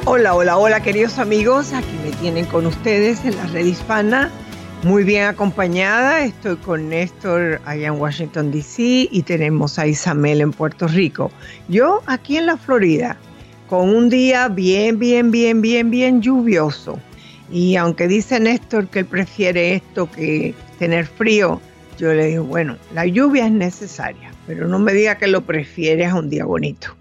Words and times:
Hola, 0.06 0.36
hola, 0.36 0.58
hola 0.58 0.80
queridos 0.80 1.20
amigos, 1.20 1.74
aquí 1.74 1.94
me 2.02 2.12
tienen 2.12 2.46
con 2.46 2.66
ustedes 2.66 3.26
en 3.26 3.36
la 3.36 3.46
red 3.48 3.66
hispana, 3.66 4.32
muy 4.84 5.04
bien 5.04 5.26
acompañada, 5.26 6.24
estoy 6.24 6.56
con 6.56 6.88
Néstor 6.88 7.60
allá 7.66 7.88
en 7.88 8.00
Washington, 8.00 8.52
D.C. 8.52 9.10
y 9.12 9.24
tenemos 9.24 9.78
a 9.78 9.86
Isabel 9.86 10.40
en 10.40 10.54
Puerto 10.54 10.88
Rico. 10.88 11.30
Yo 11.68 12.02
aquí 12.06 12.38
en 12.38 12.46
la 12.46 12.56
Florida, 12.56 13.18
con 13.68 13.90
un 13.90 14.10
día 14.10 14.48
bien, 14.48 14.98
bien, 14.98 15.32
bien, 15.32 15.62
bien, 15.62 15.92
bien 15.92 16.22
lluvioso. 16.22 17.00
Y 17.52 17.76
aunque 17.76 18.08
dice 18.08 18.40
Néstor 18.40 18.88
que 18.88 19.00
él 19.00 19.06
prefiere 19.06 19.76
esto 19.76 20.10
que 20.12 20.54
tener 20.80 21.06
frío, 21.06 21.62
yo 21.98 22.14
le 22.14 22.28
digo, 22.28 22.44
bueno, 22.44 22.78
la 22.94 23.06
lluvia 23.06 23.46
es 23.46 23.52
necesaria, 23.52 24.32
pero 24.46 24.68
no 24.68 24.80
me 24.80 24.94
diga 24.94 25.18
que 25.18 25.28
lo 25.28 25.46
prefieres 25.46 26.12
a 26.12 26.16
un 26.16 26.30
día 26.30 26.46
bonito. 26.46 26.96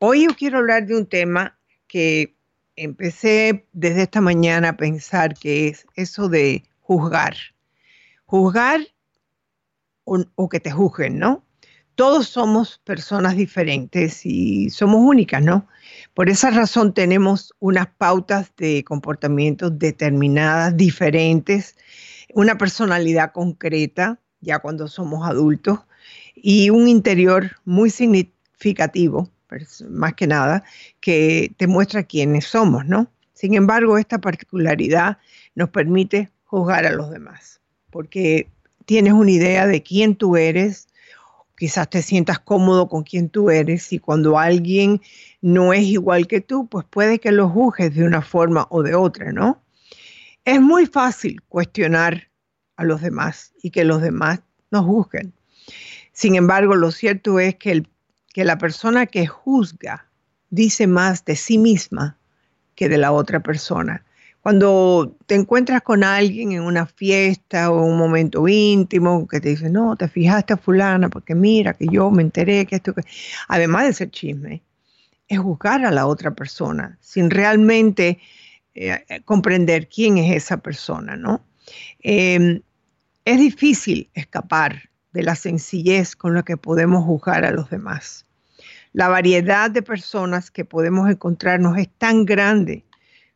Hoy 0.00 0.24
yo 0.24 0.34
quiero 0.36 0.58
hablar 0.58 0.86
de 0.86 0.96
un 0.96 1.06
tema 1.06 1.56
que 1.86 2.36
empecé 2.76 3.66
desde 3.72 4.02
esta 4.02 4.20
mañana 4.20 4.70
a 4.70 4.76
pensar 4.76 5.34
que 5.34 5.68
es 5.68 5.86
eso 5.94 6.28
de 6.28 6.64
juzgar. 6.80 7.34
Juzgar 8.26 8.80
o 10.04 10.48
que 10.48 10.60
te 10.60 10.70
juzguen, 10.70 11.18
¿no? 11.18 11.43
Todos 11.94 12.28
somos 12.28 12.80
personas 12.84 13.36
diferentes 13.36 14.26
y 14.26 14.70
somos 14.70 15.00
únicas, 15.00 15.42
¿no? 15.42 15.68
Por 16.12 16.28
esa 16.28 16.50
razón 16.50 16.92
tenemos 16.92 17.54
unas 17.60 17.86
pautas 17.86 18.50
de 18.56 18.82
comportamiento 18.84 19.70
determinadas, 19.70 20.76
diferentes, 20.76 21.76
una 22.34 22.58
personalidad 22.58 23.32
concreta, 23.32 24.18
ya 24.40 24.58
cuando 24.58 24.88
somos 24.88 25.28
adultos, 25.28 25.80
y 26.34 26.70
un 26.70 26.88
interior 26.88 27.52
muy 27.64 27.90
significativo, 27.90 29.30
más 29.88 30.14
que 30.14 30.26
nada, 30.26 30.64
que 31.00 31.54
te 31.56 31.66
muestra 31.66 32.02
quiénes 32.02 32.46
somos, 32.46 32.84
¿no? 32.86 33.08
Sin 33.34 33.54
embargo, 33.54 33.98
esta 33.98 34.20
particularidad 34.20 35.18
nos 35.54 35.70
permite 35.70 36.30
juzgar 36.44 36.86
a 36.86 36.92
los 36.92 37.10
demás, 37.10 37.60
porque 37.90 38.48
tienes 38.84 39.12
una 39.12 39.30
idea 39.30 39.66
de 39.66 39.82
quién 39.82 40.16
tú 40.16 40.36
eres, 40.36 40.88
quizás 41.64 41.88
te 41.88 42.02
sientas 42.02 42.38
cómodo 42.40 42.90
con 42.90 43.04
quien 43.04 43.30
tú 43.30 43.48
eres 43.48 43.90
y 43.94 43.98
cuando 43.98 44.38
alguien 44.38 45.00
no 45.40 45.72
es 45.72 45.84
igual 45.84 46.26
que 46.26 46.42
tú, 46.42 46.68
pues 46.68 46.84
puede 46.84 47.18
que 47.18 47.32
lo 47.32 47.48
juzgues 47.48 47.94
de 47.94 48.04
una 48.04 48.20
forma 48.20 48.66
o 48.68 48.82
de 48.82 48.94
otra, 48.94 49.32
¿no? 49.32 49.62
Es 50.44 50.60
muy 50.60 50.84
fácil 50.84 51.40
cuestionar 51.48 52.28
a 52.76 52.84
los 52.84 53.00
demás 53.00 53.54
y 53.62 53.70
que 53.70 53.82
los 53.82 54.02
demás 54.02 54.42
nos 54.70 54.84
juzguen. 54.84 55.32
Sin 56.12 56.34
embargo, 56.34 56.74
lo 56.74 56.90
cierto 56.90 57.40
es 57.40 57.54
que, 57.54 57.72
el, 57.72 57.88
que 58.34 58.44
la 58.44 58.58
persona 58.58 59.06
que 59.06 59.26
juzga 59.26 60.06
dice 60.50 60.86
más 60.86 61.24
de 61.24 61.34
sí 61.34 61.56
misma 61.56 62.18
que 62.74 62.90
de 62.90 62.98
la 62.98 63.10
otra 63.10 63.40
persona. 63.40 64.04
Cuando 64.44 65.16
te 65.24 65.36
encuentras 65.36 65.80
con 65.80 66.04
alguien 66.04 66.52
en 66.52 66.60
una 66.60 66.84
fiesta 66.84 67.70
o 67.70 67.82
un 67.82 67.96
momento 67.96 68.46
íntimo 68.46 69.26
que 69.26 69.40
te 69.40 69.48
dice, 69.48 69.70
no, 69.70 69.96
te 69.96 70.06
fijaste 70.06 70.52
a 70.52 70.58
fulana 70.58 71.08
porque 71.08 71.34
mira 71.34 71.72
que 71.72 71.86
yo 71.90 72.10
me 72.10 72.20
enteré 72.20 72.66
que 72.66 72.76
esto, 72.76 72.92
que... 72.92 73.00
además 73.48 73.86
de 73.86 73.94
ser 73.94 74.10
chisme, 74.10 74.62
es 75.28 75.38
juzgar 75.38 75.86
a 75.86 75.90
la 75.90 76.06
otra 76.06 76.34
persona 76.34 76.98
sin 77.00 77.30
realmente 77.30 78.18
eh, 78.74 79.22
comprender 79.24 79.88
quién 79.88 80.18
es 80.18 80.36
esa 80.36 80.58
persona, 80.58 81.16
¿no? 81.16 81.40
Em, 82.00 82.60
es 83.24 83.38
difícil 83.38 84.10
escapar 84.12 84.90
de 85.14 85.22
la 85.22 85.36
sencillez 85.36 86.16
con 86.16 86.34
la 86.34 86.42
que 86.42 86.58
podemos 86.58 87.02
juzgar 87.02 87.46
a 87.46 87.50
los 87.50 87.70
demás. 87.70 88.26
La 88.92 89.08
variedad 89.08 89.70
de 89.70 89.80
personas 89.80 90.50
que 90.50 90.66
podemos 90.66 91.08
encontrarnos 91.08 91.78
es 91.78 91.88
tan 91.96 92.26
grande 92.26 92.83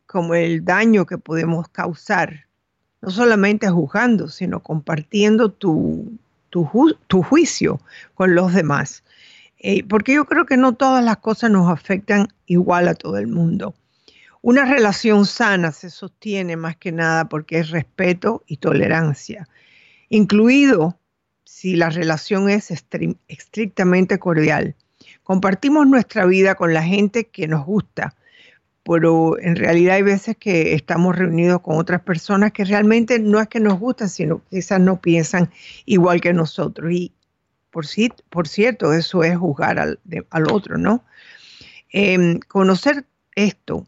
como 0.09 0.33
el 0.33 0.65
daño 0.65 1.05
que 1.05 1.19
podemos 1.19 1.69
causar, 1.69 2.47
no 2.99 3.11
solamente 3.11 3.69
juzgando, 3.69 4.27
sino 4.27 4.59
compartiendo 4.59 5.51
tu, 5.51 6.17
tu, 6.49 6.63
juicio 7.21 7.79
con 8.15 8.33
los 8.33 8.51
demás. 8.51 9.03
Eh, 9.59 9.83
porque 9.83 10.15
yo 10.15 10.25
creo 10.25 10.47
que 10.47 10.57
no 10.57 10.73
todas 10.73 11.05
las 11.05 11.17
cosas 11.17 11.51
nos 11.51 11.69
afectan 11.69 12.27
igual 12.47 12.87
a 12.87 12.95
todo 12.95 13.19
el 13.19 13.27
mundo. 13.27 13.75
Una 14.41 14.65
relación 14.65 15.27
sana 15.27 15.71
se 15.71 15.91
sostiene 15.91 16.55
más 16.55 16.75
que 16.75 16.91
nada 16.91 17.29
porque 17.29 17.59
es 17.59 17.69
respeto 17.69 18.43
y 18.47 18.57
tolerancia, 18.57 19.47
incluido 20.09 20.97
si 21.43 21.75
la 21.75 21.91
relación 21.91 22.49
es 22.49 22.71
estrictamente 22.71 24.17
cordial. 24.17 24.73
Compartimos 25.21 25.85
nuestra 25.85 26.25
vida 26.25 26.55
con 26.55 26.73
la 26.73 26.81
gente 26.81 27.27
que 27.27 27.47
nos 27.47 27.63
gusta, 27.63 28.15
pero 28.89 29.39
en 29.39 29.55
realidad 29.55 29.97
hay 29.97 30.01
veces 30.01 30.35
que 30.35 30.73
estamos 30.73 31.15
reunidos 31.15 31.61
con 31.61 31.77
otras 31.77 32.01
personas 32.01 32.51
que 32.51 32.65
realmente 32.65 33.19
no 33.19 33.39
es 33.39 33.47
que 33.47 33.59
nos 33.59 33.79
gustan, 33.79 34.09
sino 34.09 34.39
que 34.39 34.57
quizás 34.57 34.79
no 34.79 34.99
piensan 34.99 35.51
igual 35.85 36.19
que 36.21 36.33
nosotros. 36.33 36.91
Y 36.91 37.13
por, 37.69 37.85
por 38.31 38.47
cierto, 38.47 38.91
eso 38.93 39.23
es 39.23 39.37
juzgar 39.37 39.77
al, 39.77 39.99
otro, 40.51 40.79
¿no? 40.79 41.03
Em, 41.91 42.39
conocer 42.39 43.05
esto, 43.35 43.85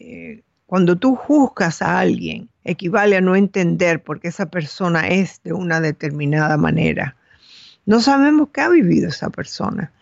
eh, 0.00 0.42
cuando 0.66 0.96
tú 0.96 1.14
juzgas 1.14 1.80
a 1.80 2.00
alguien, 2.00 2.48
equivale 2.64 3.16
a 3.16 3.20
no 3.20 3.36
entender 3.36 4.02
por 4.02 4.18
qué 4.18 4.28
esa 4.28 4.46
persona 4.46 5.06
es 5.06 5.40
de 5.44 5.52
una 5.52 5.80
determinada 5.80 6.56
manera. 6.56 7.14
No 7.84 8.00
sabemos 8.00 8.48
qué 8.52 8.62
ha 8.62 8.68
vivido 8.68 9.10
esa 9.10 9.30
persona. 9.30 9.92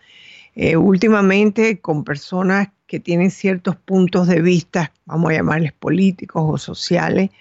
Eh, 0.55 0.75
últimamente 0.75 1.81
con 1.81 2.03
personas 2.03 2.69
que 2.87 2.99
tienen 2.99 3.31
ciertos 3.31 3.75
puntos 3.75 4.27
de 4.27 4.41
vista, 4.41 4.91
vamos 5.05 5.31
a 5.31 5.35
llamarles 5.35 5.73
políticos 5.73 6.43
o 6.45 6.57
sociales, 6.57 7.31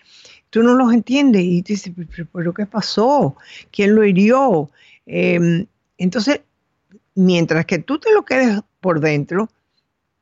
tú 0.51 0.63
no 0.63 0.75
los 0.75 0.93
entiendes 0.93 1.43
y 1.43 1.63
dices, 1.63 1.93
pero, 2.33 2.55
¿qué 2.55 2.67
pasó? 2.67 3.37
¿Quién 3.71 3.95
lo 3.95 4.05
hirió? 4.05 4.71
Em, 5.07 5.67
entonces, 5.99 6.41
mientras 7.15 7.67
que 7.67 7.79
tú 7.79 7.99
te 7.99 8.13
lo 8.13 8.25
quedes 8.25 8.61
por 8.81 9.01
dentro, 9.01 9.49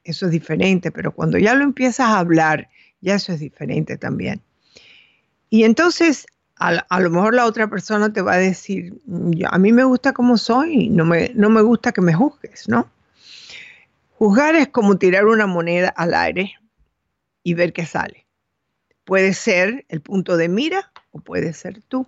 eso 0.04 0.26
es 0.26 0.32
diferente, 0.32 0.90
pero 0.90 1.12
cuando 1.12 1.38
ya 1.38 1.54
lo 1.54 1.62
empiezas 1.62 2.06
a 2.06 2.18
hablar, 2.18 2.68
ya 3.00 3.14
eso 3.14 3.32
es 3.32 3.40
diferente 3.40 3.96
también. 3.96 4.40
Y 5.50 5.64
entonces, 5.64 6.26
a, 6.56 7.00
lo 7.00 7.10
mejor 7.10 7.34
la 7.34 7.46
otra 7.46 7.68
persona 7.68 8.12
te 8.12 8.22
va 8.22 8.34
a 8.34 8.38
decir, 8.38 8.94
a 9.50 9.58
mí 9.58 9.72
me 9.72 9.84
gusta 9.84 10.12
como 10.12 10.38
soy, 10.38 10.88
no 10.88 11.04
me, 11.04 11.30
no 11.34 11.50
me 11.50 11.60
gusta 11.60 11.92
que 11.92 12.00
me 12.00 12.14
juzgues, 12.14 12.68
¿no? 12.68 12.88
Juzgar 14.22 14.54
es 14.54 14.68
como 14.68 14.98
tirar 14.98 15.26
una 15.26 15.48
moneda 15.48 15.88
al 15.88 16.14
aire 16.14 16.54
y 17.42 17.54
ver 17.54 17.72
qué 17.72 17.84
sale. 17.84 18.24
Puede 19.02 19.34
ser 19.34 19.84
el 19.88 20.00
punto 20.00 20.36
de 20.36 20.48
mira 20.48 20.92
o 21.10 21.18
puede 21.18 21.52
ser 21.52 21.82
tú. 21.82 22.06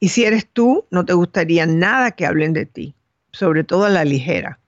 Y 0.00 0.08
si 0.08 0.24
eres 0.24 0.48
tú, 0.48 0.88
no 0.90 1.04
te 1.04 1.12
gustaría 1.12 1.64
nada 1.64 2.10
que 2.10 2.26
hablen 2.26 2.54
de 2.54 2.66
ti, 2.66 2.96
sobre 3.30 3.62
todo 3.62 3.84
a 3.84 3.88
la 3.88 4.04
ligera. 4.04 4.58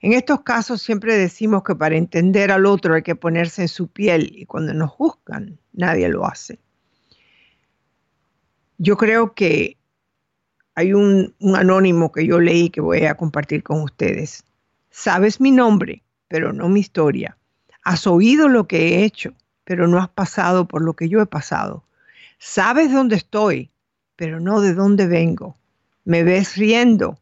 En 0.00 0.12
estos 0.12 0.40
casos 0.40 0.82
siempre 0.82 1.16
decimos 1.16 1.62
que 1.62 1.76
para 1.76 1.94
entender 1.94 2.50
al 2.50 2.66
otro 2.66 2.96
hay 2.96 3.04
que 3.04 3.14
ponerse 3.14 3.62
en 3.62 3.68
su 3.68 3.86
piel 3.86 4.28
y 4.34 4.46
cuando 4.46 4.74
nos 4.74 4.90
juzgan, 4.90 5.56
nadie 5.72 6.08
lo 6.08 6.26
hace. 6.26 6.58
Yo 8.78 8.96
creo 8.96 9.34
que 9.34 9.76
hay 10.74 10.94
un, 10.94 11.32
un 11.38 11.54
anónimo 11.54 12.10
que 12.10 12.26
yo 12.26 12.40
leí 12.40 12.70
que 12.70 12.80
voy 12.80 13.04
a 13.04 13.14
compartir 13.14 13.62
con 13.62 13.82
ustedes. 13.82 14.42
Sabes 14.90 15.40
mi 15.40 15.50
nombre, 15.50 16.02
pero 16.28 16.52
no 16.52 16.68
mi 16.68 16.80
historia. 16.80 17.36
Has 17.84 18.06
oído 18.06 18.48
lo 18.48 18.66
que 18.66 18.88
he 18.88 19.04
hecho, 19.04 19.34
pero 19.64 19.86
no 19.86 19.98
has 19.98 20.08
pasado 20.08 20.66
por 20.66 20.82
lo 20.82 20.94
que 20.94 21.08
yo 21.08 21.20
he 21.20 21.26
pasado. 21.26 21.84
Sabes 22.38 22.92
dónde 22.92 23.16
estoy, 23.16 23.70
pero 24.16 24.40
no 24.40 24.60
de 24.60 24.74
dónde 24.74 25.06
vengo. 25.06 25.56
Me 26.04 26.24
ves 26.24 26.56
riendo, 26.56 27.18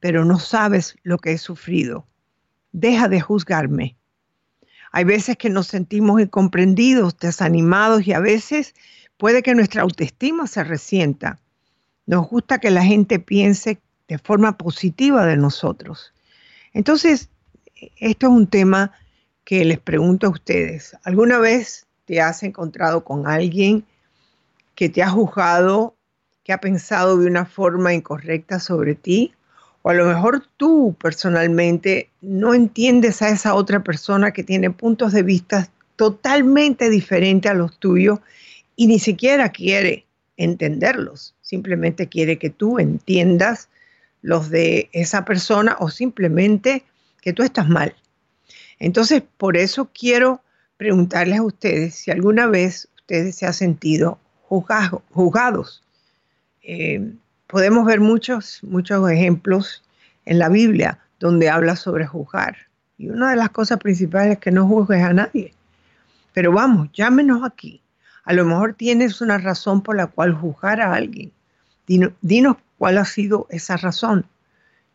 pero 0.00 0.24
no 0.24 0.38
sabes 0.38 0.96
lo 1.02 1.18
que 1.18 1.32
he 1.32 1.38
sufrido. 1.38 2.06
Deja 2.72 3.08
de 3.08 3.20
juzgarme. 3.20 3.96
Hay 4.90 5.04
veces 5.04 5.36
que 5.36 5.50
nos 5.50 5.68
sentimos 5.68 6.20
incomprendidos, 6.20 7.16
desanimados 7.18 8.06
y 8.06 8.12
a 8.12 8.20
veces 8.20 8.74
puede 9.16 9.42
que 9.42 9.54
nuestra 9.54 9.82
autoestima 9.82 10.46
se 10.46 10.64
resienta. 10.64 11.38
Nos 12.06 12.28
gusta 12.28 12.58
que 12.58 12.70
la 12.70 12.84
gente 12.84 13.18
piense 13.18 13.80
de 14.08 14.18
forma 14.18 14.58
positiva 14.58 15.24
de 15.24 15.36
nosotros. 15.36 16.11
Entonces, 16.74 17.28
esto 17.98 18.26
es 18.26 18.32
un 18.32 18.46
tema 18.46 18.92
que 19.44 19.64
les 19.64 19.78
pregunto 19.78 20.26
a 20.26 20.30
ustedes. 20.30 20.96
¿Alguna 21.04 21.38
vez 21.38 21.86
te 22.04 22.20
has 22.20 22.42
encontrado 22.42 23.04
con 23.04 23.26
alguien 23.26 23.84
que 24.74 24.88
te 24.88 25.02
ha 25.02 25.10
juzgado, 25.10 25.94
que 26.44 26.52
ha 26.52 26.58
pensado 26.58 27.18
de 27.18 27.26
una 27.26 27.44
forma 27.44 27.92
incorrecta 27.92 28.60
sobre 28.60 28.94
ti? 28.94 29.32
O 29.82 29.90
a 29.90 29.94
lo 29.94 30.06
mejor 30.06 30.46
tú 30.56 30.94
personalmente 31.00 32.08
no 32.20 32.54
entiendes 32.54 33.20
a 33.20 33.30
esa 33.30 33.54
otra 33.54 33.82
persona 33.82 34.30
que 34.30 34.44
tiene 34.44 34.70
puntos 34.70 35.12
de 35.12 35.24
vista 35.24 35.68
totalmente 35.96 36.88
diferentes 36.88 37.50
a 37.50 37.54
los 37.54 37.78
tuyos 37.78 38.20
y 38.76 38.86
ni 38.86 38.98
siquiera 38.98 39.50
quiere 39.50 40.06
entenderlos. 40.36 41.34
Simplemente 41.40 42.08
quiere 42.08 42.38
que 42.38 42.50
tú 42.50 42.78
entiendas 42.78 43.68
los 44.22 44.50
de 44.50 44.88
esa 44.92 45.24
persona 45.24 45.76
o 45.80 45.90
simplemente 45.90 46.84
que 47.20 47.32
tú 47.32 47.42
estás 47.42 47.68
mal. 47.68 47.94
Entonces, 48.78 49.22
por 49.36 49.56
eso 49.56 49.90
quiero 49.92 50.42
preguntarles 50.76 51.38
a 51.38 51.42
ustedes 51.42 51.94
si 51.94 52.10
alguna 52.10 52.46
vez 52.46 52.88
ustedes 52.96 53.36
se 53.36 53.46
han 53.46 53.54
sentido 53.54 54.18
juzgados. 54.48 55.82
Eh, 56.62 57.12
podemos 57.46 57.84
ver 57.86 58.00
muchos, 58.00 58.60
muchos 58.62 59.10
ejemplos 59.10 59.82
en 60.24 60.38
la 60.38 60.48
Biblia 60.48 60.98
donde 61.20 61.48
habla 61.48 61.76
sobre 61.76 62.06
juzgar. 62.06 62.56
Y 62.98 63.08
una 63.08 63.30
de 63.30 63.36
las 63.36 63.50
cosas 63.50 63.78
principales 63.78 64.32
es 64.32 64.38
que 64.38 64.50
no 64.50 64.66
juzgues 64.66 65.02
a 65.02 65.12
nadie. 65.12 65.54
Pero 66.32 66.52
vamos, 66.52 66.88
llámenos 66.92 67.44
aquí. 67.44 67.82
A 68.24 68.32
lo 68.32 68.44
mejor 68.44 68.74
tienes 68.74 69.20
una 69.20 69.38
razón 69.38 69.82
por 69.82 69.96
la 69.96 70.06
cual 70.06 70.34
juzgar 70.34 70.80
a 70.80 70.94
alguien. 70.94 71.32
dinos 71.86 72.56
cuál 72.82 72.98
ha 72.98 73.04
sido 73.04 73.46
esa 73.48 73.76
razón. 73.76 74.26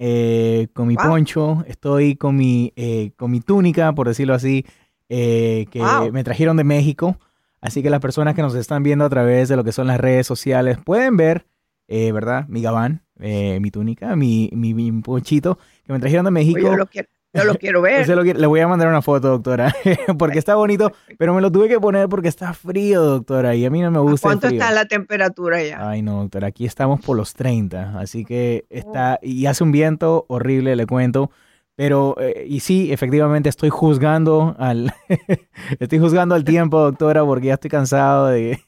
con 0.73 0.87
mi 0.87 0.95
poncho, 0.95 1.63
estoy 1.67 2.15
con 2.15 2.35
mi, 2.35 2.73
con 3.17 3.31
mi 3.31 3.41
túnica, 3.41 3.93
por 3.93 4.07
decirlo 4.07 4.33
así, 4.33 4.65
que 5.07 6.09
me 6.11 6.23
trajeron 6.23 6.57
de 6.57 6.63
México. 6.63 7.17
Así 7.65 7.81
que 7.81 7.89
las 7.89 7.99
personas 7.99 8.35
que 8.35 8.43
nos 8.43 8.53
están 8.53 8.83
viendo 8.83 9.05
a 9.05 9.09
través 9.09 9.49
de 9.49 9.55
lo 9.55 9.63
que 9.63 9.71
son 9.71 9.87
las 9.87 9.99
redes 9.99 10.27
sociales 10.27 10.77
pueden 10.85 11.17
ver, 11.17 11.47
eh, 11.87 12.11
¿verdad? 12.11 12.47
Mi 12.47 12.61
gabán, 12.61 13.01
eh, 13.19 13.59
mi 13.59 13.71
túnica, 13.71 14.15
mi, 14.15 14.51
mi, 14.53 14.91
ponchito 15.01 15.57
que 15.83 15.91
me 15.91 15.99
trajeron 15.99 16.25
de 16.25 16.31
México. 16.31 16.59
yo 16.59 16.75
lo 16.75 16.85
quiero, 16.85 17.07
lo 17.43 17.55
quiero 17.55 17.81
ver. 17.83 18.07
le 18.07 18.47
voy 18.47 18.59
a 18.59 18.67
mandar 18.67 18.87
una 18.87 19.01
foto, 19.01 19.29
doctora, 19.29 19.73
porque 20.17 20.39
está 20.39 20.55
bonito, 20.55 20.91
pero 21.17 21.33
me 21.33 21.41
lo 21.41 21.51
tuve 21.51 21.67
que 21.67 21.79
poner 21.79 22.07
porque 22.07 22.27
está 22.27 22.53
frío, 22.53 23.01
doctora, 23.01 23.55
y 23.55 23.65
a 23.65 23.69
mí 23.69 23.81
no 23.81 23.91
me 23.91 23.99
gusta. 23.99 24.27
¿Cuánto 24.27 24.47
está 24.47 24.71
la 24.71 24.85
temperatura 24.85 25.61
ya? 25.63 25.89
Ay, 25.89 26.01
no, 26.01 26.21
doctora, 26.21 26.47
aquí 26.47 26.65
estamos 26.65 27.01
por 27.01 27.17
los 27.17 27.33
30, 27.33 27.99
así 27.99 28.25
que 28.25 28.65
está, 28.69 29.19
oh. 29.21 29.25
y 29.25 29.45
hace 29.45 29.63
un 29.63 29.71
viento 29.71 30.25
horrible, 30.29 30.75
le 30.75 30.85
cuento. 30.85 31.31
Pero, 31.77 32.15
eh, 32.21 32.45
y 32.47 32.61
sí, 32.61 32.93
efectivamente 32.93 33.49
estoy 33.49 33.69
juzgando 33.69 34.55
al, 34.59 34.93
estoy 35.79 35.99
juzgando 35.99 36.33
al 36.33 36.45
tiempo, 36.45 36.79
doctora, 36.79 37.25
porque 37.25 37.47
ya 37.47 37.55
estoy 37.55 37.69
cansado 37.69 38.27
de, 38.27 38.61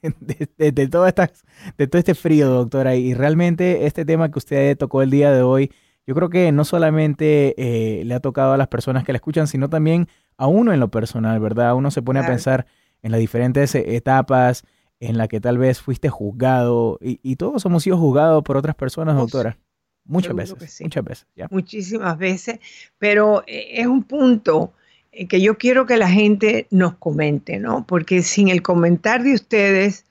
de, 0.57 0.71
de, 0.73 0.87
todo 0.89 1.05
de 1.05 1.87
todo 1.87 1.99
este 1.99 2.15
frío, 2.15 2.49
doctora. 2.49 2.95
Y 2.95 3.13
realmente 3.13 3.85
este 3.85 4.03
tema 4.03 4.29
que 4.29 4.39
usted 4.39 4.77
tocó 4.77 5.01
el 5.01 5.09
día 5.09 5.31
de 5.31 5.41
hoy, 5.41 5.71
yo 6.07 6.15
creo 6.15 6.29
que 6.29 6.51
no 6.51 6.65
solamente 6.65 7.53
eh, 7.57 8.05
le 8.05 8.15
ha 8.15 8.19
tocado 8.19 8.53
a 8.53 8.57
las 8.57 8.69
personas 8.69 9.03
que 9.03 9.11
la 9.11 9.17
escuchan, 9.17 9.47
sino 9.47 9.69
también 9.69 10.07
a 10.37 10.47
uno 10.47 10.73
en 10.73 10.79
lo 10.79 10.89
personal, 10.89 11.39
¿verdad? 11.39 11.75
Uno 11.75 11.91
se 11.91 12.01
pone 12.01 12.19
a 12.21 12.25
pensar 12.25 12.65
en 13.03 13.11
las 13.11 13.19
diferentes 13.19 13.75
etapas 13.75 14.63
en 14.99 15.17
las 15.17 15.27
que 15.27 15.39
tal 15.39 15.57
vez 15.57 15.79
fuiste 15.81 16.09
juzgado, 16.09 16.97
y, 17.01 17.19
y 17.21 17.35
todos 17.35 17.63
hemos 17.65 17.83
sido 17.83 17.97
juzgados 17.97 18.43
por 18.43 18.57
otras 18.57 18.75
personas, 18.75 19.15
doctora. 19.15 19.57
Muchas 20.05 20.33
veces, 20.33 20.81
muchas 20.81 21.03
veces. 21.03 21.27
Muchísimas 21.51 22.17
veces, 22.17 22.59
pero 22.97 23.43
eh, 23.45 23.81
es 23.81 23.87
un 23.87 24.03
punto 24.03 24.73
eh, 25.11 25.27
que 25.27 25.41
yo 25.41 25.57
quiero 25.57 25.85
que 25.85 25.97
la 25.97 26.09
gente 26.09 26.67
nos 26.71 26.95
comente, 26.95 27.59
¿no? 27.59 27.85
Porque 27.85 28.23
sin 28.23 28.47
el 28.47 28.61
comentar 28.61 29.21
de 29.21 29.33
ustedes 29.33 30.05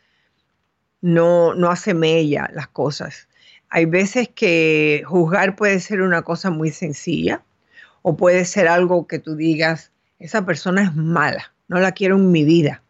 no, 1.01 1.55
no 1.55 1.71
hace 1.71 1.95
mella 1.95 2.51
las 2.53 2.69
cosas. 2.69 3.26
Hay 3.69 3.85
veces 3.85 4.29
que 4.29 5.03
juzgar 5.07 5.57
puede 5.57 5.81
ser 5.81 6.01
una 6.03 6.23
cosa 6.23 6.51
muy 6.51 6.71
sencilla 6.71 7.43
o 8.03 8.17
puede 8.17 8.45
ser 8.45 8.69
algo 8.69 9.07
que 9.07 9.19
tú 9.19 9.35
digas, 9.35 9.93
esa 10.19 10.47
persona 10.47 10.85
es 10.85 10.95
mala, 10.95 11.53
no 11.69 11.81
la 11.81 11.93
quiero 11.93 12.17
en 12.17 12.31
mi 12.31 12.45
vida, 12.45 12.83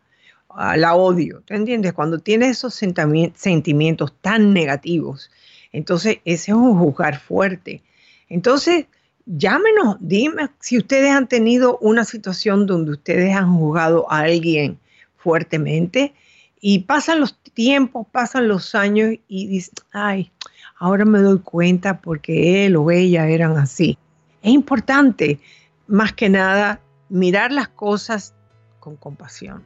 ah, 0.51 0.77
la 0.77 0.95
odio, 0.95 1.43
¿te 1.47 1.55
entiendes? 1.55 1.93
Cuando 1.93 2.19
tienes 2.19 2.59
esos 2.59 2.75
sentimientos 2.75 4.15
tan 4.21 4.53
negativos, 4.53 5.31
entonces, 5.77 6.21
ese 6.25 6.53
es 6.53 6.57
un 6.57 6.79
juzgar 6.79 7.21
fuerte. 7.21 7.83
Entonces, 8.31 8.87
llámenos, 9.27 9.97
dime 10.01 10.49
si 10.59 10.79
ustedes 10.79 11.11
han 11.11 11.29
tenido 11.29 11.77
una 11.83 12.05
situación 12.05 12.67
donde 12.67 12.93
ustedes 12.93 13.37
han 13.37 13.59
juzgado 13.59 14.11
a 14.11 14.21
alguien 14.21 14.79
fuertemente 15.19 16.15
y 16.63 16.81
pasan 16.81 17.21
los 17.21 17.39
tiempos, 17.53 18.07
pasan 18.11 18.49
los 18.49 18.75
años 18.75 19.17
y 19.29 19.47
dicen, 19.49 19.75
ay, 19.93 20.33
ahora 20.79 21.05
me 21.05 21.21
doy 21.21 21.39
cuenta 21.39 22.01
porque 22.01 22.67
él 22.67 22.77
o 22.77 22.91
ella 22.91 23.29
eran 23.29 23.57
así. 23.59 23.99
Es 24.43 24.53
importante, 24.53 25.41
más 25.87 26.13
que 26.13 26.29
nada, 26.29 26.81
mirar 27.09 27.53
las 27.53 27.69
cosas 27.69 28.35
con 28.81 28.97
compasión 28.97 29.65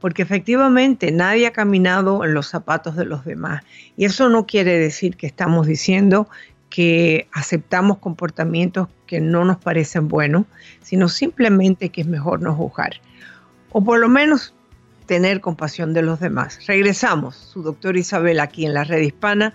porque 0.00 0.22
efectivamente 0.22 1.10
nadie 1.10 1.46
ha 1.46 1.52
caminado 1.52 2.24
en 2.24 2.34
los 2.34 2.46
zapatos 2.46 2.96
de 2.96 3.04
los 3.04 3.24
demás. 3.24 3.62
Y 3.96 4.04
eso 4.04 4.28
no 4.28 4.46
quiere 4.46 4.78
decir 4.78 5.16
que 5.16 5.26
estamos 5.26 5.66
diciendo 5.66 6.28
que 6.70 7.28
aceptamos 7.32 7.98
comportamientos 7.98 8.88
que 9.06 9.20
no 9.20 9.44
nos 9.44 9.58
parecen 9.58 10.08
buenos, 10.08 10.44
sino 10.82 11.08
simplemente 11.08 11.88
que 11.88 12.02
es 12.02 12.06
mejor 12.06 12.42
no 12.42 12.54
juzgar. 12.54 13.00
O 13.70 13.82
por 13.82 13.98
lo 13.98 14.08
menos 14.08 14.54
tener 15.06 15.40
compasión 15.40 15.94
de 15.94 16.02
los 16.02 16.20
demás. 16.20 16.66
Regresamos, 16.66 17.34
su 17.34 17.62
doctor 17.62 17.96
Isabel 17.96 18.40
aquí 18.40 18.66
en 18.66 18.74
la 18.74 18.84
red 18.84 19.00
hispana 19.00 19.54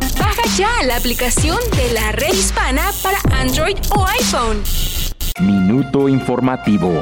Baja 0.31 0.55
ya 0.55 0.83
la 0.85 0.95
aplicación 0.95 1.57
de 1.75 1.91
la 1.91 2.13
red 2.13 2.31
hispana 2.33 2.93
para 3.03 3.17
Android 3.37 3.75
o 3.93 4.05
iPhone. 4.07 4.63
Minuto 5.41 6.07
informativo. 6.07 7.01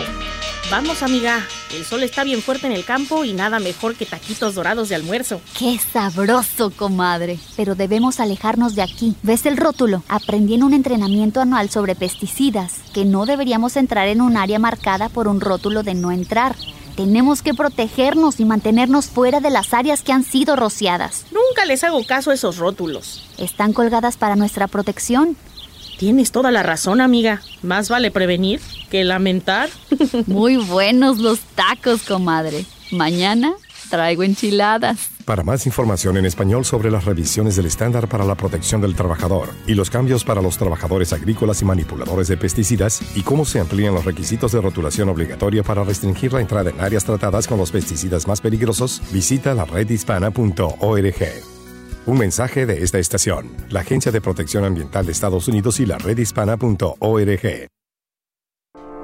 Vamos, 0.71 1.03
amiga. 1.03 1.45
El 1.75 1.85
sol 1.85 2.01
está 2.01 2.23
bien 2.23 2.41
fuerte 2.41 2.65
en 2.65 2.73
el 2.73 2.85
campo 2.85 3.23
y 3.25 3.33
nada 3.33 3.59
mejor 3.59 3.93
que 3.93 4.07
taquitos 4.07 4.55
dorados 4.55 4.89
de 4.89 4.95
almuerzo. 4.95 5.41
¡Qué 5.55 5.77
sabroso, 5.77 6.71
comadre! 6.71 7.37
Pero 7.55 7.75
debemos 7.75 8.19
alejarnos 8.19 8.73
de 8.73 8.81
aquí. 8.81 9.15
¿Ves 9.21 9.45
el 9.45 9.57
rótulo? 9.57 10.01
Aprendí 10.07 10.55
en 10.55 10.63
un 10.63 10.73
entrenamiento 10.73 11.39
anual 11.39 11.69
sobre 11.69 11.93
pesticidas 11.93 12.77
que 12.95 13.05
no 13.05 13.27
deberíamos 13.27 13.77
entrar 13.77 14.07
en 14.07 14.21
un 14.21 14.37
área 14.37 14.57
marcada 14.57 15.07
por 15.07 15.27
un 15.27 15.39
rótulo 15.39 15.83
de 15.83 15.93
no 15.93 16.11
entrar. 16.11 16.55
Tenemos 16.99 17.41
que 17.41 17.53
protegernos 17.53 18.41
y 18.41 18.43
mantenernos 18.43 19.05
fuera 19.05 19.39
de 19.39 19.49
las 19.49 19.73
áreas 19.73 20.01
que 20.01 20.11
han 20.11 20.25
sido 20.25 20.57
rociadas. 20.57 21.27
Nunca 21.31 21.63
les 21.63 21.85
hago 21.85 22.03
caso 22.03 22.29
a 22.29 22.33
esos 22.33 22.57
rótulos. 22.57 23.23
Están 23.37 23.71
colgadas 23.71 24.17
para 24.17 24.35
nuestra 24.35 24.67
protección. 24.67 25.37
Tienes 25.97 26.33
toda 26.33 26.51
la 26.51 26.61
razón, 26.61 26.99
amiga. 26.99 27.41
Más 27.61 27.87
vale 27.87 28.11
prevenir 28.11 28.59
que 28.91 29.05
lamentar. 29.05 29.69
Muy 30.27 30.57
buenos 30.57 31.19
los 31.19 31.39
tacos, 31.39 32.01
comadre. 32.01 32.65
Mañana 32.91 33.53
traigo 33.89 34.23
enchiladas. 34.23 35.09
Para 35.25 35.43
más 35.43 35.65
información 35.65 36.17
en 36.17 36.25
español 36.25 36.65
sobre 36.65 36.89
las 36.89 37.05
revisiones 37.05 37.55
del 37.55 37.65
estándar 37.65 38.07
para 38.07 38.25
la 38.25 38.35
protección 38.35 38.81
del 38.81 38.95
trabajador 38.95 39.49
y 39.67 39.73
los 39.73 39.89
cambios 39.89 40.23
para 40.23 40.41
los 40.41 40.57
trabajadores 40.57 41.13
agrícolas 41.13 41.61
y 41.61 41.65
manipuladores 41.65 42.27
de 42.27 42.37
pesticidas 42.37 43.01
y 43.15 43.21
cómo 43.21 43.45
se 43.45 43.59
amplían 43.59 43.93
los 43.93 44.05
requisitos 44.05 44.51
de 44.51 44.61
rotulación 44.61 45.09
obligatoria 45.09 45.63
para 45.63 45.83
restringir 45.83 46.33
la 46.33 46.41
entrada 46.41 46.69
en 46.69 46.79
áreas 46.79 47.05
tratadas 47.05 47.47
con 47.47 47.57
los 47.57 47.71
pesticidas 47.71 48.27
más 48.27 48.41
peligrosos, 48.41 49.01
visita 49.11 49.53
la 49.53 49.65
redhispana.org. 49.65 51.25
Un 52.05 52.17
mensaje 52.17 52.65
de 52.65 52.83
esta 52.83 52.97
estación, 52.97 53.51
la 53.69 53.81
Agencia 53.81 54.11
de 54.11 54.21
Protección 54.21 54.63
Ambiental 54.63 55.05
de 55.05 55.11
Estados 55.11 55.47
Unidos 55.47 55.79
y 55.79 55.85
la 55.85 55.97
redhispana.org. 55.97 57.67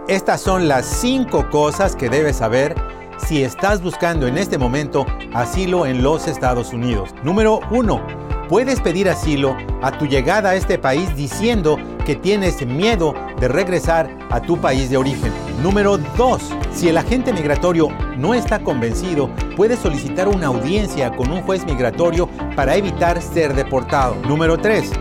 Estas 0.08 0.42
son 0.42 0.68
las 0.68 0.86
cinco 0.86 1.50
cosas 1.50 1.96
que 1.96 2.10
debes 2.10 2.38
saber 2.38 2.76
si 3.18 3.44
estás 3.44 3.82
buscando 3.82 4.28
en 4.28 4.38
este 4.38 4.58
momento 4.58 5.06
asilo 5.34 5.86
en 5.86 6.04
los 6.04 6.28
Estados 6.28 6.74
Unidos. 6.74 7.14
Número 7.24 7.60
uno, 7.72 8.02
puedes 8.48 8.80
pedir 8.82 9.10
asilo 9.10 9.56
a 9.82 9.92
tu 9.92 10.06
llegada 10.06 10.52
a 10.52 10.56
este 10.56 10.78
país 10.78 11.16
diciendo 11.16 11.78
que 12.06 12.16
tienes 12.16 12.66
miedo 12.66 13.14
de 13.40 13.48
regresar 13.48 14.10
a 14.30 14.42
tu 14.42 14.58
país 14.58 14.90
de 14.90 14.98
origen. 14.98 15.32
Número 15.64 15.98
2. 15.98 16.42
Si 16.72 16.90
el 16.90 16.98
agente 16.98 17.34
migratorio 17.34 17.90
no 18.18 18.34
está 18.34 18.60
convencido, 18.60 19.30
puede 19.56 19.78
solicitar 19.78 20.28
una 20.28 20.48
audiencia 20.48 21.16
con 21.16 21.32
un 21.32 21.42
juez 21.42 21.66
migratorio 21.66 22.30
para 22.56 22.76
evitar 22.76 23.22
ser 23.22 23.56
deportado. 23.56 24.16
Número 24.28 24.58
3. 24.58 24.92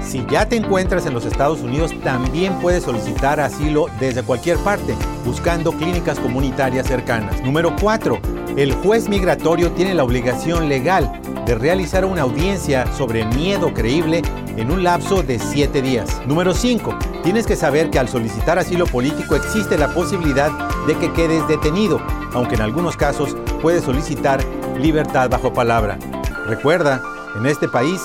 Si 0.00 0.24
ya 0.30 0.48
te 0.48 0.56
encuentras 0.56 1.06
en 1.06 1.14
los 1.14 1.24
Estados 1.24 1.60
Unidos, 1.60 1.92
también 2.02 2.58
puedes 2.60 2.84
solicitar 2.84 3.38
asilo 3.38 3.86
desde 4.00 4.22
cualquier 4.22 4.56
parte, 4.58 4.94
buscando 5.24 5.72
clínicas 5.72 6.18
comunitarias 6.18 6.86
cercanas. 6.86 7.42
Número 7.42 7.74
4. 7.80 8.18
El 8.56 8.72
juez 8.74 9.08
migratorio 9.08 9.70
tiene 9.72 9.94
la 9.94 10.04
obligación 10.04 10.68
legal 10.68 11.20
de 11.46 11.54
realizar 11.54 12.04
una 12.04 12.22
audiencia 12.22 12.90
sobre 12.94 13.24
miedo 13.24 13.72
creíble 13.72 14.22
en 14.56 14.70
un 14.70 14.82
lapso 14.82 15.22
de 15.22 15.38
7 15.38 15.82
días. 15.82 16.20
Número 16.26 16.54
5. 16.54 16.98
Tienes 17.22 17.46
que 17.46 17.56
saber 17.56 17.90
que 17.90 17.98
al 17.98 18.08
solicitar 18.08 18.58
asilo 18.58 18.86
político 18.86 19.36
existe 19.36 19.78
la 19.78 19.92
posibilidad 19.94 20.50
de 20.86 20.96
que 20.96 21.12
quedes 21.12 21.46
detenido, 21.46 22.00
aunque 22.32 22.54
en 22.54 22.62
algunos 22.62 22.96
casos 22.96 23.36
puedes 23.62 23.84
solicitar 23.84 24.42
libertad 24.78 25.30
bajo 25.30 25.52
palabra. 25.52 25.98
Recuerda, 26.46 27.02
en 27.38 27.46
este 27.46 27.68
país 27.68 28.00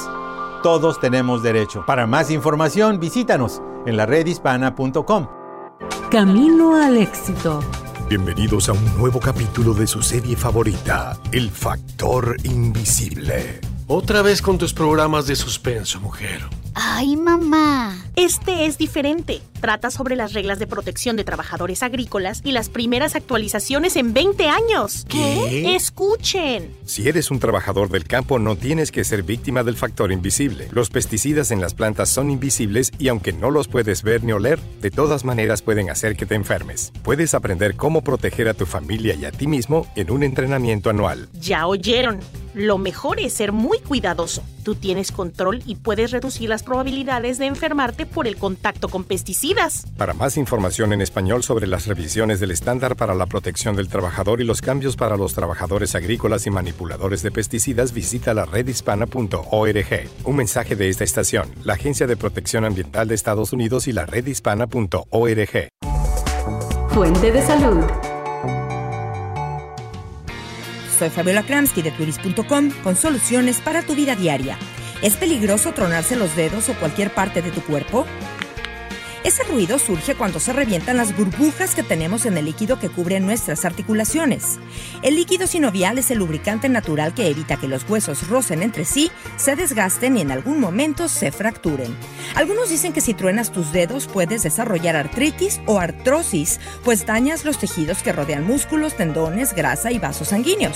todos 0.66 1.00
tenemos 1.00 1.44
derecho. 1.44 1.86
Para 1.86 2.08
más 2.08 2.32
información, 2.32 3.00
visítanos 3.00 3.62
en 3.86 3.98
la 3.98 4.08
redhispana.com. 4.08 5.28
Camino 6.10 6.76
al 6.76 6.98
éxito. 6.98 7.60
Bienvenidos 8.10 8.68
a 8.70 8.74
un 8.74 8.98
nuevo 8.98 9.20
capítulo 9.20 9.76
de 9.76 9.86
su 9.86 10.02
serie 10.02 10.36
favorita, 10.36 11.20
El 11.32 11.52
Factor 11.52 12.38
Invisible. 12.46 13.62
Otra 13.86 14.24
vez 14.24 14.42
con 14.42 14.58
tus 14.58 14.74
programas 14.74 15.28
de 15.28 15.36
suspenso, 15.36 16.00
mujer. 16.00 16.42
¡Ay, 16.74 17.16
mamá! 17.16 18.05
Este 18.16 18.66
es 18.66 18.78
diferente. 18.78 19.42
Trata 19.60 19.92
sobre 19.92 20.16
las 20.16 20.32
reglas 20.32 20.58
de 20.58 20.68
protección 20.68 21.18
de 21.18 21.26
trabajadores 21.26 21.84
agrícolas 21.84 22.42
y 22.46 22.54
las 22.54 22.70
primeras 22.70 23.14
actualizaciones 23.14 23.98
en 23.98 24.14
20 24.14 24.48
años. 24.48 25.06
¿Qué? 25.10 25.76
Escuchen. 25.76 26.74
Si 26.86 27.10
eres 27.10 27.30
un 27.30 27.40
trabajador 27.40 27.90
del 27.90 28.06
campo, 28.06 28.40
no 28.40 28.56
tienes 28.56 28.92
que 28.92 29.04
ser 29.04 29.24
víctima 29.24 29.64
del 29.64 29.76
factor 29.76 30.14
invisible. 30.14 30.70
Los 30.72 30.90
pesticidas 30.90 31.52
en 31.52 31.60
las 31.60 31.74
plantas 31.74 32.08
son 32.08 32.32
invisibles 32.32 32.92
y 33.00 33.10
aunque 33.10 33.34
no 33.34 33.52
los 33.52 33.68
puedes 33.68 34.02
ver 34.04 34.24
ni 34.24 34.32
oler, 34.32 34.60
de 34.82 34.92
todas 34.92 35.26
maneras 35.26 35.62
pueden 35.62 35.90
hacer 35.90 36.16
que 36.16 36.26
te 36.26 36.36
enfermes. 36.36 36.94
Puedes 37.04 37.34
aprender 37.34 37.76
cómo 37.76 38.02
proteger 38.02 38.48
a 38.48 38.54
tu 38.54 38.66
familia 38.66 39.16
y 39.16 39.26
a 39.26 39.32
ti 39.32 39.48
mismo 39.48 39.88
en 39.98 40.12
un 40.12 40.24
entrenamiento 40.24 40.90
anual. 40.90 41.28
Ya 41.34 41.68
oyeron. 41.68 42.22
Lo 42.54 42.78
mejor 42.78 43.20
es 43.20 43.34
ser 43.34 43.52
muy 43.52 43.80
cuidadoso. 43.80 44.42
Tú 44.64 44.76
tienes 44.76 45.12
control 45.12 45.62
y 45.66 45.76
puedes 45.76 46.12
reducir 46.12 46.48
las 46.48 46.64
probabilidades 46.64 47.38
de 47.38 47.48
enfermarte 47.48 48.05
por 48.06 48.28
el 48.28 48.38
contacto 48.38 48.90
con 48.90 49.04
pesticidas. 49.04 49.86
Para 49.98 50.14
más 50.14 50.38
información 50.38 50.94
en 50.94 51.02
español 51.02 51.44
sobre 51.44 51.68
las 51.68 51.88
revisiones 51.88 52.40
del 52.40 52.52
estándar 52.52 52.96
para 52.96 53.16
la 53.16 53.26
protección 53.26 53.76
del 53.76 53.88
trabajador 53.88 54.42
y 54.42 54.44
los 54.44 54.62
cambios 54.62 54.96
para 54.96 55.18
los 55.18 55.34
trabajadores 55.34 55.96
agrícolas 55.96 56.48
y 56.48 56.52
manipuladores 56.52 57.22
de 57.24 57.32
pesticidas, 57.32 57.94
visita 57.94 58.34
la 58.34 58.46
redhispana.org. 58.46 60.10
Un 60.24 60.36
mensaje 60.36 60.76
de 60.76 60.90
esta 60.90 61.04
estación, 61.04 61.50
la 61.64 61.74
Agencia 61.74 62.08
de 62.08 62.18
Protección 62.18 62.66
Ambiental 62.66 63.08
de 63.08 63.16
Estados 63.16 63.54
Unidos 63.54 63.88
y 63.88 63.94
la 63.94 64.06
redhispana.org. 64.06 65.70
Fuente 66.90 67.32
de 67.32 67.42
salud. 67.42 67.84
Soy 70.98 71.10
Fabiola 71.10 71.44
Kramsky 71.44 71.82
de 71.82 71.92
turis.com 71.92 72.72
con 72.84 72.96
soluciones 72.96 73.60
para 73.60 73.82
tu 73.82 73.96
vida 73.96 74.16
diaria. 74.16 74.58
¿Es 75.02 75.18
peligroso 75.18 75.74
tronarse 75.74 76.16
los 76.16 76.36
dedos 76.36 76.70
o 76.70 76.74
cualquier 76.76 77.14
parte 77.14 77.42
de 77.42 77.52
tu 77.52 77.62
cuerpo? 77.62 78.06
Ese 79.26 79.44
ruido 79.44 79.80
surge 79.80 80.14
cuando 80.14 80.40
se 80.40 80.54
revientan 80.54 80.98
las 80.98 81.18
burbujas 81.18 81.74
que 81.74 81.82
tenemos 81.82 82.28
en 82.28 82.38
el 82.38 82.46
líquido 82.46 82.80
que 82.80 82.90
cubre 82.90 83.20
nuestras 83.20 83.66
articulaciones. 83.66 84.60
El 85.02 85.16
líquido 85.16 85.48
sinovial 85.48 85.98
es 85.98 86.12
el 86.12 86.20
lubricante 86.20 86.70
natural 86.70 87.16
que 87.16 87.28
evita 87.28 87.58
que 87.58 87.68
los 87.68 87.90
huesos 87.90 88.28
rocen 88.28 88.62
entre 88.62 88.86
sí, 88.86 89.10
se 89.36 89.56
desgasten 89.56 90.16
y 90.16 90.22
en 90.22 90.30
algún 90.30 90.60
momento 90.60 91.10
se 91.10 91.32
fracturen. 91.32 91.98
Algunos 92.36 92.70
dicen 92.70 92.94
que 92.94 93.02
si 93.02 93.16
truenas 93.16 93.52
tus 93.52 93.72
dedos 93.72 94.06
puedes 94.06 94.44
desarrollar 94.44 94.96
artritis 94.96 95.60
o 95.66 95.80
artrosis, 95.80 96.60
pues 96.84 97.08
dañas 97.08 97.46
los 97.46 97.58
tejidos 97.58 98.04
que 98.04 98.14
rodean 98.14 98.46
músculos, 98.46 98.96
tendones, 98.96 99.56
grasa 99.56 99.92
y 99.92 99.98
vasos 99.98 100.28
sanguíneos. 100.28 100.76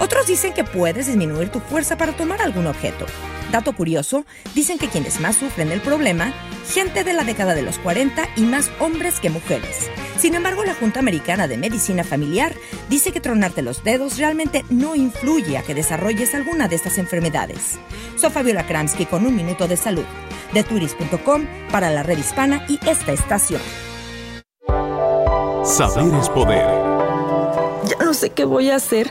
Otros 0.00 0.26
dicen 0.26 0.54
que 0.54 0.64
puedes 0.64 1.06
disminuir 1.06 1.50
tu 1.50 1.60
fuerza 1.60 1.98
para 1.98 2.12
tomar 2.12 2.40
algún 2.40 2.66
objeto. 2.66 3.04
Dato 3.52 3.74
curioso, 3.74 4.24
dicen 4.54 4.78
que 4.78 4.88
quienes 4.88 5.20
más 5.20 5.36
sufren 5.36 5.70
el 5.72 5.82
problema, 5.82 6.32
gente 6.72 7.04
de 7.04 7.12
la 7.12 7.22
década 7.22 7.54
de 7.54 7.60
los 7.60 7.78
40 7.78 8.22
y 8.36 8.42
más 8.42 8.70
hombres 8.78 9.20
que 9.20 9.28
mujeres. 9.28 9.90
Sin 10.18 10.34
embargo, 10.34 10.64
la 10.64 10.74
Junta 10.74 11.00
Americana 11.00 11.48
de 11.48 11.58
Medicina 11.58 12.02
Familiar 12.02 12.54
dice 12.88 13.12
que 13.12 13.20
tronarte 13.20 13.60
los 13.60 13.84
dedos 13.84 14.16
realmente 14.16 14.64
no 14.70 14.94
influye 14.94 15.58
a 15.58 15.62
que 15.62 15.74
desarrolles 15.74 16.34
alguna 16.34 16.66
de 16.66 16.76
estas 16.76 16.96
enfermedades. 16.96 17.78
Soy 18.16 18.30
Fabiola 18.30 18.66
Kramsky 18.66 19.04
con 19.04 19.26
un 19.26 19.36
minuto 19.36 19.68
de 19.68 19.76
salud, 19.76 20.04
de 20.54 20.64
turis.com 20.64 21.46
para 21.70 21.90
la 21.90 22.02
red 22.02 22.16
hispana 22.16 22.64
y 22.68 22.80
esta 22.88 23.12
estación. 23.12 23.60
Saber 25.62 26.14
es 26.18 26.28
poder. 26.30 26.89
Sé 28.20 28.28
qué 28.28 28.44
voy 28.44 28.68
a 28.68 28.76
hacer. 28.76 29.10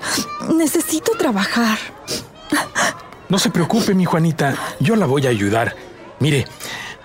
Necesito 0.55 1.13
trabajar. 1.17 1.79
No 3.27 3.39
se 3.39 3.49
preocupe, 3.49 3.95
mi 3.95 4.05
Juanita. 4.05 4.53
Yo 4.79 4.95
la 4.95 5.07
voy 5.07 5.25
a 5.25 5.31
ayudar. 5.31 5.75
Mire, 6.19 6.45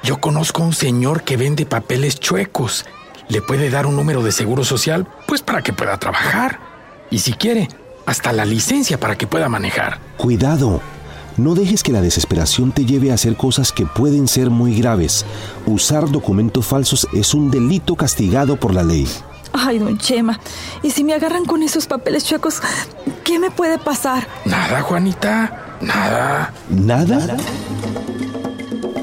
yo 0.02 0.20
conozco 0.20 0.62
a 0.62 0.66
un 0.66 0.74
señor 0.74 1.22
que 1.22 1.38
vende 1.38 1.64
papeles 1.64 2.20
chuecos. 2.20 2.84
Le 3.28 3.40
puede 3.40 3.70
dar 3.70 3.86
un 3.86 3.96
número 3.96 4.22
de 4.22 4.32
seguro 4.32 4.64
social, 4.64 5.06
pues 5.26 5.40
para 5.40 5.62
que 5.62 5.72
pueda 5.72 5.96
trabajar. 5.96 6.60
Y 7.10 7.20
si 7.20 7.32
quiere, 7.32 7.70
hasta 8.04 8.34
la 8.34 8.44
licencia 8.44 9.00
para 9.00 9.16
que 9.16 9.26
pueda 9.26 9.48
manejar. 9.48 9.98
Cuidado. 10.18 10.82
No 11.38 11.54
dejes 11.54 11.82
que 11.82 11.92
la 11.92 12.02
desesperación 12.02 12.72
te 12.72 12.84
lleve 12.84 13.12
a 13.12 13.14
hacer 13.14 13.34
cosas 13.34 13.72
que 13.72 13.86
pueden 13.86 14.28
ser 14.28 14.50
muy 14.50 14.78
graves. 14.78 15.24
Usar 15.64 16.10
documentos 16.10 16.66
falsos 16.66 17.08
es 17.14 17.32
un 17.32 17.50
delito 17.50 17.96
castigado 17.96 18.56
por 18.56 18.74
la 18.74 18.82
ley. 18.82 19.08
Ay, 19.56 19.78
don 19.78 19.96
Chema, 19.98 20.40
¿y 20.82 20.90
si 20.90 21.04
me 21.04 21.14
agarran 21.14 21.44
con 21.44 21.62
esos 21.62 21.86
papeles 21.86 22.24
chuecos, 22.24 22.60
qué 23.22 23.38
me 23.38 23.52
puede 23.52 23.78
pasar? 23.78 24.26
Nada, 24.44 24.82
Juanita. 24.82 25.76
Nada. 25.80 26.52
¿Nada? 26.68 27.36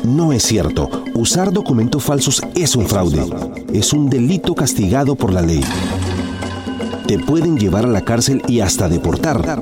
No 0.03 0.33
es 0.33 0.43
cierto. 0.43 1.05
Usar 1.13 1.53
documentos 1.53 2.03
falsos 2.03 2.41
es 2.53 2.75
un 2.75 2.85
fraude. 2.85 3.25
Es 3.71 3.93
un 3.93 4.09
delito 4.09 4.53
castigado 4.53 5.15
por 5.15 5.31
la 5.31 5.41
ley. 5.41 5.63
Te 7.07 7.17
pueden 7.17 7.57
llevar 7.57 7.85
a 7.85 7.89
la 7.89 8.01
cárcel 8.01 8.41
y 8.45 8.59
hasta 8.59 8.89
deportar. 8.89 9.61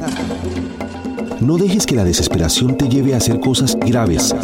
No 1.39 1.57
dejes 1.57 1.85
que 1.85 1.95
la 1.95 2.03
desesperación 2.03 2.77
te 2.77 2.89
lleve 2.89 3.13
a 3.13 3.17
hacer 3.17 3.39
cosas 3.39 3.77
graves. 3.79 4.35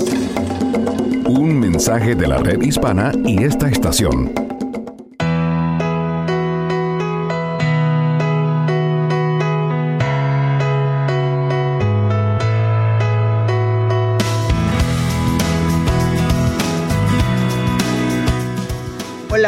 Un 1.27 1.59
mensaje 1.59 2.13
de 2.13 2.27
la 2.27 2.37
red 2.37 2.61
hispana 2.61 3.11
y 3.25 3.43
esta 3.43 3.67
estación. 3.67 4.44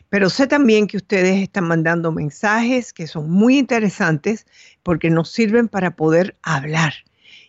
Pero 0.08 0.30
sé 0.30 0.46
también 0.46 0.86
que 0.86 0.96
ustedes 0.96 1.42
están 1.42 1.64
mandando 1.64 2.12
mensajes 2.12 2.92
que 2.92 3.06
son 3.06 3.30
muy 3.30 3.58
interesantes 3.58 4.46
porque 4.82 5.10
nos 5.10 5.30
sirven 5.30 5.68
para 5.68 5.96
poder 5.96 6.36
hablar. 6.42 6.94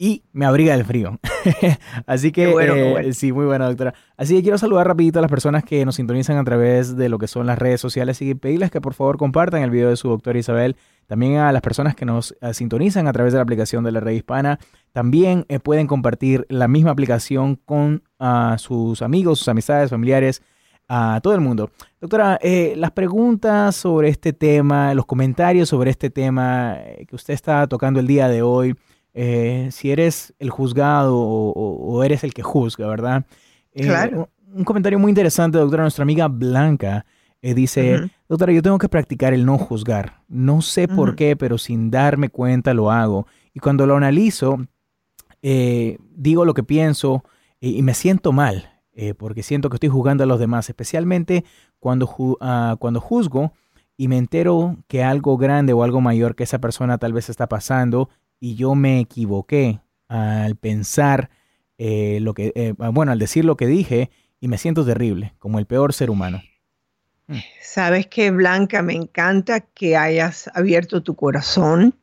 y 0.01 0.23
me 0.31 0.45
abriga 0.45 0.77
del 0.77 0.85
frío. 0.85 1.19
Así 2.07 2.31
que, 2.31 2.49
eh, 2.49 3.13
sí, 3.13 3.33
muy 3.33 3.45
buena, 3.45 3.67
doctora. 3.67 3.93
Así 4.15 4.33
que 4.33 4.41
quiero 4.41 4.57
saludar 4.57 4.87
rapidito 4.87 5.19
a 5.19 5.21
las 5.21 5.29
personas 5.29 5.65
que 5.65 5.83
nos 5.85 5.95
sintonizan 5.95 6.37
a 6.37 6.43
través 6.45 6.95
de 6.95 7.09
lo 7.09 7.19
que 7.19 7.27
son 7.27 7.45
las 7.45 7.59
redes 7.59 7.81
sociales 7.81 8.21
y 8.21 8.33
pedirles 8.33 8.71
que 8.71 8.79
por 8.79 8.93
favor 8.93 9.17
compartan 9.17 9.61
el 9.61 9.71
video 9.71 9.89
de 9.89 9.97
su 9.97 10.07
doctora 10.07 10.39
Isabel. 10.39 10.77
También 11.05 11.35
a 11.39 11.51
las 11.51 11.61
personas 11.61 11.95
que 11.95 12.05
nos 12.05 12.33
eh, 12.39 12.53
sintonizan 12.53 13.07
a 13.07 13.13
través 13.13 13.33
de 13.33 13.39
la 13.39 13.43
aplicación 13.43 13.83
de 13.83 13.91
la 13.91 13.99
red 13.99 14.13
hispana. 14.13 14.57
También 14.93 15.45
eh, 15.49 15.59
pueden 15.59 15.85
compartir 15.85 16.45
la 16.47 16.69
misma 16.69 16.91
aplicación 16.91 17.57
con 17.57 18.01
ah, 18.19 18.55
sus 18.57 19.01
amigos, 19.01 19.39
sus 19.39 19.49
amistades, 19.49 19.89
familiares, 19.89 20.41
a 20.87 21.19
todo 21.21 21.35
el 21.35 21.41
mundo. 21.41 21.71
Doctora, 21.99 22.39
las 22.41 22.91
preguntas 22.91 23.75
sobre 23.75 24.07
este 24.07 24.33
tema, 24.33 24.93
los 24.95 25.05
comentarios 25.05 25.69
sobre 25.69 25.91
este 25.91 26.09
tema 26.09 26.77
que 27.07 27.15
usted 27.15 27.35
está 27.35 27.67
tocando 27.67 27.99
el 27.99 28.07
día 28.07 28.27
de 28.27 28.41
hoy, 28.41 28.75
eh, 29.21 29.67
si 29.73 29.91
eres 29.91 30.33
el 30.39 30.49
juzgado 30.49 31.19
o, 31.19 32.03
eres 32.05 32.23
el 32.23 32.33
que 32.33 32.41
juzga, 32.41 32.87
¿verdad? 32.87 33.25
Eh, 33.73 33.83
claro. 33.83 34.29
Un, 34.55 34.63
comentario 34.63 34.97
muy 34.97 35.09
interesante, 35.09 35.57
doctora, 35.57 35.83
nuestra 35.83 36.03
amiga 36.03 36.29
Blanca 36.29 37.05
eh, 37.41 37.53
dice, 37.53 38.09
doctora, 38.29 38.53
yo 38.53 38.61
tengo 38.61 38.77
que 38.77 38.87
practicar 38.87 39.33
el 39.33 39.45
no 39.45 39.57
juzgar. 39.57 40.21
No 40.29 40.61
sé 40.61 40.87
por 40.87 41.17
qué, 41.17 41.35
pero 41.35 41.57
sin 41.57 41.91
darme 41.91 42.29
cuenta 42.29 42.73
lo 42.73 42.91
hago. 42.91 43.27
Y 43.53 43.59
cuando 43.59 43.85
lo 43.85 43.97
analizo, 43.97 44.65
digo 45.41 46.45
lo 46.45 46.53
que 46.53 46.63
pienso 46.63 47.25
y 47.59 47.81
me 47.81 47.95
siento 47.95 48.31
mal, 48.31 48.79
porque 49.17 49.43
siento 49.43 49.69
que 49.69 49.75
estoy 49.75 49.89
juzgando 49.89 50.23
a 50.23 50.27
los 50.27 50.39
demás, 50.39 50.69
especialmente 50.69 51.43
cuando, 51.79 52.09
ah, 52.39 52.77
cuando 52.79 53.01
juzgo 53.01 53.51
y 53.97 54.07
me 54.07 54.17
entero 54.17 54.77
que 54.87 55.03
algo 55.03 55.37
grande 55.37 55.73
o 55.73 55.83
algo 55.83 55.99
mayor 55.99 56.35
que 56.35 56.43
esa 56.43 56.59
persona 56.59 56.97
tal 56.97 57.11
vez 57.11 57.29
está 57.29 57.49
pasando 57.49 58.09
y 58.39 58.55
yo 58.55 58.75
me 58.75 58.99
equivoqué 58.99 59.81
al 60.07 60.55
pensar 60.55 61.29
eh, 61.77 62.19
lo 62.21 62.33
que, 62.33 62.51
eh, 62.55 62.73
bueno, 62.77 63.11
al 63.11 63.19
decir 63.19 63.45
lo 63.45 63.57
que 63.57 63.67
dije 63.67 64.09
y 64.39 64.47
me 64.47 64.57
siento 64.57 64.85
terrible, 64.85 65.35
como 65.39 65.59
el 65.59 65.65
peor 65.65 65.93
ser 65.93 66.09
humano. 66.09 66.41
Mm. 67.27 67.39
Sabes 67.61 68.07
que 68.07 68.31
Blanca, 68.31 68.81
me 68.81 68.93
encanta 68.93 69.61
que 69.61 69.95
hayas 69.95 70.49
abierto 70.53 71.03
tu 71.03 71.15
corazón 71.15 71.95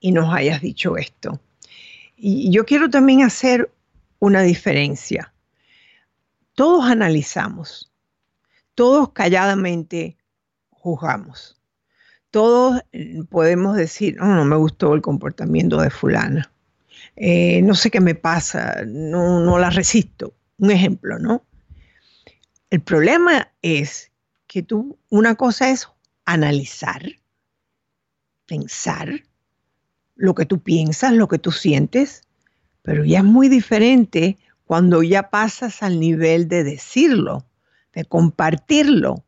y 0.00 0.12
nos 0.12 0.32
hayas 0.32 0.60
dicho 0.60 0.96
esto. 0.96 1.40
Y 2.16 2.50
yo 2.50 2.64
quiero 2.66 2.90
también 2.90 3.22
hacer 3.22 3.72
una 4.18 4.42
diferencia. 4.42 5.32
Todos 6.54 6.90
analizamos, 6.90 7.92
todos 8.74 9.12
calladamente 9.12 10.16
juzgamos 10.70 11.57
todos 12.30 12.82
eh, 12.92 13.22
podemos 13.28 13.76
decir, 13.76 14.16
no, 14.16 14.34
no 14.34 14.44
me 14.44 14.56
gustó 14.56 14.94
el 14.94 15.02
comportamiento 15.02 15.80
de 15.80 15.90
fulana, 15.90 16.50
eh, 17.16 17.62
no 17.62 17.74
sé 17.74 17.90
qué 17.90 18.00
me 18.00 18.14
pasa, 18.14 18.82
no, 18.86 19.40
no 19.40 19.58
la 19.58 19.70
resisto. 19.70 20.34
Un 20.58 20.70
ejemplo, 20.70 21.18
¿no? 21.18 21.44
El 22.70 22.80
problema 22.80 23.50
es 23.62 24.12
que 24.46 24.62
tú, 24.62 24.98
una 25.08 25.34
cosa 25.34 25.70
es 25.70 25.88
analizar, 26.24 27.02
pensar 28.46 29.22
lo 30.16 30.34
que 30.34 30.46
tú 30.46 30.60
piensas, 30.60 31.12
lo 31.12 31.28
que 31.28 31.38
tú 31.38 31.52
sientes, 31.52 32.22
pero 32.82 33.04
ya 33.04 33.18
es 33.18 33.24
muy 33.24 33.48
diferente 33.48 34.36
cuando 34.64 35.02
ya 35.02 35.30
pasas 35.30 35.82
al 35.82 35.98
nivel 35.98 36.48
de 36.48 36.64
decirlo, 36.64 37.46
de 37.94 38.04
compartirlo, 38.04 39.24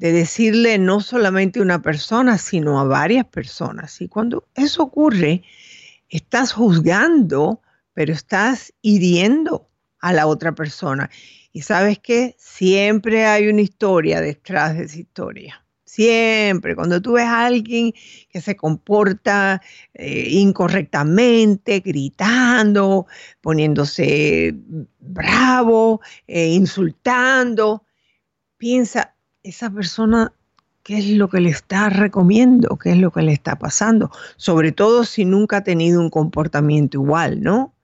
de 0.00 0.12
decirle 0.12 0.78
no 0.78 1.00
solamente 1.00 1.60
a 1.60 1.62
una 1.62 1.82
persona, 1.82 2.38
sino 2.38 2.80
a 2.80 2.84
varias 2.84 3.26
personas. 3.26 4.00
Y 4.00 4.08
cuando 4.08 4.48
eso 4.54 4.82
ocurre, 4.82 5.42
estás 6.08 6.54
juzgando, 6.54 7.60
pero 7.92 8.14
estás 8.14 8.72
hiriendo 8.80 9.68
a 9.98 10.14
la 10.14 10.26
otra 10.26 10.54
persona. 10.54 11.10
Y 11.52 11.60
sabes 11.62 11.98
que 11.98 12.34
siempre 12.38 13.26
hay 13.26 13.48
una 13.48 13.60
historia 13.60 14.22
detrás 14.22 14.74
de 14.74 14.84
esa 14.84 14.98
historia. 14.98 15.66
Siempre, 15.84 16.74
cuando 16.74 17.02
tú 17.02 17.12
ves 17.14 17.26
a 17.26 17.44
alguien 17.44 17.92
que 18.30 18.40
se 18.40 18.56
comporta 18.56 19.60
eh, 19.92 20.28
incorrectamente, 20.30 21.80
gritando, 21.80 23.06
poniéndose 23.42 24.54
bravo, 24.98 26.00
eh, 26.26 26.46
insultando, 26.46 27.84
piensa, 28.56 29.14
esa 29.42 29.70
persona 29.70 30.32
qué 30.82 30.98
es 30.98 31.08
lo 31.10 31.28
que 31.28 31.40
le 31.40 31.50
está 31.50 31.88
recomiendo, 31.90 32.76
qué 32.76 32.92
es 32.92 32.96
lo 32.96 33.10
que 33.10 33.22
le 33.22 33.32
está 33.32 33.58
pasando, 33.58 34.10
sobre 34.36 34.72
todo 34.72 35.04
si 35.04 35.24
nunca 35.24 35.58
ha 35.58 35.64
tenido 35.64 36.00
un 36.00 36.10
comportamiento 36.10 36.98
igual, 36.98 37.42
¿no? 37.42 37.74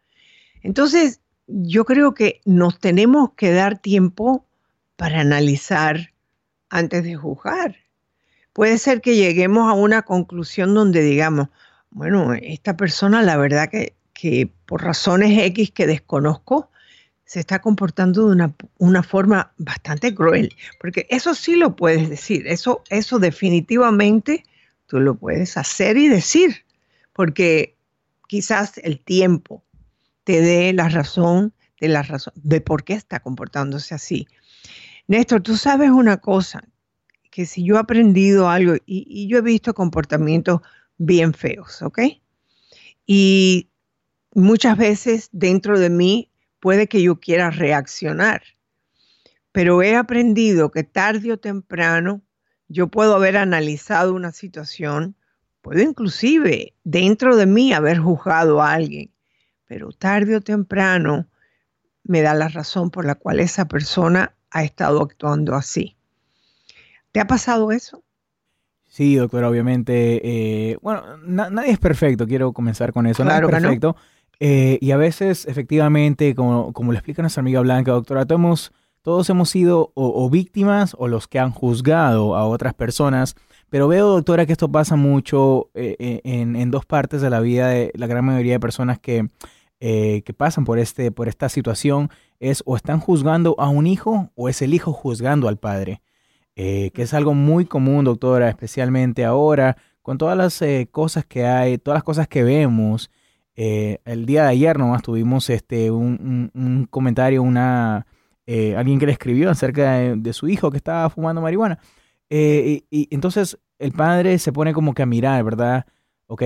Entonces, 0.62 1.20
yo 1.46 1.84
creo 1.84 2.14
que 2.14 2.40
nos 2.44 2.80
tenemos 2.80 3.30
que 3.36 3.52
dar 3.52 3.78
tiempo 3.78 4.44
para 4.96 5.20
analizar 5.20 6.12
antes 6.70 7.04
de 7.04 7.14
juzgar. 7.14 7.76
Puede 8.52 8.78
ser 8.78 9.00
que 9.00 9.16
lleguemos 9.16 9.70
a 9.70 9.74
una 9.74 10.02
conclusión 10.02 10.74
donde 10.74 11.02
digamos, 11.02 11.48
bueno, 11.90 12.32
esta 12.34 12.76
persona 12.76 13.22
la 13.22 13.36
verdad 13.36 13.68
que, 13.70 13.94
que 14.14 14.50
por 14.64 14.82
razones 14.82 15.38
X 15.38 15.70
que 15.70 15.86
desconozco, 15.86 16.70
se 17.26 17.40
está 17.40 17.60
comportando 17.60 18.30
de 18.30 18.52
una, 18.78 19.02
forma 19.02 19.52
bastante 19.58 20.14
cruel, 20.14 20.54
porque 20.80 21.06
eso 21.10 21.34
sí 21.34 21.56
lo 21.56 21.74
puedes 21.74 22.08
decir, 22.08 22.46
eso, 22.46 22.84
eso 22.88 23.18
definitivamente 23.18 24.44
tú 24.86 25.00
lo 25.00 25.16
puedes 25.16 25.56
hacer 25.56 25.96
y 25.96 26.08
decir, 26.08 26.64
porque 27.12 27.76
quizás 28.28 28.78
el 28.78 29.00
tiempo 29.00 29.64
te 30.22 30.40
dé 30.40 30.72
la 30.72 30.88
razón 30.88 31.52
de 31.80 31.88
la 31.88 32.02
razón 32.02 32.32
de 32.36 32.60
por 32.60 32.84
qué 32.84 32.94
está 32.94 33.18
comportándose 33.18 33.94
así. 33.94 34.28
Néstor, 35.08 35.42
tú 35.42 35.56
sabes 35.56 35.90
una 35.90 36.18
cosa, 36.18 36.62
que 37.32 37.44
si 37.44 37.64
yo 37.64 37.74
he 37.74 37.80
aprendido 37.80 38.48
algo 38.48 38.76
y, 38.86 39.04
y 39.08 39.26
yo 39.26 39.38
he 39.38 39.42
visto 39.42 39.74
comportamientos 39.74 40.60
bien 40.96 41.34
feos, 41.34 41.82
¿ok? 41.82 42.00
Y 43.04 43.68
muchas 44.32 44.78
veces 44.78 45.28
dentro 45.32 45.78
de 45.78 45.90
mí 45.90 46.30
puede 46.66 46.88
que 46.88 47.00
yo 47.00 47.20
quiera 47.20 47.50
reaccionar. 47.50 48.42
Pero 49.52 49.84
he 49.84 49.94
aprendido 49.94 50.72
que 50.72 50.82
tarde 50.82 51.30
o 51.30 51.36
temprano 51.36 52.22
yo 52.66 52.88
puedo 52.88 53.14
haber 53.14 53.36
analizado 53.36 54.12
una 54.12 54.32
situación, 54.32 55.14
puedo 55.62 55.80
inclusive 55.80 56.74
dentro 56.82 57.36
de 57.36 57.46
mí 57.46 57.72
haber 57.72 58.00
juzgado 58.00 58.60
a 58.60 58.72
alguien, 58.72 59.12
pero 59.66 59.92
tarde 59.92 60.34
o 60.34 60.40
temprano 60.40 61.28
me 62.02 62.20
da 62.20 62.34
la 62.34 62.48
razón 62.48 62.90
por 62.90 63.04
la 63.04 63.14
cual 63.14 63.38
esa 63.38 63.68
persona 63.68 64.34
ha 64.50 64.64
estado 64.64 65.00
actuando 65.00 65.54
así. 65.54 65.96
¿Te 67.12 67.20
ha 67.20 67.28
pasado 67.28 67.70
eso? 67.70 68.02
Sí, 68.88 69.14
doctora, 69.14 69.48
obviamente. 69.48 70.20
Eh, 70.24 70.78
bueno, 70.82 71.16
nadie 71.18 71.70
es 71.70 71.78
perfecto, 71.78 72.26
quiero 72.26 72.52
comenzar 72.52 72.92
con 72.92 73.06
eso. 73.06 73.22
Claro 73.22 73.46
nadie 73.46 73.58
es 73.58 73.62
perfecto. 73.62 73.96
Eh, 74.40 74.78
y 74.80 74.90
a 74.90 74.96
veces, 74.96 75.46
efectivamente, 75.46 76.34
como, 76.34 76.72
como 76.72 76.92
le 76.92 76.98
explica 76.98 77.22
nuestra 77.22 77.40
amiga 77.40 77.60
Blanca, 77.60 77.92
doctora, 77.92 78.26
todos, 78.26 78.72
todos 79.02 79.30
hemos 79.30 79.50
sido 79.50 79.92
o, 79.94 80.28
víctimas 80.30 80.94
o 80.98 81.08
los 81.08 81.28
que 81.28 81.38
han 81.38 81.50
juzgado 81.50 82.36
a 82.36 82.46
otras 82.46 82.74
personas. 82.74 83.34
Pero 83.70 83.88
veo, 83.88 84.08
doctora, 84.08 84.46
que 84.46 84.52
esto 84.52 84.70
pasa 84.70 84.96
mucho 84.96 85.70
eh, 85.74 86.20
en, 86.24 86.70
dos 86.70 86.86
partes 86.86 87.20
de 87.20 87.30
la 87.30 87.40
vida 87.40 87.68
de 87.68 87.92
la 87.94 88.06
gran 88.06 88.24
mayoría 88.24 88.52
de 88.52 88.60
personas 88.60 88.98
que, 88.98 89.28
que 89.80 90.34
pasan 90.36 90.64
por, 90.64 90.78
este, 90.78 91.10
por 91.10 91.28
esta 91.28 91.48
situación. 91.48 92.10
Es 92.38 92.62
o 92.66 92.76
están 92.76 93.00
juzgando 93.00 93.56
a 93.58 93.68
un 93.68 93.86
hijo 93.86 94.30
o 94.34 94.48
es 94.48 94.62
el 94.62 94.74
hijo 94.74 94.92
juzgando 94.92 95.48
al 95.48 95.56
padre. 95.56 96.02
Eh, 96.58 96.90
que 96.94 97.02
es 97.02 97.12
algo 97.12 97.34
muy 97.34 97.66
común, 97.66 98.06
doctora, 98.06 98.48
especialmente 98.48 99.26
ahora, 99.26 99.76
con 100.00 100.16
todas 100.16 100.38
las 100.38 100.62
eh, 100.62 100.88
cosas 100.90 101.26
que 101.26 101.44
hay, 101.44 101.76
todas 101.76 101.96
las 101.96 102.02
cosas 102.02 102.28
que 102.28 102.42
vemos. 102.42 103.10
Eh, 103.56 103.98
el 104.04 104.26
día 104.26 104.44
de 104.44 104.50
ayer 104.50 104.78
nomás 104.78 105.02
tuvimos 105.02 105.50
este, 105.50 105.90
un, 105.90 106.86
comentario, 106.90 107.42
una, 107.42 108.06
alguien 108.76 108.98
que 108.98 109.06
le 109.06 109.12
escribió 109.12 109.50
acerca 109.50 109.92
de, 110.14 110.32
su 110.32 110.48
hijo 110.48 110.70
que 110.70 110.76
estaba 110.76 111.08
fumando 111.10 111.40
marihuana. 111.40 111.78
Y, 112.30 113.08
entonces 113.10 113.58
el 113.78 113.92
padre 113.92 114.38
se 114.38 114.52
pone 114.52 114.72
como 114.72 114.94
que 114.94 115.02
a 115.02 115.06
mirar, 115.06 115.42
¿verdad? 115.42 115.86
Ok, 116.26 116.42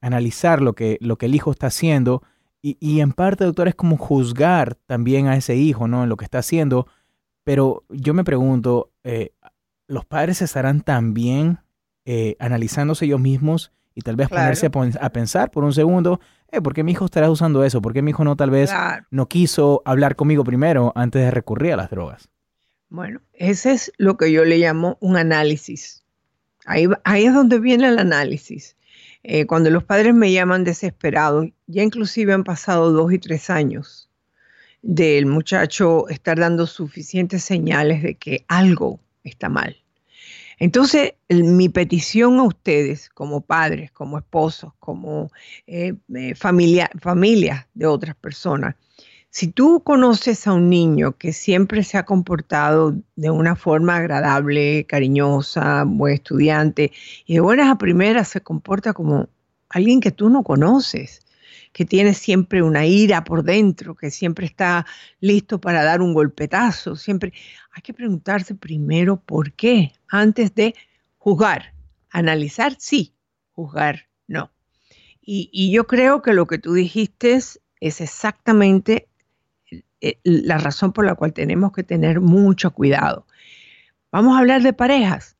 analizar 0.00 0.60
lo 0.60 0.74
que, 0.74 0.98
lo 1.00 1.16
que 1.16 1.26
el 1.26 1.34
hijo 1.34 1.50
está 1.50 1.68
haciendo. 1.68 2.22
Y, 2.60 2.76
y 2.80 3.00
en 3.00 3.12
parte, 3.12 3.44
doctora, 3.44 3.70
es 3.70 3.76
como 3.76 3.96
juzgar 3.96 4.74
también 4.86 5.26
a 5.28 5.36
ese 5.36 5.56
hijo, 5.56 5.88
¿no? 5.88 6.02
En 6.02 6.08
lo 6.08 6.16
que 6.16 6.24
está 6.24 6.38
haciendo 6.38 6.86
pero 7.48 7.86
yo 7.88 8.12
me 8.12 8.24
pregunto, 8.24 8.92
eh, 9.04 9.30
¿los 9.86 10.04
padres 10.04 10.42
estarán 10.42 10.82
también 10.82 11.60
eh, 12.04 12.36
analizándose 12.40 13.06
ellos 13.06 13.20
mismos 13.20 13.72
y 13.98 14.02
tal 14.02 14.14
vez 14.14 14.28
ponerse 14.28 14.70
a, 15.00 15.10
pensar 15.10 15.50
por 15.50 15.64
un 15.64 15.72
segundo, 15.72 16.20
eh, 16.52 16.60
¿por 16.60 16.72
qué 16.72 16.84
mi 16.84 16.92
hijo 16.92 17.06
estará 17.06 17.28
usando 17.28 17.64
eso? 17.64 17.82
¿Por 17.82 17.92
qué 17.92 18.00
mi 18.00 18.12
hijo 18.12 18.22
no 18.22 18.36
tal 18.36 18.48
vez 18.48 18.70
no 19.10 19.26
quiso 19.26 19.82
hablar 19.84 20.14
conmigo 20.14 20.44
primero 20.44 20.92
antes 20.94 21.20
de 21.20 21.32
recurrir 21.32 21.72
a 21.72 21.76
las 21.76 21.90
drogas? 21.90 22.28
Bueno, 22.90 23.20
ese 23.32 23.72
es 23.72 23.92
lo 23.98 24.16
que 24.16 24.30
yo 24.30 24.44
le 24.44 24.58
llamo 24.58 24.98
un 25.00 25.16
análisis. 25.16 26.04
Ahí, 26.64 26.86
ahí 27.02 27.26
es 27.26 27.34
donde 27.34 27.58
viene 27.58 27.88
el 27.88 27.98
análisis. 27.98 28.76
cuando 29.48 29.68
los 29.68 29.82
padres 29.82 30.14
me 30.14 30.30
llaman 30.30 30.62
desesperados, 30.62 31.48
ya 31.66 31.82
inclusive 31.82 32.32
han 32.32 32.44
pasado 32.44 32.92
dos 32.92 33.12
y 33.12 33.18
tres 33.18 33.50
años 33.50 34.08
del 34.80 35.26
muchacho 35.26 36.08
estar 36.08 36.38
dando 36.38 36.68
suficientes 36.68 37.42
señales 37.42 38.04
de 38.04 38.14
que 38.14 38.44
algo 38.46 39.00
está 39.24 39.48
mal. 39.48 39.76
Entonces, 40.58 41.14
mi 41.28 41.68
petición 41.68 42.38
a 42.38 42.44
ustedes, 42.44 43.08
como 43.10 43.40
padres, 43.40 43.90
como 43.92 44.18
esposos, 44.18 44.72
como 44.80 45.30
eh, 45.66 45.94
familia, 46.34 46.90
familias 47.00 47.66
de 47.74 47.86
otras 47.86 48.16
personas, 48.16 48.74
si 49.30 49.48
tú 49.48 49.82
conoces 49.84 50.46
a 50.46 50.54
un 50.54 50.70
niño 50.70 51.12
que 51.12 51.32
siempre 51.32 51.84
se 51.84 51.98
ha 51.98 52.04
comportado 52.04 52.96
de 53.14 53.30
una 53.30 53.56
forma 53.56 53.96
agradable, 53.96 54.84
cariñosa, 54.86 55.84
buen 55.86 56.14
estudiante, 56.14 56.92
y 57.26 57.34
de 57.34 57.40
buenas 57.40 57.70
a 57.70 57.78
primeras 57.78 58.28
se 58.28 58.40
comporta 58.40 58.94
como 58.94 59.28
alguien 59.68 60.00
que 60.00 60.10
tú 60.10 60.30
no 60.30 60.42
conoces, 60.42 61.20
que 61.72 61.84
tiene 61.84 62.14
siempre 62.14 62.62
una 62.62 62.86
ira 62.86 63.24
por 63.24 63.42
dentro, 63.42 63.94
que 63.94 64.10
siempre 64.10 64.46
está 64.46 64.86
listo 65.20 65.60
para 65.60 65.84
dar 65.84 66.00
un 66.02 66.14
golpetazo, 66.14 66.96
siempre 66.96 67.32
hay 67.72 67.82
que 67.82 67.94
preguntarse 67.94 68.54
primero 68.54 69.20
por 69.20 69.52
qué 69.52 69.92
antes 70.08 70.54
de 70.54 70.74
juzgar. 71.18 71.74
Analizar 72.10 72.76
sí, 72.78 73.14
juzgar 73.52 74.08
no. 74.26 74.50
Y, 75.20 75.70
yo 75.70 75.86
creo 75.86 76.22
que 76.22 76.32
lo 76.32 76.46
que 76.46 76.58
tú 76.58 76.72
dijiste 76.72 77.34
es, 77.34 77.60
exactamente 77.80 79.08
eh, 80.00 80.18
la 80.24 80.56
razón 80.58 80.92
por 80.92 81.04
la 81.04 81.16
cual 81.16 81.34
tenemos 81.34 81.72
que 81.72 81.82
tener 81.82 82.20
mucho 82.20 82.72
cuidado. 82.72 83.26
Vamos 84.10 84.34
a 84.34 84.40
hablar 84.40 84.62
de 84.62 84.72
parejas. 84.72 85.36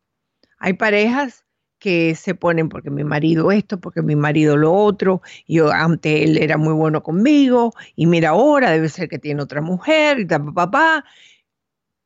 Hay 0.58 0.74
parejas 0.74 1.46
que 1.78 2.14
se 2.14 2.34
ponen 2.34 2.68
porque 2.68 2.90
mi 2.90 3.04
marido 3.04 3.52
esto, 3.52 3.80
porque 3.80 4.02
mi 4.02 4.16
marido 4.16 4.56
lo 4.56 4.72
otro, 4.72 5.22
yo 5.46 5.70
antes 5.70 6.22
él 6.22 6.38
era 6.38 6.56
muy 6.56 6.72
bueno 6.72 7.02
conmigo 7.02 7.72
y 7.94 8.06
mira 8.06 8.30
ahora 8.30 8.70
debe 8.70 8.88
ser 8.88 9.08
que 9.08 9.18
tiene 9.18 9.42
otra 9.42 9.60
mujer 9.60 10.20
y 10.20 10.26
tal, 10.26 10.52
papá. 10.52 11.04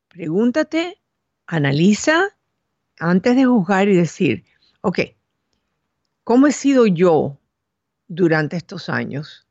Pregúntate, 0.08 1.00
analiza 1.46 2.36
antes 2.98 3.34
de 3.34 3.46
juzgar 3.46 3.88
y 3.88 3.96
decir, 3.96 4.44
ok, 4.82 5.00
¿cómo 6.24 6.46
he 6.46 6.52
sido 6.52 6.86
yo 6.86 7.38
durante 8.08 8.56
estos 8.56 8.88
años? 8.88 9.46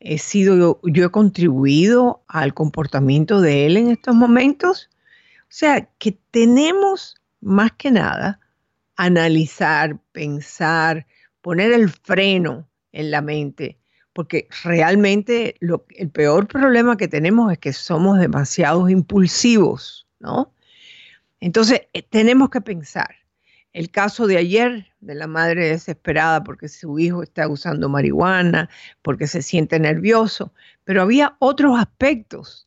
¿He 0.00 0.18
sido 0.18 0.56
yo, 0.56 0.80
yo 0.84 1.06
he 1.06 1.10
contribuido 1.10 2.22
al 2.28 2.54
comportamiento 2.54 3.40
de 3.40 3.66
él 3.66 3.76
en 3.76 3.90
estos 3.90 4.14
momentos? 4.14 4.88
O 5.42 5.50
sea, 5.50 5.88
que 5.98 6.12
tenemos 6.30 7.16
más 7.40 7.72
que 7.72 7.90
nada 7.90 8.38
analizar, 8.98 9.98
pensar, 10.12 11.06
poner 11.40 11.72
el 11.72 11.88
freno 11.88 12.68
en 12.92 13.10
la 13.10 13.22
mente, 13.22 13.78
porque 14.12 14.48
realmente 14.64 15.54
el 15.60 16.10
peor 16.10 16.48
problema 16.48 16.96
que 16.96 17.08
tenemos 17.08 17.50
es 17.52 17.58
que 17.58 17.72
somos 17.72 18.18
demasiados 18.18 18.90
impulsivos, 18.90 20.06
¿no? 20.18 20.52
Entonces, 21.40 21.82
eh, 21.92 22.02
tenemos 22.02 22.50
que 22.50 22.60
pensar. 22.60 23.14
El 23.72 23.90
caso 23.90 24.26
de 24.26 24.38
ayer 24.38 24.86
de 25.00 25.14
la 25.14 25.28
madre 25.28 25.68
desesperada 25.68 26.42
porque 26.42 26.68
su 26.68 26.98
hijo 26.98 27.22
está 27.22 27.46
usando 27.46 27.88
marihuana, 27.88 28.68
porque 29.02 29.28
se 29.28 29.42
siente 29.42 29.78
nervioso, 29.78 30.52
pero 30.82 31.02
había 31.02 31.36
otros 31.38 31.78
aspectos 31.78 32.66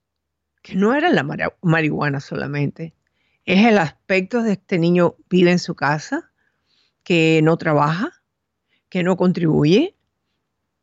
que 0.61 0.75
no 0.75 0.93
era 0.93 1.09
la 1.09 1.25
marihuana 1.61 2.21
solamente, 2.21 2.93
es 3.45 3.65
el 3.65 3.77
aspecto 3.77 4.43
de 4.43 4.53
este 4.53 4.77
niño 4.77 5.15
vive 5.29 5.51
en 5.51 5.59
su 5.59 5.75
casa, 5.75 6.31
que 7.03 7.41
no 7.43 7.57
trabaja, 7.57 8.11
que 8.89 9.03
no 9.03 9.17
contribuye, 9.17 9.95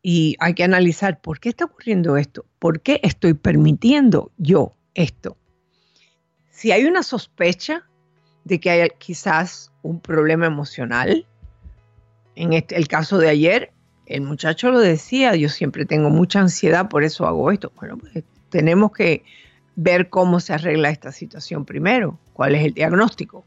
y 0.02 0.36
hay 0.40 0.54
que 0.54 0.64
analizar 0.64 1.20
por 1.20 1.40
qué 1.40 1.50
está 1.50 1.66
ocurriendo 1.66 2.16
esto, 2.16 2.46
por 2.58 2.80
qué 2.80 3.00
estoy 3.02 3.34
permitiendo 3.34 4.32
yo 4.36 4.74
esto. 4.94 5.36
Si 6.50 6.72
hay 6.72 6.86
una 6.86 7.02
sospecha 7.02 7.84
de 8.44 8.58
que 8.58 8.70
hay 8.70 8.88
quizás 8.98 9.72
un 9.82 10.00
problema 10.00 10.46
emocional, 10.46 11.26
en 12.34 12.52
este, 12.52 12.76
el 12.76 12.88
caso 12.88 13.18
de 13.18 13.28
ayer, 13.28 13.72
el 14.06 14.22
muchacho 14.22 14.70
lo 14.70 14.80
decía, 14.80 15.36
yo 15.36 15.48
siempre 15.48 15.84
tengo 15.84 16.08
mucha 16.08 16.40
ansiedad, 16.40 16.88
por 16.88 17.04
eso 17.04 17.26
hago 17.26 17.50
esto. 17.50 17.72
Bueno, 17.76 17.98
pues 17.98 18.24
tenemos 18.48 18.92
que 18.92 19.22
ver 19.80 20.10
cómo 20.10 20.40
se 20.40 20.52
arregla 20.52 20.90
esta 20.90 21.12
situación 21.12 21.64
primero, 21.64 22.18
cuál 22.32 22.56
es 22.56 22.64
el 22.64 22.74
diagnóstico. 22.74 23.44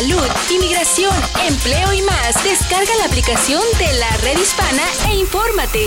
Salud, 0.03 0.27
inmigración, 0.53 1.15
empleo 1.47 1.93
y 1.93 2.01
más. 2.01 2.43
Descarga 2.43 2.91
la 2.99 3.05
aplicación 3.05 3.61
de 3.77 3.99
la 3.99 4.09
red 4.17 4.37
hispana 4.39 4.83
e 5.09 5.19
infórmate. 5.19 5.85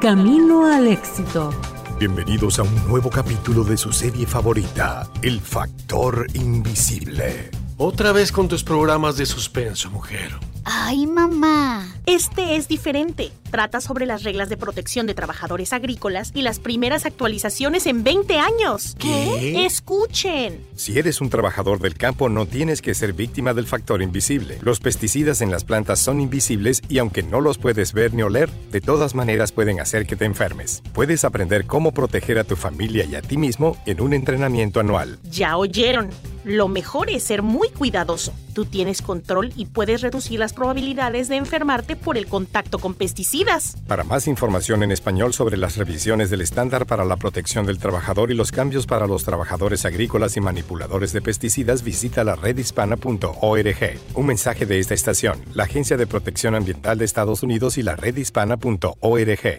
Camino 0.00 0.66
al 0.66 0.88
éxito. 0.88 1.50
Bienvenidos 1.98 2.58
a 2.58 2.62
un 2.62 2.88
nuevo 2.88 3.10
capítulo 3.10 3.62
de 3.62 3.76
su 3.76 3.92
serie 3.92 4.26
favorita, 4.26 5.08
El 5.22 5.40
Factor 5.40 6.26
Invisible. 6.34 7.50
Otra 7.76 8.12
vez 8.12 8.32
con 8.32 8.48
tus 8.48 8.64
programas 8.64 9.16
de 9.16 9.26
suspenso, 9.26 9.90
mujer. 9.90 10.32
Ay, 10.64 11.06
mamá. 11.06 11.91
Este 12.06 12.56
es 12.56 12.66
diferente. 12.66 13.30
Trata 13.52 13.80
sobre 13.80 14.06
las 14.06 14.24
reglas 14.24 14.48
de 14.48 14.56
protección 14.56 15.06
de 15.06 15.14
trabajadores 15.14 15.72
agrícolas 15.72 16.32
y 16.34 16.42
las 16.42 16.58
primeras 16.58 17.06
actualizaciones 17.06 17.86
en 17.86 18.02
20 18.02 18.38
años. 18.38 18.96
¿Qué? 18.98 19.64
Escuchen. 19.66 20.66
Si 20.74 20.98
eres 20.98 21.20
un 21.20 21.30
trabajador 21.30 21.78
del 21.78 21.94
campo, 21.94 22.28
no 22.28 22.46
tienes 22.46 22.82
que 22.82 22.94
ser 22.94 23.12
víctima 23.12 23.54
del 23.54 23.66
factor 23.66 24.02
invisible. 24.02 24.58
Los 24.62 24.80
pesticidas 24.80 25.42
en 25.42 25.52
las 25.52 25.62
plantas 25.62 26.00
son 26.00 26.20
invisibles 26.20 26.82
y 26.88 26.98
aunque 26.98 27.22
no 27.22 27.40
los 27.40 27.58
puedes 27.58 27.92
ver 27.92 28.14
ni 28.14 28.22
oler, 28.22 28.50
de 28.72 28.80
todas 28.80 29.14
maneras 29.14 29.52
pueden 29.52 29.78
hacer 29.78 30.06
que 30.06 30.16
te 30.16 30.24
enfermes. 30.24 30.82
Puedes 30.94 31.24
aprender 31.24 31.66
cómo 31.66 31.92
proteger 31.92 32.38
a 32.38 32.44
tu 32.44 32.56
familia 32.56 33.04
y 33.04 33.14
a 33.14 33.22
ti 33.22 33.36
mismo 33.36 33.76
en 33.86 34.00
un 34.00 34.12
entrenamiento 34.12 34.80
anual. 34.80 35.20
Ya 35.30 35.56
oyeron. 35.56 36.10
Lo 36.44 36.66
mejor 36.66 37.08
es 37.08 37.22
ser 37.22 37.42
muy 37.42 37.68
cuidadoso. 37.68 38.32
Tú 38.52 38.64
tienes 38.64 39.00
control 39.00 39.52
y 39.56 39.66
puedes 39.66 40.00
reducir 40.00 40.40
las 40.40 40.52
probabilidades 40.52 41.28
de 41.28 41.36
enfermarte 41.36 41.91
por 41.96 42.16
el 42.16 42.26
contacto 42.26 42.78
con 42.78 42.94
pesticidas. 42.94 43.76
Para 43.86 44.04
más 44.04 44.26
información 44.26 44.82
en 44.82 44.92
español 44.92 45.32
sobre 45.32 45.56
las 45.56 45.76
revisiones 45.76 46.30
del 46.30 46.40
estándar 46.40 46.86
para 46.86 47.04
la 47.04 47.16
protección 47.16 47.66
del 47.66 47.78
trabajador 47.78 48.30
y 48.30 48.34
los 48.34 48.52
cambios 48.52 48.86
para 48.86 49.06
los 49.06 49.24
trabajadores 49.24 49.84
agrícolas 49.84 50.36
y 50.36 50.40
manipuladores 50.40 51.12
de 51.12 51.22
pesticidas, 51.22 51.82
visita 51.82 52.24
la 52.24 52.36
redhispana.org. 52.36 54.00
Un 54.14 54.26
mensaje 54.26 54.66
de 54.66 54.78
esta 54.78 54.94
estación, 54.94 55.40
la 55.54 55.64
Agencia 55.64 55.96
de 55.96 56.06
Protección 56.06 56.54
Ambiental 56.54 56.98
de 56.98 57.04
Estados 57.04 57.42
Unidos 57.42 57.78
y 57.78 57.82
la 57.82 57.96
redhispana.org. 57.96 59.58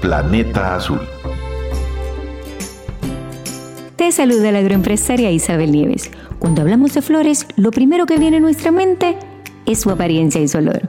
Planeta 0.00 0.76
Azul. 0.76 1.00
Te 3.96 4.12
saluda 4.12 4.52
la 4.52 4.58
agroempresaria 4.58 5.30
Isabel 5.30 5.72
Nieves. 5.72 6.10
Cuando 6.38 6.62
hablamos 6.62 6.92
de 6.94 7.00
flores, 7.00 7.46
lo 7.56 7.70
primero 7.70 8.06
que 8.06 8.18
viene 8.18 8.36
a 8.38 8.40
nuestra 8.40 8.70
mente 8.70 9.16
es 9.66 9.80
su 9.80 9.90
apariencia 9.90 10.40
y 10.40 10.48
su 10.48 10.58
olor. 10.58 10.82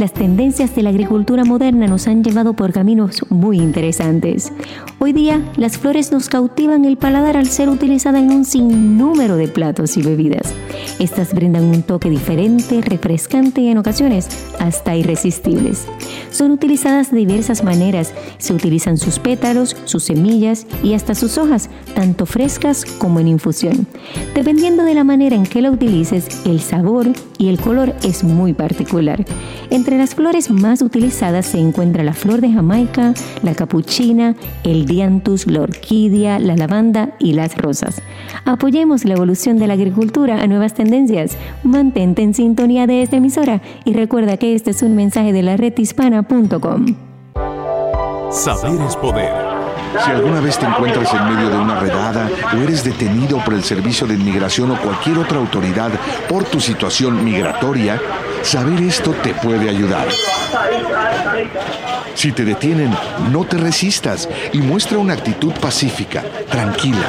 Las 0.00 0.14
tendencias 0.14 0.74
de 0.74 0.82
la 0.82 0.88
agricultura 0.88 1.44
moderna 1.44 1.86
nos 1.86 2.08
han 2.08 2.24
llevado 2.24 2.54
por 2.54 2.72
caminos 2.72 3.20
muy 3.28 3.58
interesantes. 3.58 4.50
Hoy 4.98 5.12
día, 5.12 5.42
las 5.58 5.76
flores 5.76 6.10
nos 6.10 6.30
cautivan 6.30 6.86
el 6.86 6.96
paladar 6.96 7.36
al 7.36 7.48
ser 7.48 7.68
utilizadas 7.68 8.22
en 8.22 8.30
un 8.30 8.46
sinnúmero 8.46 9.36
de 9.36 9.48
platos 9.48 9.98
y 9.98 10.02
bebidas. 10.02 10.54
Estas 10.98 11.34
brindan 11.34 11.64
un 11.64 11.82
toque 11.82 12.08
diferente, 12.08 12.80
refrescante 12.80 13.60
y 13.60 13.68
en 13.68 13.76
ocasiones 13.76 14.28
hasta 14.58 14.96
irresistibles. 14.96 15.84
Son 16.30 16.50
utilizadas 16.50 17.10
de 17.10 17.18
diversas 17.18 17.62
maneras. 17.62 18.14
Se 18.38 18.54
utilizan 18.54 18.96
sus 18.96 19.18
pétalos, 19.18 19.76
sus 19.84 20.04
semillas 20.04 20.66
y 20.82 20.94
hasta 20.94 21.14
sus 21.14 21.36
hojas, 21.36 21.68
tanto 21.94 22.24
frescas 22.24 22.86
como 22.86 23.20
en 23.20 23.28
infusión. 23.28 23.86
Dependiendo 24.34 24.84
de 24.84 24.94
la 24.94 25.04
manera 25.04 25.36
en 25.36 25.44
que 25.44 25.60
la 25.60 25.70
utilices, 25.70 26.26
el 26.46 26.60
sabor 26.60 27.08
y 27.36 27.48
el 27.48 27.58
color 27.58 27.94
es 28.02 28.24
muy 28.24 28.54
particular. 28.54 29.24
Entre 29.70 29.89
las 29.98 30.14
flores 30.14 30.50
más 30.50 30.82
utilizadas 30.82 31.46
se 31.46 31.58
encuentra 31.58 32.02
la 32.02 32.12
flor 32.12 32.40
de 32.40 32.52
Jamaica, 32.52 33.14
la 33.42 33.54
capuchina, 33.54 34.36
el 34.64 34.86
dianthus, 34.86 35.46
la 35.46 35.62
orquídea, 35.62 36.38
la 36.38 36.56
lavanda 36.56 37.14
y 37.18 37.32
las 37.32 37.56
rosas. 37.56 38.02
Apoyemos 38.44 39.04
la 39.04 39.14
evolución 39.14 39.58
de 39.58 39.66
la 39.66 39.74
agricultura 39.74 40.42
a 40.42 40.46
nuevas 40.46 40.74
tendencias. 40.74 41.36
Mantente 41.62 42.22
en 42.22 42.34
sintonía 42.34 42.86
de 42.86 43.02
esta 43.02 43.16
emisora 43.16 43.62
y 43.84 43.92
recuerda 43.92 44.36
que 44.36 44.54
este 44.54 44.70
es 44.70 44.82
un 44.82 44.94
mensaje 44.94 45.32
de 45.32 45.42
la 45.42 45.56
red 45.56 45.76
hispana.com. 45.76 46.86
Saber 48.30 48.80
es 48.86 48.96
poder. 48.96 49.49
Si 49.92 50.10
alguna 50.10 50.40
vez 50.40 50.58
te 50.58 50.66
encuentras 50.66 51.12
en 51.14 51.34
medio 51.34 51.50
de 51.50 51.58
una 51.58 51.78
redada 51.78 52.28
o 52.54 52.56
eres 52.58 52.84
detenido 52.84 53.38
por 53.38 53.54
el 53.54 53.64
Servicio 53.64 54.06
de 54.06 54.14
Inmigración 54.14 54.70
o 54.70 54.80
cualquier 54.80 55.18
otra 55.18 55.38
autoridad 55.38 55.90
por 56.28 56.44
tu 56.44 56.60
situación 56.60 57.24
migratoria, 57.24 58.00
saber 58.42 58.80
esto 58.82 59.12
te 59.12 59.34
puede 59.34 59.68
ayudar. 59.68 60.06
Si 62.14 62.32
te 62.32 62.44
detienen, 62.44 62.94
no 63.30 63.44
te 63.44 63.56
resistas 63.56 64.28
y 64.52 64.58
muestra 64.58 64.98
una 64.98 65.14
actitud 65.14 65.52
pacífica, 65.54 66.22
tranquila. 66.50 67.06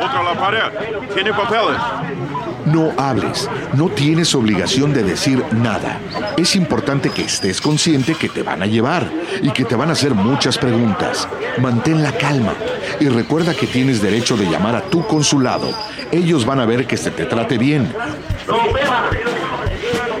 Otra 0.00 0.22
la 0.22 0.34
pared. 0.34 0.62
Tiene 1.14 1.32
papeles. 1.32 1.80
No 2.72 2.92
hables, 2.96 3.48
no 3.74 3.88
tienes 3.88 4.34
obligación 4.34 4.92
de 4.92 5.02
decir 5.02 5.42
nada. 5.52 6.00
Es 6.36 6.54
importante 6.54 7.10
que 7.10 7.22
estés 7.22 7.60
consciente 7.60 8.14
que 8.14 8.28
te 8.28 8.42
van 8.42 8.62
a 8.62 8.66
llevar 8.66 9.10
y 9.42 9.50
que 9.50 9.64
te 9.64 9.74
van 9.74 9.88
a 9.88 9.92
hacer 9.92 10.14
muchas 10.14 10.58
preguntas. 10.58 11.28
Mantén 11.60 12.02
la 12.02 12.12
calma 12.12 12.54
y 13.00 13.08
recuerda 13.08 13.54
que 13.54 13.66
tienes 13.66 14.02
derecho 14.02 14.36
de 14.36 14.46
llamar 14.46 14.76
a 14.76 14.82
tu 14.82 15.06
consulado. 15.06 15.70
Ellos 16.10 16.44
van 16.44 16.60
a 16.60 16.66
ver 16.66 16.86
que 16.86 16.96
se 16.96 17.10
te 17.10 17.24
trate 17.24 17.58
bien. 17.58 17.92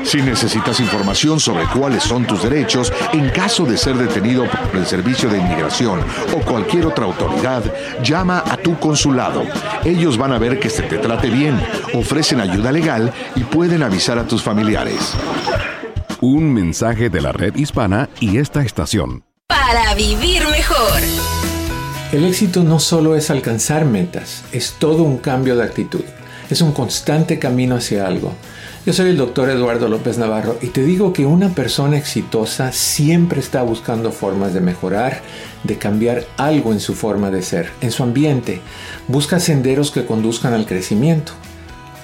Si 0.04 0.22
necesitas 0.22 0.80
información 0.80 1.38
sobre 1.38 1.64
cuáles 1.66 2.02
son 2.02 2.24
tus 2.24 2.42
derechos 2.42 2.92
en 3.12 3.28
caso 3.28 3.66
de 3.66 3.76
ser 3.76 3.94
detenido 3.96 4.46
por 4.46 4.76
el 4.76 4.86
Servicio 4.86 5.28
de 5.28 5.38
Inmigración 5.38 6.00
o 6.34 6.40
cualquier 6.40 6.86
otra 6.86 7.04
autoridad, 7.04 7.62
llama 8.02 8.42
a 8.46 8.56
tu 8.56 8.78
consulado. 8.78 9.42
Ellos 9.84 10.16
van 10.16 10.32
a 10.32 10.38
ver 10.38 10.58
que 10.60 10.70
se 10.70 10.82
te 10.82 10.96
trate 10.96 11.28
bien, 11.28 11.60
ofrecen 11.92 12.40
ayuda 12.40 12.72
legal 12.72 13.12
y 13.36 13.44
pueden 13.44 13.82
avisar 13.82 14.18
a 14.18 14.26
tus 14.26 14.42
familiares. 14.42 15.12
Un 16.20 16.54
mensaje 16.54 17.10
de 17.10 17.20
la 17.20 17.32
red 17.32 17.54
hispana 17.54 18.08
y 18.18 18.38
esta 18.38 18.62
estación. 18.62 19.24
Para 19.46 19.94
vivir 19.94 20.42
mejor. 20.48 21.57
El 22.10 22.24
éxito 22.24 22.64
no 22.64 22.80
solo 22.80 23.16
es 23.16 23.28
alcanzar 23.28 23.84
metas, 23.84 24.42
es 24.50 24.76
todo 24.78 25.02
un 25.02 25.18
cambio 25.18 25.56
de 25.56 25.64
actitud. 25.64 26.00
Es 26.48 26.62
un 26.62 26.72
constante 26.72 27.38
camino 27.38 27.76
hacia 27.76 28.06
algo. 28.06 28.32
Yo 28.86 28.94
soy 28.94 29.10
el 29.10 29.18
doctor 29.18 29.50
Eduardo 29.50 29.88
López 29.88 30.16
Navarro 30.16 30.56
y 30.62 30.68
te 30.68 30.82
digo 30.82 31.12
que 31.12 31.26
una 31.26 31.50
persona 31.50 31.98
exitosa 31.98 32.72
siempre 32.72 33.40
está 33.40 33.60
buscando 33.60 34.10
formas 34.10 34.54
de 34.54 34.62
mejorar, 34.62 35.20
de 35.64 35.76
cambiar 35.76 36.24
algo 36.38 36.72
en 36.72 36.80
su 36.80 36.94
forma 36.94 37.30
de 37.30 37.42
ser, 37.42 37.72
en 37.82 37.90
su 37.90 38.02
ambiente. 38.02 38.62
Busca 39.06 39.38
senderos 39.38 39.90
que 39.90 40.06
conduzcan 40.06 40.54
al 40.54 40.64
crecimiento. 40.64 41.32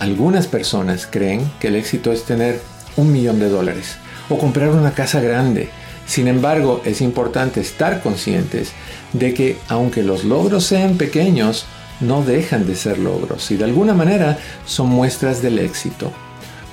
Algunas 0.00 0.46
personas 0.46 1.08
creen 1.10 1.50
que 1.60 1.68
el 1.68 1.76
éxito 1.76 2.12
es 2.12 2.24
tener 2.24 2.60
un 2.98 3.10
millón 3.10 3.38
de 3.38 3.48
dólares 3.48 3.96
o 4.28 4.36
comprar 4.36 4.68
una 4.68 4.92
casa 4.92 5.22
grande. 5.22 5.70
Sin 6.06 6.28
embargo, 6.28 6.82
es 6.84 7.00
importante 7.00 7.60
estar 7.60 8.02
conscientes 8.02 8.72
de 9.12 9.34
que 9.34 9.56
aunque 9.68 10.02
los 10.02 10.24
logros 10.24 10.64
sean 10.64 10.96
pequeños, 10.96 11.66
no 12.00 12.22
dejan 12.22 12.66
de 12.66 12.76
ser 12.76 12.98
logros 12.98 13.50
y 13.50 13.56
de 13.56 13.64
alguna 13.64 13.94
manera 13.94 14.38
son 14.66 14.88
muestras 14.88 15.42
del 15.42 15.58
éxito. 15.58 16.12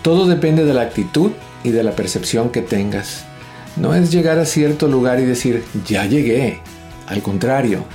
Todo 0.02 0.28
depende 0.28 0.66
de 0.66 0.74
la 0.74 0.82
actitud 0.82 1.32
y 1.64 1.70
de 1.70 1.84
la 1.84 1.92
percepción 1.92 2.50
que 2.50 2.62
tengas. 2.62 3.24
No 3.78 3.94
es 3.94 4.12
llegar 4.12 4.40
a 4.40 4.46
cierto 4.46 4.88
lugar 4.88 5.20
y 5.20 5.26
decir, 5.26 5.64
ya 5.88 6.06
llegué. 6.06 6.60
Al 7.08 7.22
contrario, 7.22 7.86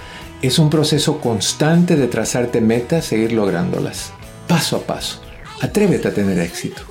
es 0.41 0.59
un 0.59 0.71
proceso 0.71 1.21
constante 1.21 1.97
de 1.97 2.07
trazarte 2.07 2.61
metas 2.61 3.13
e 3.13 3.19
ir 3.19 3.33
lográndolas, 3.33 4.13
paso 4.47 4.77
a 4.77 4.81
paso. 4.81 5.26
Atrévete 5.61 6.09
a 6.09 6.15
tener 6.15 6.39
éxito. 6.39 6.83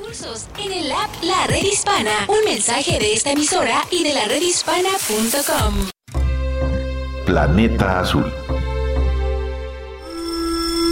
En 0.58 0.72
el 0.72 0.92
app 0.92 1.24
La 1.24 1.48
Red 1.48 1.64
Hispana, 1.64 2.26
un 2.28 2.44
mensaje 2.46 2.98
de 3.00 3.14
esta 3.14 3.32
emisora 3.32 3.84
y 3.92 4.04
de 4.04 4.14
la 4.14 4.26
redhispana.com. 4.26 5.90
Planeta 7.26 8.00
Azul. 8.00 8.32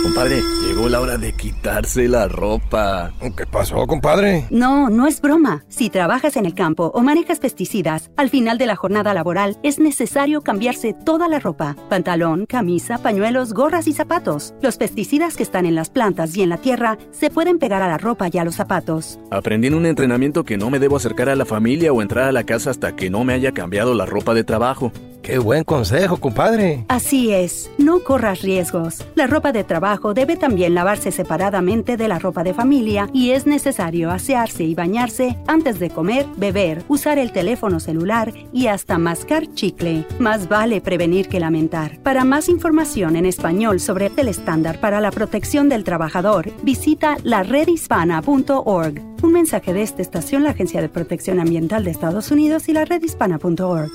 Compadre, 0.04 0.44
llegó 0.68 0.90
la 0.90 1.00
hora 1.00 1.18
de 1.18 1.32
quitarse 1.32 2.10
la 2.10 2.28
ropa. 2.28 3.14
¿Qué 3.38 3.46
pasó, 3.46 3.88
compadre? 3.88 4.46
No, 4.50 4.90
no 4.90 5.08
es 5.08 5.22
broma. 5.22 5.64
Si 5.70 5.90
trabajas 5.90 6.36
en 6.36 6.46
el 6.46 6.54
campo 6.54 6.92
o 6.94 7.02
manejas 7.02 7.40
pesticidas, 7.40 8.12
al 8.18 8.30
final 8.30 8.58
de 8.58 8.66
la 8.66 8.76
jornada 8.76 9.14
laboral 9.14 9.58
es 9.64 9.80
necesario 9.80 10.42
cambiarse 10.42 10.94
toda 10.94 11.30
la 11.30 11.40
ropa. 11.40 11.78
Pantalón, 11.90 12.46
camisa, 12.46 12.98
pañuelos, 12.98 13.54
gorras 13.54 13.88
y 13.88 13.94
zapatos. 13.94 14.54
Los 14.62 14.76
pesticidas 14.76 15.38
que 15.38 15.44
están 15.44 15.66
en 15.66 15.76
las 15.76 15.90
plantas 15.90 16.36
y 16.36 16.44
en 16.44 16.50
la 16.50 16.58
tierra 16.58 16.98
se 17.12 17.30
pueden 17.30 17.58
pegar 17.58 17.82
a 17.82 17.88
la 17.88 17.98
ropa 17.98 18.28
y 18.32 18.38
a 18.38 18.44
los 18.44 18.56
zapatos. 18.56 19.20
Aprendí 19.32 19.68
en 19.68 19.76
un 19.76 19.86
entrenamiento 19.86 20.44
que 20.44 20.58
no 20.58 20.70
me 20.70 20.80
debo 20.80 20.98
acercar 20.98 21.30
a 21.30 21.36
la 21.36 21.46
familia 21.46 21.94
o 21.94 22.02
entrar 22.02 22.26
a 22.26 22.34
la 22.34 22.44
casa 22.44 22.72
hasta 22.72 22.96
que 22.96 23.10
no 23.10 23.24
me 23.24 23.34
haya 23.34 23.54
cambiado 23.54 23.96
la 23.96 24.06
ropa 24.06 24.34
de 24.34 24.44
trabajo. 24.44 24.92
Qué 25.24 25.38
buen 25.38 25.64
consejo, 25.64 26.18
compadre. 26.18 26.84
Así 26.90 27.32
es, 27.32 27.72
no 27.78 28.02
corras 28.04 28.42
riesgos. 28.42 29.08
La 29.16 29.26
ropa 29.26 29.54
de 29.54 29.64
trabajo 29.64 30.14
debe 30.14 30.36
también 30.36 30.76
lavarse 30.76 31.14
separadamente 31.14 31.96
de 31.96 32.10
la 32.10 32.20
ropa 32.20 32.44
de 32.44 32.54
familia 32.54 33.10
y 33.14 33.32
es 33.32 33.46
necesario 33.46 34.12
asearse 34.12 34.66
y 34.66 34.76
bañarse 34.76 35.38
antes 35.48 35.80
de 35.80 35.90
comer, 35.90 36.26
beber, 36.36 36.84
usar 36.90 37.20
el 37.20 37.32
teléfono 37.32 37.80
celular 37.80 38.34
y 38.52 38.68
hasta 38.68 38.98
mascar 38.98 39.48
chicle. 39.54 40.06
Más 40.20 40.50
vale 40.50 40.82
prevenir 40.82 41.30
que 41.30 41.40
lamentar. 41.40 42.00
Para 42.00 42.26
más 42.26 42.50
información 42.50 43.16
en 43.16 43.26
español 43.26 43.80
sobre 43.80 44.12
el 44.18 44.28
estándar 44.28 44.82
para 44.82 45.00
la 45.00 45.12
protección 45.12 45.70
del 45.70 45.86
trabajador, 45.86 46.52
visita 46.64 47.16
la 47.24 47.44
redhispana.org. 47.44 49.02
Un 49.24 49.32
mensaje 49.32 49.72
de 49.72 49.84
esta 49.84 50.02
estación, 50.02 50.44
la 50.44 50.50
Agencia 50.50 50.82
de 50.82 50.90
Protección 50.90 51.40
Ambiental 51.40 51.86
de 51.86 51.92
Estados 51.92 52.30
Unidos 52.30 52.68
y 52.68 52.74
la 52.74 52.84
redhispana.org. 52.84 53.90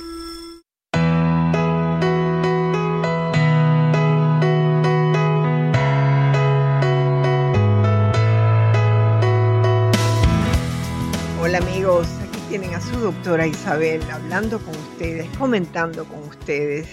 tienen 12.49 12.73
a 12.73 12.81
su 12.81 12.97
doctora 12.99 13.45
Isabel, 13.45 14.01
hablando 14.11 14.57
con 14.57 14.75
ustedes, 14.75 15.27
comentando 15.37 16.03
con 16.05 16.17
ustedes 16.23 16.87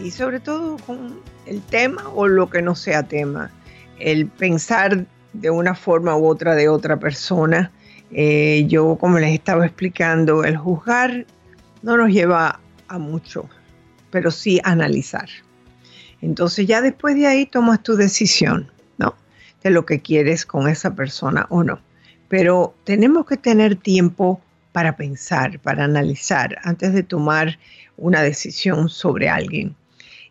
y 0.00 0.12
sobre 0.12 0.38
todo 0.38 0.76
con 0.86 1.18
el 1.46 1.60
tema 1.62 2.08
o 2.14 2.28
lo 2.28 2.48
que 2.48 2.62
no 2.62 2.76
sea 2.76 3.02
tema. 3.02 3.50
El 3.98 4.28
pensar 4.28 5.04
de 5.32 5.50
una 5.50 5.74
forma 5.74 6.16
u 6.16 6.28
otra 6.28 6.54
de 6.54 6.68
otra 6.68 7.00
persona. 7.00 7.72
Eh, 8.12 8.66
yo, 8.68 8.96
como 9.00 9.18
les 9.18 9.34
estaba 9.34 9.66
explicando, 9.66 10.44
el 10.44 10.56
juzgar 10.56 11.26
no 11.82 11.96
nos 11.96 12.10
lleva 12.10 12.60
a 12.86 12.98
mucho, 12.98 13.48
pero 14.12 14.30
sí 14.30 14.60
a 14.62 14.70
analizar. 14.70 15.28
Entonces 16.22 16.68
ya 16.68 16.80
después 16.80 17.16
de 17.16 17.26
ahí 17.26 17.46
tomas 17.46 17.82
tu 17.82 17.96
decisión, 17.96 18.70
¿no? 18.98 19.16
De 19.64 19.70
lo 19.70 19.86
que 19.86 20.00
quieres 20.00 20.46
con 20.46 20.68
esa 20.68 20.94
persona 20.94 21.46
o 21.48 21.64
no. 21.64 21.80
Pero 22.28 22.76
tenemos 22.84 23.26
que 23.26 23.36
tener 23.36 23.74
tiempo 23.74 24.40
para 24.74 24.96
pensar, 24.96 25.60
para 25.60 25.84
analizar, 25.84 26.58
antes 26.64 26.92
de 26.92 27.04
tomar 27.04 27.60
una 27.96 28.22
decisión 28.22 28.88
sobre 28.88 29.28
alguien. 29.28 29.76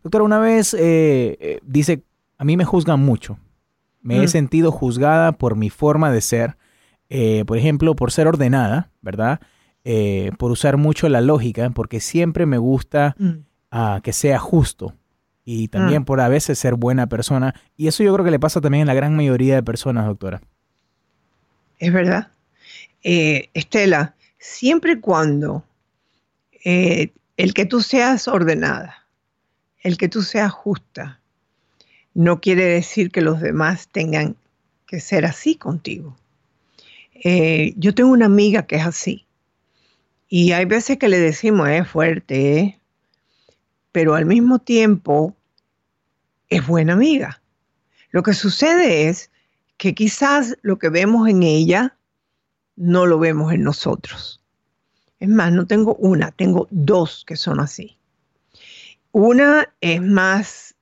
doctora, 0.03 0.25
una 0.25 0.39
vez 0.39 0.77
dice 1.63 2.03
a 2.39 2.45
mí 2.45 2.57
me 2.57 2.65
juzgan 2.65 3.01
mucho. 3.01 3.39
Me 4.01 4.19
he 4.19 4.25
mm. 4.25 4.29
sentido 4.29 4.73
juzgada 4.73 5.33
por 5.33 5.57
mi 5.57 5.71
forma 5.71 6.11
de 6.13 6.21
ser, 6.21 6.57
eh, 7.11 7.45
por 7.47 7.59
ejemplo, 7.59 7.97
por 7.97 8.13
ser 8.13 8.29
ordenada, 8.29 8.93
¿verdad? 9.03 9.41
Eh, 9.85 10.31
por 10.39 10.53
usar 10.53 10.77
mucho 10.77 11.09
la 11.09 11.21
lógica, 11.21 11.71
porque 11.71 12.01
siempre 12.01 12.47
me 12.47 12.59
gusta 12.59 13.17
mm. 13.19 14.01
que 14.03 14.13
sea 14.13 14.39
justo 14.39 14.95
y 15.51 15.69
también 15.69 16.03
mm. 16.03 16.05
por 16.05 16.21
a 16.21 16.29
veces 16.29 16.59
ser 16.59 16.75
buena 16.75 17.07
persona. 17.07 17.55
Y 17.75 17.89
eso 17.89 18.03
yo 18.03 18.13
creo 18.13 18.23
que 18.23 18.31
le 18.31 18.39
pasa 18.39 18.61
también 18.61 18.83
a 18.83 18.93
la 18.93 18.95
gran 18.95 19.17
mayoría 19.17 19.55
de 19.55 19.63
personas, 19.63 20.05
doctora. 20.05 20.43
Es 21.79 21.91
verdad. 21.91 22.29
Eh, 23.03 23.49
Estela, 23.55 24.15
siempre 24.39 24.93
y 24.93 25.01
cuando 25.01 25.65
el 26.63 27.55
que 27.55 27.65
tú 27.65 27.81
seas 27.81 28.29
ordenada, 28.29 29.07
el 29.83 29.97
que 29.97 30.09
tú 30.09 30.21
seas 30.21 30.53
justa, 30.53 31.19
no 32.13 32.43
quiere 32.43 32.65
decir 32.65 33.11
que 33.11 33.23
los 33.23 33.41
demás 33.41 33.89
tengan 33.89 34.37
que 34.87 35.01
ser 35.01 35.25
así 35.25 35.55
contigo. 35.55 36.15
Eh, 37.15 37.73
yo 37.77 37.95
tengo 37.95 38.11
una 38.11 38.27
amiga 38.27 38.67
que 38.67 38.77
es 38.77 38.87
así. 38.87 39.25
Y 40.29 40.53
hay 40.53 40.67
veces 40.67 40.99
que 40.99 41.09
le 41.09 41.19
decimos, 41.19 41.71
es 41.71 41.89
fuerte, 41.89 42.59
¿eh? 42.59 42.79
pero 43.93 44.15
al 44.15 44.27
mismo 44.27 44.59
tiempo 44.59 45.35
es 46.49 46.67
buena 46.67 46.95
amiga. 46.95 47.41
Lo 48.11 48.23
que 48.23 48.35
sucede 48.35 49.09
es 49.09 49.31
que 49.77 49.95
quizás 49.95 50.57
lo 50.63 50.79
que 50.79 50.89
vemos 50.89 51.29
en 51.29 51.43
ella 51.43 51.97
no 52.77 53.07
lo 53.07 53.19
vemos 53.19 53.53
en 53.53 53.63
nosotros. 53.63 54.41
Es 55.21 55.29
más, 55.29 55.53
no 55.53 55.67
tengo 55.67 55.95
una, 55.97 56.31
tengo 56.31 56.69
dos 56.71 57.25
que 57.27 57.37
son 57.37 57.61
así. 57.61 57.97
Una 59.13 59.73
es 59.81 60.01
más 60.01 60.75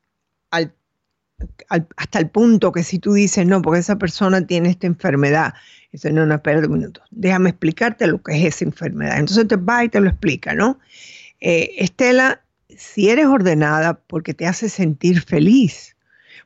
hasta 1.68 2.18
el 2.18 2.30
punto 2.30 2.72
que 2.72 2.82
si 2.82 2.98
tú 2.98 3.12
dices, 3.12 3.46
no, 3.46 3.60
porque 3.60 3.80
esa 3.80 3.96
persona 3.96 4.46
tiene 4.46 4.70
esta 4.70 4.86
enfermedad, 4.86 5.54
dice, 5.92 6.12
no, 6.12 6.24
no, 6.24 6.34
espera 6.34 6.60
un 6.60 6.72
minuto, 6.72 7.02
déjame 7.10 7.50
explicarte 7.50 8.06
lo 8.06 8.22
que 8.22 8.36
es 8.36 8.54
esa 8.54 8.64
enfermedad. 8.64 9.18
Entonces 9.18 9.46
te 9.48 9.56
va 9.56 9.84
y 9.84 9.88
te 9.88 10.00
lo 10.00 10.08
explica, 10.08 10.54
¿no? 10.54 10.78
Eh, 11.40 11.74
Estela, 11.78 12.42
si 12.78 13.10
eres 13.10 13.26
ordenada 13.26 14.00
porque 14.06 14.34
te 14.34 14.46
hace 14.46 14.68
sentir 14.68 15.22
feliz, 15.22 15.96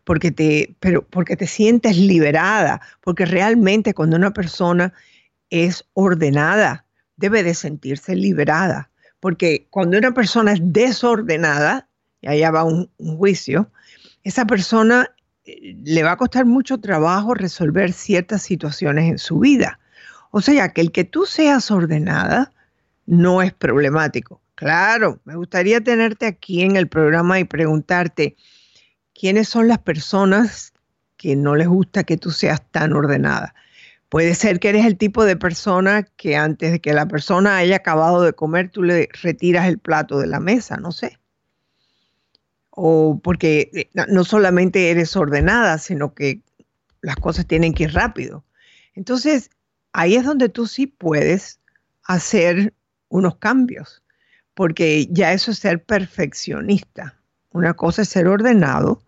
porque 0.04 0.30
te, 0.30 0.74
pero 0.80 1.06
porque 1.06 1.36
te 1.36 1.46
sientes 1.46 1.96
liberada, 1.96 2.80
porque 3.00 3.26
realmente 3.26 3.94
cuando 3.94 4.16
una 4.16 4.32
persona 4.32 4.92
es 5.50 5.84
ordenada, 5.94 6.86
debe 7.16 7.42
de 7.42 7.54
sentirse 7.54 8.14
liberada, 8.14 8.90
porque 9.20 9.66
cuando 9.70 9.98
una 9.98 10.12
persona 10.12 10.52
es 10.52 10.60
desordenada, 10.62 11.88
y 12.22 12.28
allá 12.28 12.50
va 12.50 12.64
un 12.64 12.88
juicio, 12.96 13.70
esa 14.24 14.44
persona 14.46 15.10
eh, 15.44 15.76
le 15.84 16.02
va 16.02 16.12
a 16.12 16.16
costar 16.16 16.44
mucho 16.44 16.78
trabajo 16.78 17.34
resolver 17.34 17.92
ciertas 17.92 18.42
situaciones 18.42 19.10
en 19.10 19.18
su 19.18 19.38
vida. 19.38 19.78
O 20.30 20.40
sea, 20.40 20.72
que 20.72 20.80
el 20.80 20.92
que 20.92 21.04
tú 21.04 21.26
seas 21.26 21.70
ordenada 21.70 22.52
no 23.06 23.42
es 23.42 23.52
problemático. 23.52 24.39
Claro, 24.60 25.20
me 25.24 25.34
gustaría 25.34 25.80
tenerte 25.80 26.26
aquí 26.26 26.62
en 26.62 26.76
el 26.76 26.86
programa 26.86 27.40
y 27.40 27.44
preguntarte 27.44 28.36
quiénes 29.12 29.48
son 29.48 29.66
las 29.66 29.78
personas 29.78 30.72
que 31.16 31.34
no 31.34 31.56
les 31.56 31.66
gusta 31.66 32.04
que 32.04 32.16
tú 32.16 32.30
seas 32.30 32.62
tan 32.70 32.92
ordenada. 32.92 33.54
Puede 34.08 34.34
ser 34.34 34.60
que 34.60 34.68
eres 34.68 34.86
el 34.86 34.96
tipo 34.96 35.24
de 35.24 35.36
persona 35.36 36.04
que 36.16 36.36
antes 36.36 36.72
de 36.72 36.80
que 36.80 36.92
la 36.92 37.06
persona 37.08 37.56
haya 37.56 37.76
acabado 37.76 38.22
de 38.22 38.32
comer, 38.32 38.70
tú 38.70 38.82
le 38.82 39.08
retiras 39.22 39.66
el 39.66 39.78
plato 39.78 40.18
de 40.18 40.28
la 40.28 40.38
mesa, 40.40 40.76
no 40.76 40.92
sé 40.92 41.20
o 42.70 43.20
porque 43.22 43.70
eh, 43.74 43.90
no 44.08 44.24
solamente 44.24 44.90
eres 44.90 45.14
ordenada, 45.14 45.76
sino 45.76 46.14
que 46.14 46.40
las 47.02 47.16
cosas 47.16 47.46
tienen 47.46 47.74
que 47.74 47.82
ir 47.84 47.92
rápido. 47.92 48.42
Entonces, 48.94 49.50
ahí 49.92 50.16
es 50.16 50.24
donde 50.24 50.48
tú 50.48 50.66
sí 50.66 50.86
puedes 50.86 51.60
hacer 52.04 52.72
unos 53.10 53.36
cambios, 53.36 54.02
porque 54.60 55.08
ya 55.08 55.32
eso 55.32 55.52
es 55.52 55.58
ser 55.58 55.82
perfeccionista. 55.82 57.18
Una 57.52 57.72
cosa 57.72 58.02
es 58.02 58.10
ser 58.10 58.28
ordenado 58.28 59.00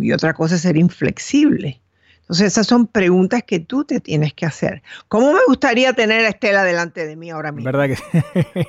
y 0.00 0.12
otra 0.12 0.32
cosa 0.32 0.54
es 0.54 0.60
ser 0.60 0.76
inflexible. 0.76 1.82
Entonces, 2.20 2.52
esas 2.52 2.68
son 2.68 2.86
preguntas 2.86 3.42
que 3.44 3.58
tú 3.58 3.84
te 3.84 3.98
tienes 3.98 4.32
que 4.32 4.46
hacer. 4.46 4.80
¿Cómo 5.08 5.32
me 5.32 5.40
gustaría 5.48 5.92
tener 5.94 6.24
a 6.24 6.28
Estela 6.28 6.62
delante 6.62 7.04
de 7.04 7.16
mí 7.16 7.30
ahora 7.30 7.50
mismo? 7.50 7.72
¿Verdad 7.72 7.96
que? 7.96 7.98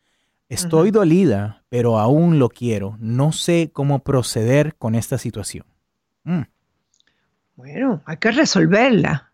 Estoy 0.47 0.91
dolida, 0.91 1.63
pero 1.69 1.97
aún 1.97 2.37
lo 2.37 2.49
quiero. 2.49 2.97
No 2.99 3.31
sé 3.31 3.71
cómo 3.73 3.99
proceder 3.99 4.75
con 4.75 4.95
esta 4.95 5.17
situación. 5.17 5.65
Mm. 6.23 6.43
Bueno, 7.55 8.01
hay 8.05 8.17
que 8.17 8.31
resolverla. 8.31 9.31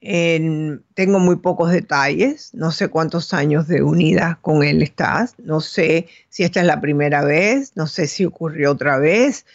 tengo 0.00 1.18
muy 1.18 1.36
pocos 1.36 1.70
detalles, 1.70 2.52
no 2.52 2.72
sé 2.72 2.88
cuántos 2.88 3.32
años 3.32 3.68
de 3.68 3.82
unidad 3.82 4.38
con 4.40 4.62
él 4.62 4.82
estás, 4.82 5.34
no 5.38 5.60
sé 5.60 6.08
si 6.28 6.42
esta 6.42 6.60
es 6.60 6.66
la 6.66 6.80
primera 6.80 7.24
vez, 7.24 7.72
no 7.74 7.86
sé 7.86 8.06
si 8.06 8.24
ocurrió 8.24 8.72
otra 8.72 8.98
vez. 8.98 9.46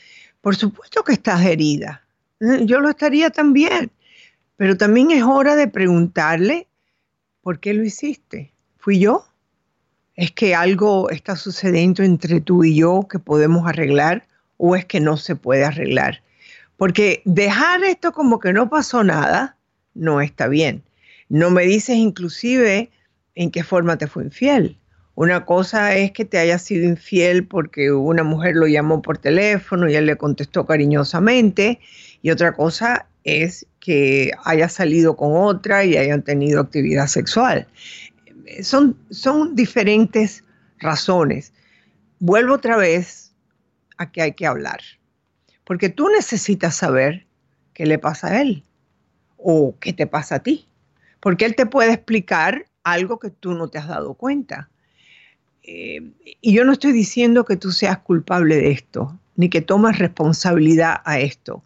Por 0.42 0.56
supuesto 0.56 1.04
que 1.04 1.14
estás 1.14 1.44
herida, 1.46 2.04
mm, 2.40 2.66
yo 2.66 2.80
lo 2.80 2.90
estaría 2.90 3.30
también, 3.30 3.92
pero 4.58 4.78
también 4.78 5.12
es 5.12 5.24
hora 5.24 5.56
de 5.56 5.68
preguntarle 5.68 6.68
por 7.42 7.60
qué 7.60 7.74
lo 7.74 7.84
hiciste. 7.84 8.52
¿Fui 8.78 9.00
yo? 9.00 9.26
¿Es 10.16 10.32
que 10.32 10.56
algo 10.56 11.10
está 11.10 11.36
sucediendo 11.36 12.04
entre 12.04 12.42
tú 12.42 12.64
y 12.64 12.76
yo 12.76 13.08
que 13.10 13.20
podemos 13.20 13.68
arreglar 13.68 14.28
o 14.58 14.76
es 14.76 14.86
que 14.86 15.00
no 15.00 15.18
se 15.18 15.36
puede 15.36 15.66
arreglar? 15.66 16.22
Porque 16.78 17.22
dejar 17.26 17.84
esto 17.84 18.12
como 18.14 18.40
que 18.40 18.54
no 18.54 18.70
pasó 18.70 19.04
nada 19.04 19.58
no 19.94 20.22
está 20.22 20.48
bien. 20.48 20.84
No 21.28 21.50
me 21.52 21.64
dices 21.64 21.98
inclusive 21.98 22.90
en 23.36 23.52
qué 23.52 23.64
forma 23.64 23.98
te 23.98 24.08
fue 24.08 24.24
infiel. 24.24 24.78
Una 25.20 25.46
cosa 25.46 25.98
es 25.98 26.14
que 26.14 26.24
te 26.24 26.38
haya 26.38 26.58
sido 26.58 26.88
infiel 26.88 27.46
porque 27.46 27.92
una 27.92 28.24
mujer 28.24 28.56
lo 28.56 28.68
llamó 28.68 29.02
por 29.02 29.18
teléfono 29.18 29.90
y 29.90 29.96
él 29.96 30.06
le 30.06 30.16
contestó 30.16 30.66
cariñosamente. 30.66 31.82
Y 32.22 32.30
otra 32.30 32.54
cosa 32.54 33.06
es 33.26 33.66
que 33.82 34.32
haya 34.46 34.70
salido 34.70 35.18
con 35.18 35.36
otra 35.36 35.84
y 35.84 35.98
hayan 35.98 36.24
tenido 36.24 36.62
actividad 36.62 37.08
sexual. 37.08 37.68
Son, 38.64 38.98
son 39.10 39.58
diferentes 39.58 40.46
razones. 40.78 41.52
Vuelvo 42.20 42.54
otra 42.54 42.78
vez 42.78 43.34
a 43.98 44.10
que 44.14 44.22
hay 44.22 44.32
que 44.32 44.48
hablar. 44.48 44.80
Porque 45.66 45.90
tú 45.90 46.08
necesitas 46.08 46.78
saber 46.78 47.28
qué 47.74 47.86
le 47.86 48.00
pasa 48.00 48.28
a 48.28 48.42
él 48.42 48.64
o 49.36 49.76
qué 49.82 49.92
te 49.92 50.08
pasa 50.08 50.36
a 50.36 50.44
ti. 50.44 50.70
Porque 51.20 51.44
él 51.44 51.58
te 51.58 51.66
puede 51.66 51.92
explicar 51.92 52.68
algo 52.86 53.20
que 53.20 53.32
tú 53.32 53.54
no 53.54 53.68
te 53.68 53.80
has 53.80 53.90
dado 53.90 54.14
cuenta. 54.14 54.70
Eh, 55.64 56.02
y 56.42 56.54
yo 56.54 56.64
no 56.64 56.72
estoy 56.72 56.92
diciendo 56.92 57.46
que 57.46 57.56
tú 57.56 57.72
seas 57.72 58.00
culpable 58.00 58.56
de 58.56 58.72
esto, 58.72 59.20
ni 59.36 59.50
que 59.50 59.62
tomes 59.62 60.00
responsabilidad 60.00 61.02
a 61.06 61.20
esto. 61.20 61.64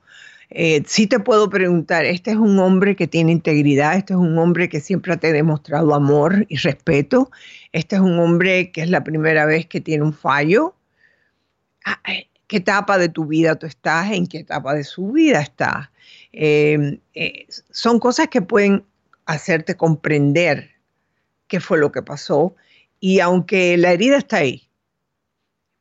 Eh, 0.49 0.83
sí 0.85 1.07
te 1.07 1.19
puedo 1.19 1.49
preguntar, 1.49 2.05
¿este 2.05 2.31
es 2.31 2.37
un 2.37 2.59
hombre 2.59 2.95
que 2.95 3.07
tiene 3.07 3.31
integridad? 3.31 3.95
¿Este 3.95 4.13
es 4.13 4.19
un 4.19 4.37
hombre 4.37 4.69
que 4.69 4.79
siempre 4.79 5.17
te 5.17 5.27
ha 5.27 5.31
demostrado 5.31 5.95
amor 5.95 6.45
y 6.49 6.57
respeto? 6.57 7.31
¿Este 7.71 7.95
es 7.95 8.01
un 8.01 8.19
hombre 8.19 8.71
que 8.71 8.81
es 8.81 8.89
la 8.89 9.03
primera 9.03 9.45
vez 9.45 9.65
que 9.65 9.81
tiene 9.81 10.03
un 10.03 10.13
fallo? 10.13 10.75
Eh, 12.07 12.27
¿Qué 12.47 12.57
etapa 12.57 12.97
de 12.97 13.09
tu 13.09 13.25
vida 13.25 13.55
tú 13.55 13.65
estás? 13.65 14.11
¿En 14.11 14.27
qué 14.27 14.39
etapa 14.39 14.73
de 14.73 14.83
su 14.83 15.11
vida 15.11 15.41
estás? 15.41 15.89
son 17.69 17.99
cosas 17.99 18.27
que 18.27 18.41
pueden 18.41 18.83
hacerte 19.27 19.77
comprender 19.77 20.71
qué 21.47 21.59
fue 21.59 21.77
lo 21.77 21.91
que 21.91 22.01
pasó 22.01 22.55
y 23.03 23.19
aunque 23.19 23.75
la 23.75 23.91
herida 23.91 24.15
está 24.15 24.37
ahí, 24.37 24.69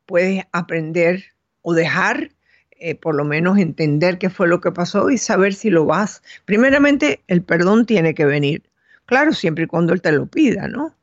puedes 0.06 0.42
aprender 0.50 1.22
o 1.60 1.72
dejar, 1.72 2.32
eh, 2.72 2.96
por 2.96 3.14
lo 3.14 3.24
menos 3.24 3.58
entender 3.58 4.18
qué 4.18 4.28
fue 4.28 4.48
lo 4.48 4.60
que 4.60 4.72
pasó 4.72 5.08
y 5.08 5.18
saber 5.18 5.54
si 5.54 5.70
lo 5.70 5.84
vas. 5.84 6.20
Primeramente, 6.46 7.22
el 7.28 7.44
perdón 7.44 7.86
tiene 7.86 8.14
que 8.14 8.24
venir. 8.24 8.64
Claro, 9.06 9.34
siempre 9.34 9.62
y 9.62 9.66
cuando 9.68 9.92
él 9.92 10.02
te 10.02 10.10
lo 10.10 10.26
pida, 10.26 10.66
¿no? 10.66 10.96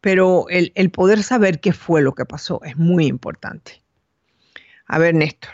Pero 0.00 0.46
el, 0.48 0.90
poder 0.90 1.22
saber 1.22 1.60
qué 1.60 1.72
fue 1.72 2.02
lo 2.02 2.16
que 2.16 2.24
pasó 2.24 2.60
es 2.64 2.76
muy 2.76 3.06
importante. 3.06 3.80
A 4.86 4.98
ver, 4.98 5.14
Néstor. 5.14 5.52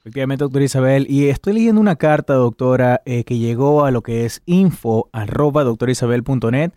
Efectivamente, 0.00 0.44
doctora 0.44 0.64
Isabel. 0.64 1.06
Y 1.10 1.28
estoy 1.28 1.52
leyendo 1.52 1.78
una 1.78 1.96
carta, 1.96 2.32
doctora, 2.32 3.02
eh, 3.04 3.24
que 3.24 3.36
llegó 3.36 3.84
a 3.84 3.90
lo 3.90 4.00
que 4.00 4.24
es 4.24 4.40
info 4.46 5.10
arroba 5.12 5.62
doctorisabel.net 5.62 6.72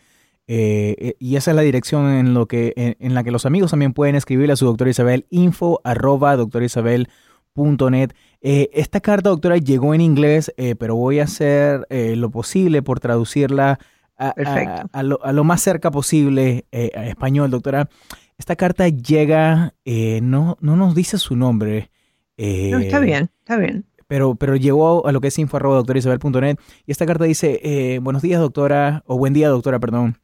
eh, 0.48 0.96
eh, 1.00 1.16
y 1.20 1.38
esa 1.38 1.52
es 1.52 1.56
la 1.56 1.64
dirección 1.64 2.08
en, 2.12 2.34
lo 2.34 2.48
que, 2.48 2.74
en, 2.76 3.14
la 3.14 3.24
que 3.24 3.32
los 3.32 3.46
amigos 3.46 3.72
también 3.72 3.94
pueden 3.94 4.16
escribirle 4.16 4.54
a 4.54 4.56
su 4.56 4.66
doctora 4.66 4.92
Isabel, 4.92 5.26
info 5.30 5.82
arroba 5.84 6.36
doctorisabel.net. 6.36 8.12
Eh, 8.42 8.70
esta 8.74 9.00
carta, 9.00 9.30
doctora, 9.30 9.58
llegó 9.58 9.94
en 9.94 10.02
inglés, 10.02 10.54
pero 10.78 10.96
voy 10.96 11.20
a 11.20 11.24
hacer 11.24 11.88
lo 11.90 12.30
posible 12.30 12.84
por 12.84 13.00
traducirla 13.00 13.80
a, 14.18 15.04
lo, 15.04 15.44
más 15.44 15.62
cerca 15.62 15.90
posible 15.90 16.66
a 16.72 17.08
español, 17.08 17.50
doctora. 17.50 17.90
Esta 18.38 18.56
carta 18.56 18.88
llega, 18.90 19.74
no, 20.22 20.58
no 20.60 20.76
nos 20.76 20.94
dice 20.94 21.18
su 21.18 21.36
nombre. 21.36 21.90
no, 22.38 22.80
está 22.80 23.00
bien, 23.00 23.32
está 23.40 23.58
bien. 23.58 23.86
Pero, 24.08 24.36
pero 24.36 24.56
llegó 24.56 25.08
a 25.08 25.12
lo 25.12 25.20
que 25.20 25.30
es 25.30 25.40
info 25.40 25.58
arroba 25.58 25.78
doctorisabel.net 25.78 26.58
y 26.86 26.92
esta 26.92 27.08
carta 27.08 27.24
dice, 27.24 27.98
buenos 28.04 28.22
días 28.22 28.40
doctora, 28.40 29.02
o 29.08 29.18
buen 29.18 29.34
día 29.34 29.50
doctora, 29.50 29.80
perdón. 29.80 30.20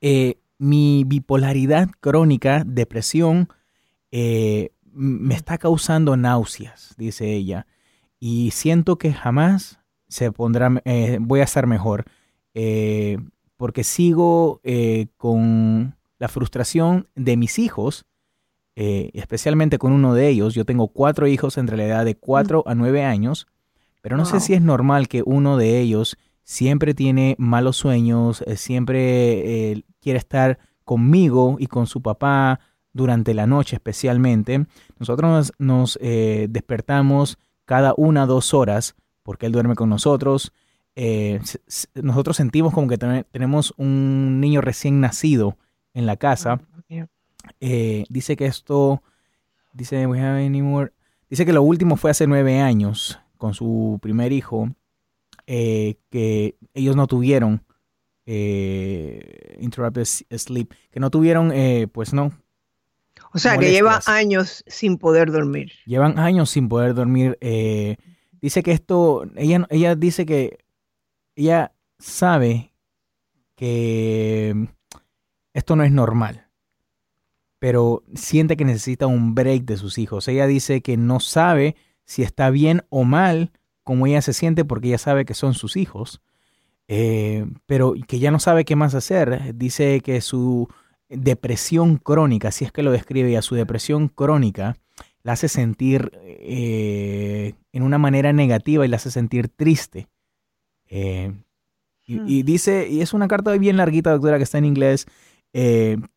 Eh, 0.00 0.38
mi 0.58 1.04
bipolaridad 1.06 1.88
crónica, 2.00 2.64
depresión, 2.66 3.48
eh, 4.10 4.72
me 4.92 5.34
está 5.34 5.58
causando 5.58 6.16
náuseas, 6.16 6.94
dice 6.98 7.32
ella, 7.32 7.66
y 8.18 8.50
siento 8.50 8.96
que 8.96 9.12
jamás 9.12 9.80
se 10.08 10.32
pondrá, 10.32 10.82
eh, 10.84 11.18
voy 11.20 11.40
a 11.40 11.44
estar 11.44 11.66
mejor, 11.66 12.04
porque 13.56 13.84
sigo 13.84 14.60
con 15.16 15.96
la 16.18 16.28
frustración 16.28 17.08
de 17.14 17.36
mis 17.36 17.58
hijos, 17.58 18.04
especialmente 18.74 19.78
con 19.78 19.92
uno 19.92 20.14
de 20.14 20.28
ellos. 20.28 20.54
Yo 20.54 20.64
tengo 20.64 20.88
cuatro 20.88 21.26
hijos 21.26 21.56
entre 21.56 21.76
la 21.76 21.84
edad 21.84 22.04
de 22.04 22.16
4 22.16 22.64
a 22.66 22.74
9 22.74 23.04
años, 23.04 23.46
pero 24.02 24.16
no 24.16 24.24
sé 24.24 24.40
si 24.40 24.52
es 24.52 24.60
normal 24.60 25.08
que 25.08 25.22
uno 25.24 25.56
de 25.56 25.78
ellos 25.78 26.18
siempre 26.42 26.92
tiene 26.92 27.36
malos 27.38 27.76
sueños, 27.76 28.42
siempre 28.56 29.84
quiere 30.00 30.18
estar 30.18 30.58
conmigo 30.84 31.56
y 31.58 31.66
con 31.66 31.86
su 31.86 32.02
papá 32.02 32.60
durante 32.92 33.34
la 33.34 33.46
noche 33.46 33.76
especialmente. 33.76 34.66
Nosotros 34.98 35.52
nos, 35.58 35.98
eh, 36.02 36.48
despertamos 36.50 37.38
cada 37.64 37.94
una 37.96 38.24
o 38.24 38.26
dos 38.26 38.54
horas 38.54 38.96
porque 39.22 39.46
él 39.46 39.52
duerme 39.52 39.76
con 39.76 39.88
nosotros. 39.88 40.52
Eh, 40.96 41.40
nosotros 41.94 42.36
sentimos 42.36 42.74
como 42.74 42.88
que 42.88 42.98
tenemos 42.98 43.72
un 43.76 44.40
niño 44.40 44.60
recién 44.60 45.00
nacido 45.00 45.56
en 45.94 46.06
la 46.06 46.16
casa. 46.16 46.60
Ah, 46.90 47.06
eh, 47.60 48.04
dice 48.08 48.36
que 48.36 48.46
esto, 48.46 49.02
dice, 49.72 50.06
dice 51.28 51.46
que 51.46 51.52
lo 51.52 51.62
último 51.62 51.96
fue 51.96 52.10
hace 52.10 52.26
nueve 52.26 52.60
años 52.60 53.20
con 53.38 53.54
su 53.54 53.98
primer 54.02 54.32
hijo, 54.32 54.70
que 55.46 56.56
ellos 56.74 56.96
no 56.96 57.06
tuvieron 57.06 57.64
eh, 58.32 59.56
interrupted 59.58 60.04
sleep, 60.04 60.72
que 60.92 61.00
no 61.00 61.10
tuvieron, 61.10 61.50
eh, 61.50 61.88
pues 61.90 62.12
no. 62.12 62.30
O 63.32 63.40
sea, 63.40 63.58
que 63.58 63.72
lleva 63.72 64.00
años 64.06 64.62
sin 64.68 64.98
poder 64.98 65.32
dormir. 65.32 65.72
Llevan 65.84 66.16
años 66.16 66.50
sin 66.50 66.68
poder 66.68 66.94
dormir. 66.94 67.36
Eh, 67.40 67.96
dice 68.40 68.62
que 68.62 68.70
esto, 68.70 69.24
ella, 69.34 69.66
ella 69.70 69.96
dice 69.96 70.26
que 70.26 70.58
ella 71.34 71.72
sabe 71.98 72.72
que 73.56 74.68
esto 75.52 75.74
no 75.74 75.82
es 75.82 75.90
normal, 75.90 76.46
pero 77.58 78.04
siente 78.14 78.56
que 78.56 78.64
necesita 78.64 79.08
un 79.08 79.34
break 79.34 79.64
de 79.64 79.76
sus 79.76 79.98
hijos. 79.98 80.28
Ella 80.28 80.46
dice 80.46 80.82
que 80.82 80.96
no 80.96 81.18
sabe 81.18 81.74
si 82.04 82.22
está 82.22 82.50
bien 82.50 82.84
o 82.90 83.02
mal 83.02 83.50
como 83.82 84.06
ella 84.06 84.22
se 84.22 84.34
siente 84.34 84.64
porque 84.64 84.86
ella 84.86 84.98
sabe 84.98 85.24
que 85.24 85.34
son 85.34 85.54
sus 85.54 85.76
hijos 85.76 86.20
eh, 86.92 87.46
pero 87.66 87.94
que 88.08 88.18
ya 88.18 88.32
no 88.32 88.40
sabe 88.40 88.64
qué 88.64 88.74
más 88.74 88.96
hacer. 88.96 89.54
Dice 89.54 90.00
que 90.00 90.20
su 90.20 90.66
depresión 91.08 91.98
crónica, 91.98 92.48
así 92.48 92.64
es 92.64 92.72
que 92.72 92.82
lo 92.82 92.90
describe 92.90 93.30
ya, 93.30 93.42
su 93.42 93.54
depresión 93.54 94.08
crónica 94.08 94.76
la 95.22 95.32
hace 95.32 95.46
sentir 95.46 96.10
eh, 96.24 97.54
en 97.72 97.82
una 97.84 97.98
manera 97.98 98.32
negativa 98.32 98.84
y 98.84 98.88
la 98.88 98.96
hace 98.96 99.12
sentir 99.12 99.48
triste. 99.48 100.08
Eh, 100.88 101.32
hmm. 102.08 102.24
y, 102.26 102.42
dice, 102.42 102.88
y 102.88 103.02
es 103.02 103.14
una 103.14 103.28
carta 103.28 103.56
bien 103.56 103.76
larguita, 103.76 104.10
doctora, 104.10 104.38
que 104.38 104.44
está 104.44 104.58
en 104.58 104.64
inglés, 104.64 105.06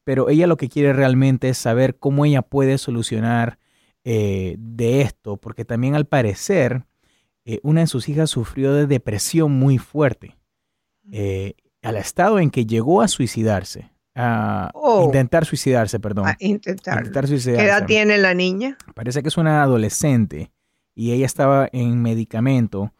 pero 0.04 0.30
ella 0.30 0.48
lo 0.48 0.58
que 0.58 0.70
quiere 0.70 0.92
realmente 0.94 1.50
es 1.50 1.58
saber 1.60 2.00
cómo 2.00 2.26
ella 2.26 2.42
puede 2.42 2.80
solucionar 2.80 3.60
de 4.04 5.02
esto, 5.02 5.38
porque 5.38 5.66
también 5.66 5.94
al 5.94 6.06
parecer 6.06 6.86
una 7.62 7.82
de 7.82 7.88
sus 7.88 8.10
hijas 8.10 8.32
sufrió 8.32 8.74
de 8.74 8.88
depresión 8.88 9.52
muy 9.52 9.78
fuerte 9.78 10.36
eh, 11.12 11.56
al 11.82 11.98
estado 11.98 12.40
en 12.40 12.50
que 12.50 12.66
llegó 12.66 13.02
a 13.02 13.08
suicidarse, 13.08 13.92
a 14.16 14.72
oh. 14.74 15.06
intentar 15.06 15.46
suicidarse, 15.46 16.00
perdón. 16.00 16.28
A 16.28 16.38
intentar. 16.40 17.06
suicidarse. 17.28 17.54
¿Qué 17.54 17.66
edad 17.66 17.86
tiene 17.86 18.18
la 18.18 18.34
niña? 18.34 18.78
Parece 18.94 19.22
que 19.22 19.30
es 19.30 19.38
una 19.38 19.64
adolescente 19.64 20.52
y 20.96 21.12
ella 21.12 21.26
estaba 21.26 21.68
en 21.72 22.02
medicamento. 22.02 22.94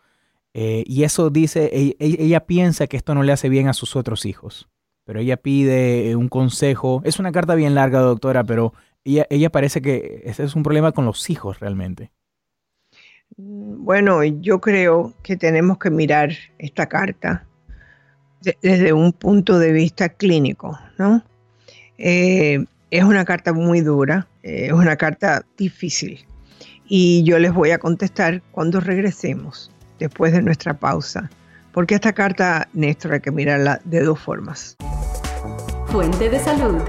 Eh, 0.54 0.84
y 0.86 1.04
eso 1.04 1.30
dice, 1.30 1.70
ella, 1.74 1.94
ella, 2.00 2.46
piensa 2.46 2.88
que 2.88 2.98
esto 2.98 3.16
no 3.16 3.24
le 3.24 3.32
hace 3.32 3.50
bien 3.50 3.68
a 3.68 3.74
sus 3.74 3.96
otros 3.96 4.26
hijos. 4.26 4.70
Pero 5.06 5.20
ella 5.20 5.38
pide 5.38 6.16
un 6.16 6.30
consejo. 6.30 7.02
Es 7.04 7.20
una 7.20 7.32
carta 7.32 7.56
bien 7.56 7.76
larga, 7.76 8.00
doctora, 8.00 8.44
pero 8.44 8.74
ella, 9.04 9.26
ella 9.30 9.50
parece 9.50 9.82
que 9.82 10.22
ese 10.26 10.44
es 10.44 10.56
un 10.56 10.64
problema 10.64 10.92
con 10.92 11.06
los 11.06 11.30
hijos 11.30 11.60
realmente. 11.60 12.12
Bueno, 13.36 14.24
yo 14.24 14.62
creo 14.62 15.14
que 15.24 15.36
tenemos 15.36 15.78
que 15.80 15.90
mirar 15.90 16.32
esta 16.60 16.88
carta 16.88 17.48
desde 18.62 18.94
un 18.94 19.14
punto 19.14 19.60
de 19.60 19.72
vista 19.72 20.10
clínico, 20.10 20.78
¿no? 20.98 21.24
Eh, 21.98 22.66
es 22.92 23.04
una 23.04 23.26
carta 23.26 23.54
muy 23.54 23.82
dura, 23.82 24.28
eh, 24.44 24.68
es 24.68 24.74
una 24.74 24.96
carta 24.96 25.44
difícil. 25.58 26.26
Y 26.88 27.24
yo 27.24 27.40
les 27.40 27.54
voy 27.54 27.72
a 27.72 27.80
contestar 27.80 28.42
cuando 28.52 28.80
regresemos, 28.80 29.72
después 30.00 30.34
de 30.34 30.42
nuestra 30.42 30.74
pausa. 30.74 31.30
Porque 31.72 31.96
esta 31.96 32.14
carta, 32.14 32.68
Néstor, 32.74 33.14
hay 33.14 33.22
que 33.22 33.32
mirarla 33.32 33.82
de 33.84 34.02
dos 34.02 34.20
formas. 34.20 34.76
Fuente 35.88 36.30
de 36.30 36.40
salud. 36.40 36.82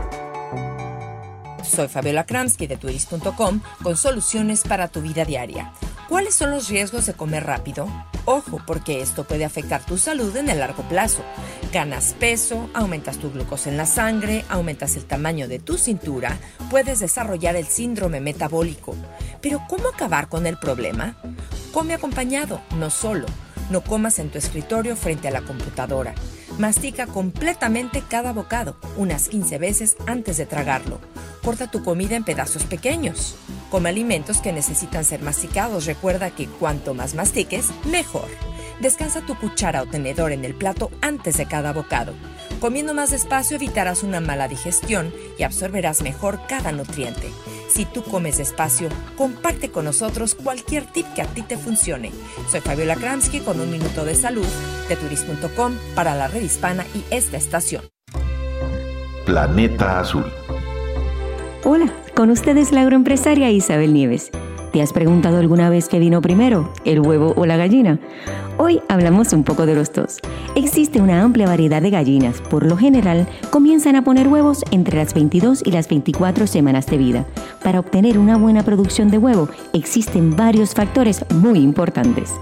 Soy 1.62 1.88
Fabiola 1.88 2.26
Kramsky 2.26 2.66
de 2.66 2.76
turis.com 2.76 3.61
con 3.82 3.96
soluciones 3.96 4.62
para 4.62 4.88
tu 4.88 5.00
vida 5.00 5.24
diaria. 5.24 5.72
¿Cuáles 6.15 6.37
son 6.37 6.53
los 6.53 6.69
riesgos 6.69 7.07
de 7.07 7.15
comer 7.15 7.43
rápido? 7.43 7.89
Ojo, 8.25 8.62
porque 8.65 9.01
esto 9.01 9.25
puede 9.25 9.45
afectar 9.45 9.85
tu 9.85 9.99
salud 9.99 10.37
en 10.37 10.49
el 10.49 10.61
largo 10.61 10.85
plazo. 10.85 11.25
Ganas 11.73 12.15
peso, 12.21 12.71
aumentas 12.73 13.19
tu 13.19 13.33
glucosa 13.33 13.69
en 13.69 13.77
la 13.77 13.85
sangre, 13.85 14.45
aumentas 14.49 14.95
el 14.95 15.07
tamaño 15.07 15.49
de 15.49 15.59
tu 15.59 15.77
cintura, 15.77 16.39
puedes 16.71 17.01
desarrollar 17.01 17.57
el 17.57 17.67
síndrome 17.67 18.21
metabólico. 18.21 18.95
Pero 19.43 19.61
¿cómo 19.69 19.89
acabar 19.89 20.29
con 20.29 20.47
el 20.47 20.57
problema? 20.57 21.17
Come 21.73 21.95
acompañado, 21.95 22.61
no 22.79 22.91
solo. 22.91 23.27
No 23.71 23.83
comas 23.83 24.19
en 24.19 24.31
tu 24.31 24.39
escritorio 24.39 24.97
frente 24.97 25.29
a 25.29 25.31
la 25.31 25.43
computadora. 25.43 26.15
Mastica 26.59 27.07
completamente 27.07 28.03
cada 28.09 28.33
bocado, 28.33 28.77
unas 28.97 29.29
15 29.29 29.59
veces 29.59 29.97
antes 30.07 30.37
de 30.37 30.47
tragarlo. 30.47 31.01
Corta 31.43 31.71
tu 31.71 31.83
comida 31.83 32.17
en 32.17 32.25
pedazos 32.25 32.65
pequeños. 32.65 33.37
Come 33.71 33.89
alimentos 33.89 34.39
que 34.39 34.53
necesitan 34.53 35.05
ser 35.05 35.21
masticados. 35.23 35.87
Recuerda 35.87 36.31
que 36.31 36.47
cuanto 36.47 36.95
más 36.95 37.15
mastiques, 37.15 37.67
mejor. 37.91 38.29
Descansa 38.81 39.21
tu 39.23 39.37
cuchara 39.37 39.83
o 39.83 39.87
tenedor 39.87 40.33
en 40.33 40.45
el 40.45 40.55
plato 40.55 40.91
antes 41.01 41.37
de 41.37 41.47
cada 41.47 41.73
bocado. 41.73 42.15
Comiendo 42.61 42.95
más 42.95 43.11
despacio 43.11 43.57
evitarás 43.57 44.03
una 44.03 44.21
mala 44.21 44.49
digestión 44.49 45.12
y 45.39 45.43
absorberás 45.43 46.03
mejor 46.03 46.41
cada 46.49 46.73
nutriente. 46.73 47.31
Si 47.75 47.87
tú 47.87 48.05
comes 48.05 48.39
despacio, 48.39 48.89
comparte 49.16 49.68
con 49.68 49.85
nosotros 49.85 50.37
cualquier 50.37 50.85
tip 50.85 51.07
que 51.16 51.22
a 51.22 51.27
ti 51.27 51.43
te 51.43 51.59
funcione. 51.59 52.12
Soy 52.49 52.61
Fabiola 52.61 52.95
Kramsky 52.95 53.41
con 53.41 53.59
un 53.59 53.68
minuto 53.68 54.05
de 54.05 54.14
salud 54.14 54.47
de 54.89 54.95
turis.com 54.95 55.75
para 55.97 56.14
la 56.14 56.29
red 56.29 56.43
hispana 56.43 56.87
y 56.95 57.03
esta 57.12 57.37
estación. 57.37 57.83
Planeta 59.27 59.99
Azul. 59.99 60.25
Hola, 61.64 61.93
con 62.14 62.31
ustedes 62.31 62.70
la 62.70 62.83
agroempresaria 62.83 63.51
Isabel 63.51 63.93
Nieves. 63.93 64.31
¿Te 64.75 64.83
has 64.83 64.93
preguntado 64.93 65.39
alguna 65.39 65.70
vez 65.70 65.89
qué 65.89 66.01
vino 66.01 66.20
primero, 66.20 66.72
el 66.85 66.99
huevo 66.99 67.33
o 67.37 67.47
la 67.47 67.57
gallina? 67.57 68.01
Hoy 68.59 68.81
hablamos 68.89 69.33
un 69.33 69.45
poco 69.45 69.66
de 69.66 69.77
los 69.77 69.93
dos. 69.93 70.18
Existe 70.57 71.01
una 71.01 71.22
amplia 71.22 71.47
variedad 71.47 71.81
de 71.81 71.91
gallinas. 71.91 72.41
Por 72.41 72.66
lo 72.66 72.77
general, 72.77 73.29
comienzan 73.51 73.95
a 73.95 74.03
poner 74.03 74.27
huevos 74.27 74.64
entre 74.72 74.97
las 74.97 75.14
22 75.14 75.62
y 75.64 75.70
las 75.70 75.89
24 75.89 76.49
semanas 76.49 76.87
de 76.87 76.99
vida. 76.99 77.25
Para 77.62 77.79
obtener 77.79 78.18
una 78.18 78.37
buena 78.37 78.64
producción 78.64 79.12
de 79.12 79.18
huevo, 79.18 79.49
existen 79.72 80.35
varios 80.35 80.75
factores 80.75 81.25
muy 81.33 81.61
importantes. 81.61 82.35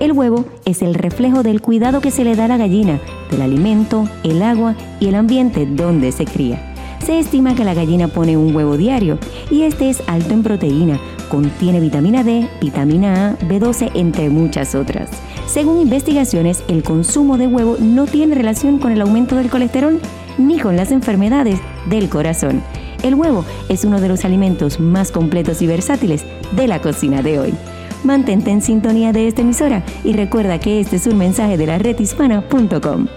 El 0.00 0.12
huevo 0.12 0.46
es 0.64 0.80
el 0.80 0.94
reflejo 0.94 1.42
del 1.42 1.60
cuidado 1.60 2.00
que 2.00 2.10
se 2.10 2.24
le 2.24 2.34
da 2.34 2.46
a 2.46 2.48
la 2.48 2.56
gallina, 2.56 2.98
del 3.30 3.42
alimento, 3.42 4.08
el 4.22 4.42
agua 4.42 4.74
y 5.00 5.08
el 5.08 5.16
ambiente 5.16 5.66
donde 5.66 6.12
se 6.12 6.24
cría. 6.24 6.73
Se 7.04 7.18
estima 7.18 7.54
que 7.54 7.64
la 7.64 7.74
gallina 7.74 8.08
pone 8.08 8.38
un 8.38 8.56
huevo 8.56 8.78
diario 8.78 9.18
y 9.50 9.62
este 9.62 9.90
es 9.90 10.02
alto 10.06 10.32
en 10.32 10.42
proteína, 10.42 10.98
contiene 11.28 11.78
vitamina 11.78 12.24
D, 12.24 12.48
vitamina 12.62 13.28
A, 13.28 13.38
B12, 13.46 13.90
entre 13.94 14.30
muchas 14.30 14.74
otras. 14.74 15.10
Según 15.46 15.82
investigaciones, 15.82 16.64
el 16.66 16.82
consumo 16.82 17.36
de 17.36 17.46
huevo 17.46 17.76
no 17.78 18.06
tiene 18.06 18.34
relación 18.34 18.78
con 18.78 18.90
el 18.90 19.02
aumento 19.02 19.36
del 19.36 19.50
colesterol 19.50 20.00
ni 20.38 20.58
con 20.58 20.76
las 20.76 20.92
enfermedades 20.92 21.60
del 21.90 22.08
corazón. 22.08 22.62
El 23.02 23.16
huevo 23.16 23.44
es 23.68 23.84
uno 23.84 24.00
de 24.00 24.08
los 24.08 24.24
alimentos 24.24 24.80
más 24.80 25.12
completos 25.12 25.60
y 25.60 25.66
versátiles 25.66 26.24
de 26.52 26.66
la 26.66 26.80
cocina 26.80 27.20
de 27.20 27.38
hoy. 27.38 27.54
Mantente 28.02 28.50
en 28.50 28.62
sintonía 28.62 29.12
de 29.12 29.28
esta 29.28 29.42
emisora 29.42 29.84
y 30.04 30.14
recuerda 30.14 30.58
que 30.58 30.80
este 30.80 30.96
es 30.96 31.06
un 31.06 31.18
mensaje 31.18 31.58
de 31.58 31.66
la 31.66 31.76
redhispana.com. 31.76 33.08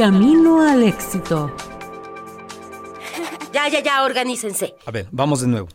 Camino 0.00 0.62
al 0.66 0.82
éxito. 0.82 1.54
Ya, 3.52 3.68
ya, 3.68 3.80
ya, 3.80 4.02
organícense. 4.02 4.74
A 4.86 4.90
ver, 4.90 5.08
vamos 5.10 5.42
de 5.42 5.48
nuevo. 5.48 5.68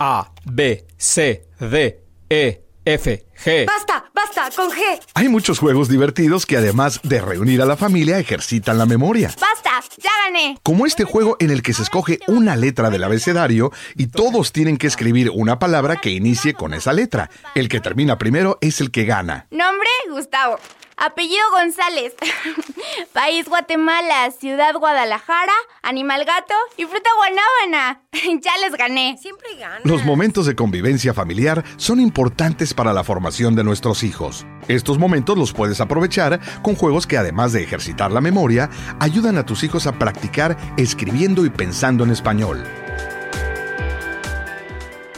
A, 0.00 0.32
B, 0.44 0.84
C, 0.96 1.46
D, 1.60 2.02
E, 2.28 2.64
F, 2.84 3.26
G. 3.44 3.66
¡Basta! 3.66 4.10
¡Basta! 4.12 4.50
¡Con 4.56 4.70
G! 4.70 5.00
Hay 5.14 5.28
muchos 5.28 5.60
juegos 5.60 5.88
divertidos 5.88 6.46
que 6.46 6.56
además 6.56 6.98
de 7.04 7.20
reunir 7.20 7.62
a 7.62 7.66
la 7.66 7.76
familia 7.76 8.18
ejercitan 8.18 8.76
la 8.76 8.86
memoria. 8.86 9.28
¡Basta! 9.40 9.70
¡Ya 9.98 10.10
gané! 10.26 10.58
Como 10.64 10.84
este 10.84 11.04
juego 11.04 11.36
en 11.38 11.50
el 11.50 11.62
que 11.62 11.74
se 11.74 11.82
escoge 11.84 12.18
una 12.26 12.56
letra 12.56 12.90
del 12.90 13.04
abecedario 13.04 13.70
y 13.94 14.08
todos 14.08 14.50
tienen 14.50 14.78
que 14.78 14.88
escribir 14.88 15.30
una 15.30 15.60
palabra 15.60 16.00
que 16.00 16.10
inicie 16.10 16.54
con 16.54 16.74
esa 16.74 16.92
letra. 16.92 17.30
El 17.54 17.68
que 17.68 17.80
termina 17.80 18.18
primero 18.18 18.58
es 18.60 18.80
el 18.80 18.90
que 18.90 19.04
gana. 19.04 19.46
Nombre, 19.52 19.90
Gustavo. 20.10 20.58
Apellido 20.96 21.42
González. 21.52 22.14
País 23.12 23.48
Guatemala. 23.48 24.30
Ciudad 24.30 24.74
Guadalajara. 24.74 25.52
Animal 25.82 26.24
gato. 26.24 26.54
Y 26.76 26.84
fruta 26.84 27.10
guanábana. 27.16 28.02
ya 28.42 28.56
les 28.58 28.76
gané. 28.76 29.16
Siempre 29.20 29.56
gana. 29.58 29.80
Los 29.84 30.04
momentos 30.04 30.46
de 30.46 30.54
convivencia 30.54 31.14
familiar 31.14 31.64
son 31.76 32.00
importantes 32.00 32.74
para 32.74 32.92
la 32.92 33.04
formación 33.04 33.54
de 33.54 33.64
nuestros 33.64 34.02
hijos. 34.02 34.46
Estos 34.68 34.98
momentos 34.98 35.36
los 35.36 35.52
puedes 35.52 35.80
aprovechar 35.80 36.40
con 36.62 36.74
juegos 36.74 37.06
que 37.06 37.18
además 37.18 37.52
de 37.52 37.62
ejercitar 37.62 38.10
la 38.10 38.20
memoria, 38.20 38.70
ayudan 39.00 39.38
a 39.38 39.46
tus 39.46 39.64
hijos 39.64 39.86
a 39.86 39.98
practicar 39.98 40.56
escribiendo 40.76 41.44
y 41.44 41.50
pensando 41.50 42.04
en 42.04 42.10
español. 42.10 42.62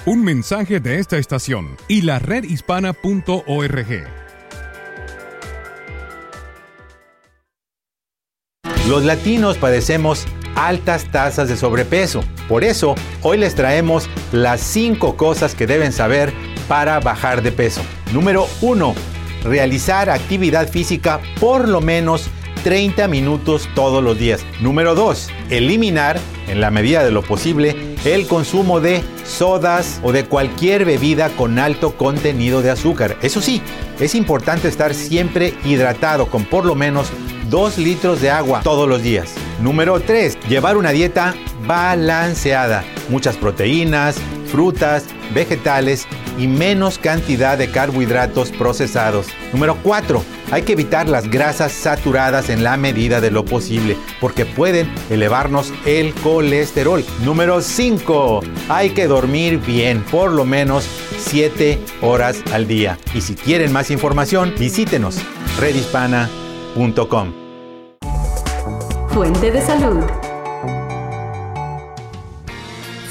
Un 0.04 0.22
mensaje 0.22 0.78
de 0.78 1.00
esta 1.00 1.18
estación 1.18 1.76
y 1.88 2.02
la 2.02 2.20
redhispana.org. 2.20 4.25
Los 8.88 9.02
latinos 9.02 9.58
padecemos 9.58 10.26
altas 10.54 11.10
tasas 11.10 11.48
de 11.48 11.56
sobrepeso. 11.56 12.22
Por 12.48 12.62
eso, 12.62 12.94
hoy 13.22 13.36
les 13.36 13.56
traemos 13.56 14.08
las 14.30 14.60
5 14.60 15.16
cosas 15.16 15.56
que 15.56 15.66
deben 15.66 15.92
saber 15.92 16.32
para 16.68 17.00
bajar 17.00 17.42
de 17.42 17.50
peso. 17.50 17.80
Número 18.12 18.46
1. 18.60 18.94
Realizar 19.42 20.08
actividad 20.08 20.68
física 20.68 21.20
por 21.40 21.68
lo 21.68 21.80
menos 21.80 22.28
30 22.62 23.08
minutos 23.08 23.68
todos 23.74 24.04
los 24.04 24.18
días. 24.18 24.44
Número 24.60 24.94
2. 24.94 25.30
Eliminar, 25.50 26.20
en 26.46 26.60
la 26.60 26.70
medida 26.70 27.02
de 27.02 27.10
lo 27.10 27.22
posible, 27.22 27.96
el 28.04 28.28
consumo 28.28 28.78
de 28.78 29.02
sodas 29.24 29.98
o 30.04 30.12
de 30.12 30.26
cualquier 30.26 30.84
bebida 30.84 31.30
con 31.30 31.58
alto 31.58 31.96
contenido 31.96 32.62
de 32.62 32.70
azúcar. 32.70 33.16
Eso 33.20 33.40
sí, 33.40 33.60
es 33.98 34.14
importante 34.14 34.68
estar 34.68 34.94
siempre 34.94 35.54
hidratado 35.64 36.26
con 36.26 36.44
por 36.44 36.64
lo 36.64 36.76
menos 36.76 37.08
2 37.50 37.78
litros 37.78 38.20
de 38.20 38.30
agua 38.30 38.60
todos 38.62 38.88
los 38.88 39.02
días. 39.02 39.34
Número 39.60 40.00
3. 40.00 40.38
Llevar 40.48 40.76
una 40.76 40.90
dieta 40.90 41.34
balanceada. 41.66 42.84
Muchas 43.08 43.36
proteínas, 43.36 44.16
frutas, 44.50 45.04
vegetales 45.34 46.06
y 46.38 46.46
menos 46.46 46.98
cantidad 46.98 47.56
de 47.56 47.70
carbohidratos 47.70 48.50
procesados. 48.50 49.28
Número 49.52 49.76
4. 49.82 50.22
Hay 50.52 50.62
que 50.62 50.72
evitar 50.72 51.08
las 51.08 51.28
grasas 51.28 51.72
saturadas 51.72 52.50
en 52.50 52.62
la 52.62 52.76
medida 52.76 53.20
de 53.20 53.30
lo 53.30 53.44
posible 53.44 53.96
porque 54.20 54.44
pueden 54.44 54.92
elevarnos 55.10 55.72
el 55.84 56.14
colesterol. 56.14 57.04
Número 57.24 57.60
5. 57.60 58.40
Hay 58.68 58.90
que 58.90 59.06
dormir 59.06 59.58
bien, 59.58 60.02
por 60.04 60.30
lo 60.30 60.44
menos 60.44 60.86
7 61.18 61.80
horas 62.02 62.42
al 62.52 62.66
día. 62.66 62.98
Y 63.14 63.20
si 63.22 63.34
quieren 63.34 63.72
más 63.72 63.90
información, 63.90 64.54
visítenos 64.58 65.18
redhispana.com. 65.58 66.45
Fuente 69.08 69.50
de 69.50 69.62
salud. 69.62 70.04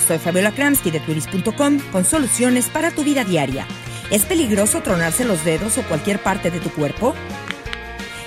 Soy 0.08 0.20
Fabiola 0.20 0.52
Kramsky 0.52 0.92
de 0.92 1.00
turis.com 1.00 1.80
con 1.92 2.06
soluciones 2.06 2.70
para 2.70 2.92
tu 2.92 3.04
vida 3.04 3.24
diaria. 3.24 3.66
¿Es 4.12 4.24
peligroso 4.26 4.82
tronarse 4.82 5.26
los 5.26 5.44
dedos 5.44 5.80
o 5.80 5.82
cualquier 5.82 6.20
parte 6.20 6.52
de 6.52 6.60
tu 6.60 6.70
cuerpo? 6.70 7.16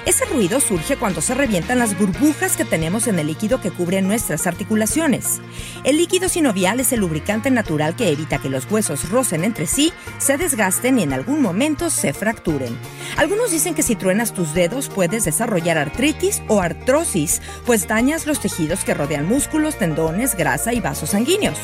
Ese 0.08 0.24
ruido 0.24 0.58
surge 0.58 0.96
cuando 0.96 1.20
se 1.20 1.34
revientan 1.34 1.78
las 1.78 1.98
burbujas 1.98 2.56
que 2.56 2.64
tenemos 2.64 3.06
en 3.08 3.18
el 3.18 3.26
líquido 3.26 3.60
que 3.60 3.70
cubre 3.70 4.00
nuestras 4.00 4.46
articulaciones. 4.46 5.42
El 5.84 5.98
líquido 5.98 6.30
sinovial 6.30 6.80
es 6.80 6.94
el 6.94 7.00
lubricante 7.00 7.50
natural 7.50 7.94
que 7.94 8.08
evita 8.08 8.38
que 8.38 8.48
los 8.48 8.64
huesos 8.70 9.10
rocen 9.10 9.44
entre 9.44 9.66
sí, 9.66 9.92
se 10.16 10.38
desgasten 10.38 10.98
y 10.98 11.02
en 11.02 11.12
algún 11.12 11.42
momento 11.42 11.90
se 11.90 12.14
fracturen. 12.14 12.74
Algunos 13.18 13.50
dicen 13.50 13.74
que 13.74 13.82
si 13.82 13.96
truenas 13.96 14.32
tus 14.32 14.54
dedos 14.54 14.88
puedes 14.88 15.26
desarrollar 15.26 15.76
artritis 15.76 16.40
o 16.48 16.62
artrosis, 16.62 17.42
pues 17.66 17.86
dañas 17.86 18.26
los 18.26 18.40
tejidos 18.40 18.84
que 18.84 18.94
rodean 18.94 19.28
músculos, 19.28 19.76
tendones, 19.76 20.36
grasa 20.36 20.72
y 20.72 20.80
vasos 20.80 21.10
sanguíneos. 21.10 21.58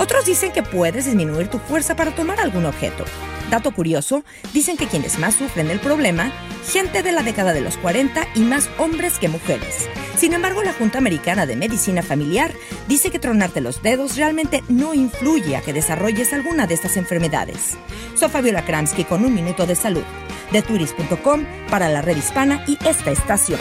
Otros 0.00 0.24
dicen 0.24 0.50
que 0.50 0.62
puedes 0.62 1.04
disminuir 1.04 1.48
tu 1.48 1.58
fuerza 1.58 1.94
para 1.94 2.10
tomar 2.12 2.40
algún 2.40 2.64
objeto. 2.64 3.04
Dato 3.50 3.70
curioso, 3.70 4.24
dicen 4.54 4.78
que 4.78 4.86
quienes 4.86 5.18
más 5.18 5.34
sufren 5.34 5.70
el 5.70 5.78
problema, 5.78 6.32
gente 6.72 7.02
de 7.02 7.12
la 7.12 7.22
década 7.22 7.52
de 7.52 7.60
los 7.60 7.76
40 7.76 8.26
y 8.34 8.40
más 8.40 8.70
hombres 8.78 9.18
que 9.18 9.28
mujeres. 9.28 9.90
Sin 10.16 10.32
embargo, 10.32 10.62
la 10.62 10.72
Junta 10.72 10.96
Americana 10.96 11.44
de 11.44 11.54
Medicina 11.54 12.02
Familiar 12.02 12.50
dice 12.88 13.10
que 13.10 13.18
tronarte 13.18 13.60
los 13.60 13.82
dedos 13.82 14.16
realmente 14.16 14.64
no 14.70 14.94
influye 14.94 15.54
a 15.54 15.60
que 15.60 15.74
desarrolles 15.74 16.32
alguna 16.32 16.66
de 16.66 16.72
estas 16.72 16.96
enfermedades. 16.96 17.76
Soy 18.14 18.30
Fabiola 18.30 18.64
Kramsky 18.64 19.04
con 19.04 19.22
un 19.22 19.34
minuto 19.34 19.66
de 19.66 19.74
salud, 19.74 20.04
de 20.50 20.62
turis.com 20.62 21.44
para 21.68 21.90
la 21.90 22.00
red 22.00 22.16
hispana 22.16 22.64
y 22.66 22.78
esta 22.86 23.10
estación. 23.10 23.60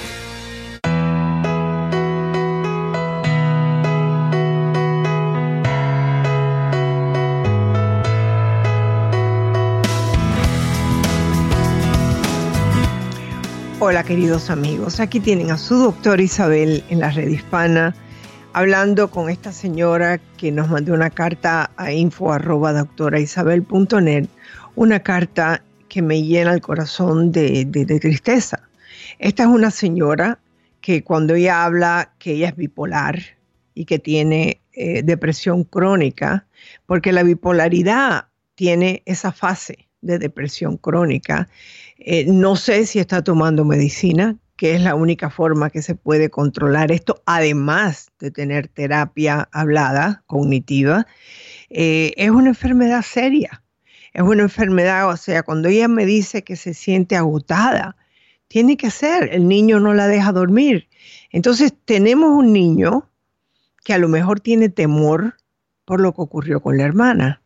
Hola 13.89 14.03
queridos 14.03 14.51
amigos, 14.51 14.99
aquí 14.99 15.19
tienen 15.19 15.49
a 15.49 15.57
su 15.57 15.75
doctora 15.75 16.21
Isabel 16.21 16.83
en 16.89 16.99
la 16.99 17.09
red 17.09 17.27
hispana 17.27 17.95
hablando 18.53 19.09
con 19.09 19.31
esta 19.31 19.51
señora 19.51 20.19
que 20.37 20.51
nos 20.51 20.69
mandó 20.69 20.93
una 20.93 21.09
carta 21.09 21.71
a 21.75 21.91
info 21.91 22.31
arroba 22.31 22.71
doctoraisabel.net, 22.71 24.27
una 24.75 24.99
carta 24.99 25.63
que 25.87 26.03
me 26.03 26.21
llena 26.21 26.53
el 26.53 26.61
corazón 26.61 27.31
de, 27.31 27.65
tristeza. 27.99 28.61
Esta 29.17 29.41
es 29.41 29.49
una 29.49 29.71
señora 29.71 30.37
que 30.81 31.03
cuando 31.03 31.33
ella 31.33 31.65
habla 31.65 32.13
que 32.19 32.33
ella 32.33 32.49
es 32.49 32.55
bipolar 32.55 33.19
y 33.73 33.85
que 33.85 33.97
tiene 33.97 34.61
eh, 34.73 35.01
depresión 35.01 35.63
crónica, 35.63 36.45
porque 36.85 37.11
la 37.11 37.23
bipolaridad 37.23 38.25
tiene 38.53 39.01
esa 39.07 39.31
fase 39.31 39.89
de 40.01 40.19
depresión 40.19 40.77
crónica. 40.77 41.49
Eh, 41.99 42.25
no 42.25 42.55
sé 42.55 42.85
si 42.85 42.99
está 42.99 43.23
tomando 43.23 43.65
medicina, 43.65 44.37
que 44.55 44.73
es 44.73 44.81
la 44.81 44.95
única 44.95 45.29
forma 45.29 45.69
que 45.69 45.81
se 45.81 45.95
puede 45.95 46.29
controlar 46.29 46.91
esto, 46.91 47.21
además 47.25 48.09
de 48.19 48.31
tener 48.31 48.69
terapia 48.69 49.49
hablada, 49.51 50.23
cognitiva, 50.25 51.07
eh, 51.69 52.13
es 52.15 52.29
una 52.29 52.49
enfermedad 52.49 53.01
seria. 53.01 53.63
Es 54.13 54.23
una 54.23 54.43
enfermedad, 54.43 55.09
o 55.09 55.17
sea, 55.17 55.43
cuando 55.43 55.67
ella 55.67 55.87
me 55.87 56.05
dice 56.05 56.43
que 56.43 56.55
se 56.55 56.73
siente 56.73 57.15
agotada, 57.15 57.95
tiene 58.47 58.77
que 58.77 58.91
ser, 58.91 59.29
el 59.33 59.47
niño 59.47 59.79
no 59.79 59.93
la 59.93 60.07
deja 60.07 60.31
dormir. 60.31 60.87
Entonces 61.31 61.73
tenemos 61.85 62.31
un 62.31 62.53
niño 62.53 63.09
que 63.83 63.93
a 63.93 63.97
lo 63.97 64.07
mejor 64.07 64.39
tiene 64.39 64.69
temor 64.69 65.37
por 65.85 65.99
lo 65.99 66.13
que 66.13 66.21
ocurrió 66.21 66.61
con 66.61 66.77
la 66.77 66.85
hermana. 66.85 67.41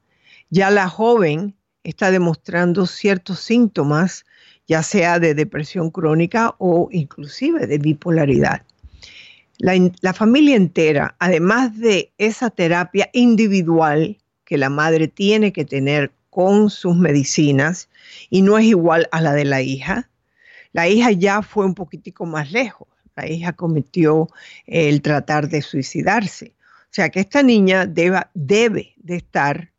Ya 0.49 0.69
la 0.69 0.87
joven 0.87 1.55
está 1.83 2.11
demostrando 2.11 2.85
ciertos 2.85 3.39
síntomas 3.39 4.25
ya 4.67 4.83
sea 4.83 5.19
de 5.19 5.33
depresión 5.33 5.89
crónica 5.89 6.55
o 6.57 6.89
inclusive 6.91 7.67
de 7.67 7.77
bipolaridad. 7.77 8.63
La, 9.59 10.13
familia 10.13 10.55
entera, 10.55 11.15
además 11.19 11.77
de 11.77 12.11
esa 12.17 12.49
terapia 12.49 13.09
individual 13.13 14.17
que 14.45 14.57
la 14.57 14.69
madre 14.69 15.07
tiene 15.07 15.53
que 15.53 15.63
tener 15.63 16.11
con 16.29 16.69
sus 16.69 16.95
medicinas, 16.97 17.87
y 18.29 18.41
no 18.41 18.57
es 18.57 18.65
igual 18.65 19.07
a 19.11 19.21
la 19.21 19.33
de 19.33 19.45
la 19.45 19.61
hija, 19.61 20.09
la 20.71 20.89
hija 20.89 21.11
ya 21.11 21.43
fue 21.43 21.65
un 21.65 21.75
poquitico 21.75 22.25
más 22.25 22.51
lejos. 22.51 22.87
La 23.15 23.29
hija 23.29 23.53
cometió 23.53 24.27
el 24.65 25.03
tratar 25.03 25.47
de 25.47 25.61
suicidarse. 25.61 26.55
O 26.85 26.95
sea 26.95 27.09
que 27.09 27.19
esta 27.19 27.43
niña 27.43 27.85
debe 27.85 28.93
de 28.97 29.15
estar 29.15 29.71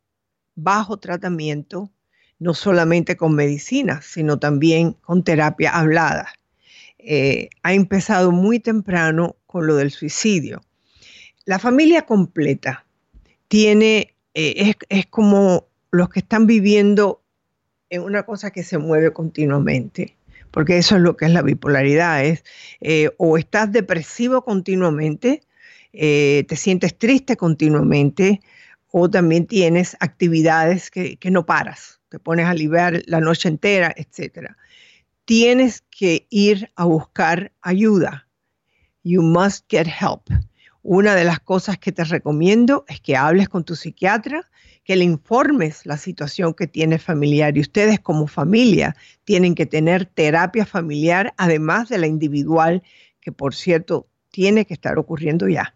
bajo 0.55 0.97
tratamiento 0.97 1.91
no 2.39 2.53
solamente 2.53 3.15
con 3.15 3.35
medicina, 3.35 4.01
sino 4.01 4.39
también 4.39 4.93
con 4.93 5.23
terapia 5.23 5.71
hablada. 5.71 6.33
Eh, 6.99 7.49
ha 7.63 7.73
empezado 7.73 8.31
muy 8.31 8.59
temprano 8.59 9.35
con 9.45 9.67
lo 9.67 9.75
del 9.75 9.91
suicidio. 9.91 10.61
La 11.45 11.59
familia 11.59 12.03
completa 12.03 12.85
tiene, 13.47 14.15
eh, 14.33 14.75
es, 14.89 15.05
como 15.05 15.67
los 15.91 16.09
que 16.09 16.19
están 16.19 16.47
viviendo 16.47 17.21
en 17.89 18.01
una 18.01 18.23
cosa 18.23 18.51
que 18.51 18.63
se 18.63 18.77
mueve 18.77 19.13
continuamente, 19.13 20.17
porque 20.51 20.77
eso 20.77 20.95
es 20.95 21.01
lo 21.01 21.15
que 21.15 21.25
es 21.25 21.31
la 21.31 21.43
bipolaridad, 21.43 22.25
es 22.25 22.43
eh, 22.81 23.11
o 23.17 23.37
estás 23.37 23.71
depresivo 23.71 24.43
continuamente, 24.43 25.43
te 25.91 26.55
sientes 26.57 26.97
triste 26.97 27.37
continuamente, 27.37 28.41
o 28.91 29.09
también 29.09 29.45
tienes 29.45 29.95
actividades 30.01 30.91
que 30.91 31.31
no 31.31 31.45
paras 31.45 31.94
te 32.09 32.19
pones 32.19 32.45
a 32.45 32.53
liberar 32.53 33.01
la 33.05 33.19
noche 33.19 33.49
entera, 33.49 33.93
etc. 33.95 34.51
Tienes 35.25 35.83
que 35.89 36.27
ir 36.29 36.71
a 36.75 36.85
buscar 36.85 37.51
ayuda. 37.61 38.27
You 39.03 39.21
must 39.21 39.65
get 39.69 39.87
help. 39.87 40.29
Una 40.81 41.15
de 41.15 41.23
las 41.23 41.39
cosas 41.39 41.79
que 41.79 41.91
te 41.91 42.03
recomiendo 42.03 42.85
es 42.87 43.01
que 43.01 43.17
hables 43.17 43.49
con 43.49 43.63
tu 43.63 43.75
psiquiatra, 43.75 44.49
que 44.83 44.95
le 44.95 45.03
informes 45.03 45.85
la 45.87 45.97
situación 45.97 46.53
que 46.53 46.67
tienes 46.67 47.01
familiar 47.01 47.57
y 47.57 47.61
ustedes 47.61 47.99
como 47.99 48.27
familia 48.27 48.95
tienen 49.23 49.55
que 49.55 49.65
tener 49.65 50.05
terapia 50.05 50.63
familiar 50.63 51.33
además 51.37 51.89
de 51.89 51.97
la 51.97 52.05
individual, 52.05 52.83
que 53.19 53.31
por 53.31 53.55
cierto 53.55 54.07
tiene 54.29 54.65
que 54.65 54.75
estar 54.75 54.99
ocurriendo 54.99 55.47
ya. 55.47 55.73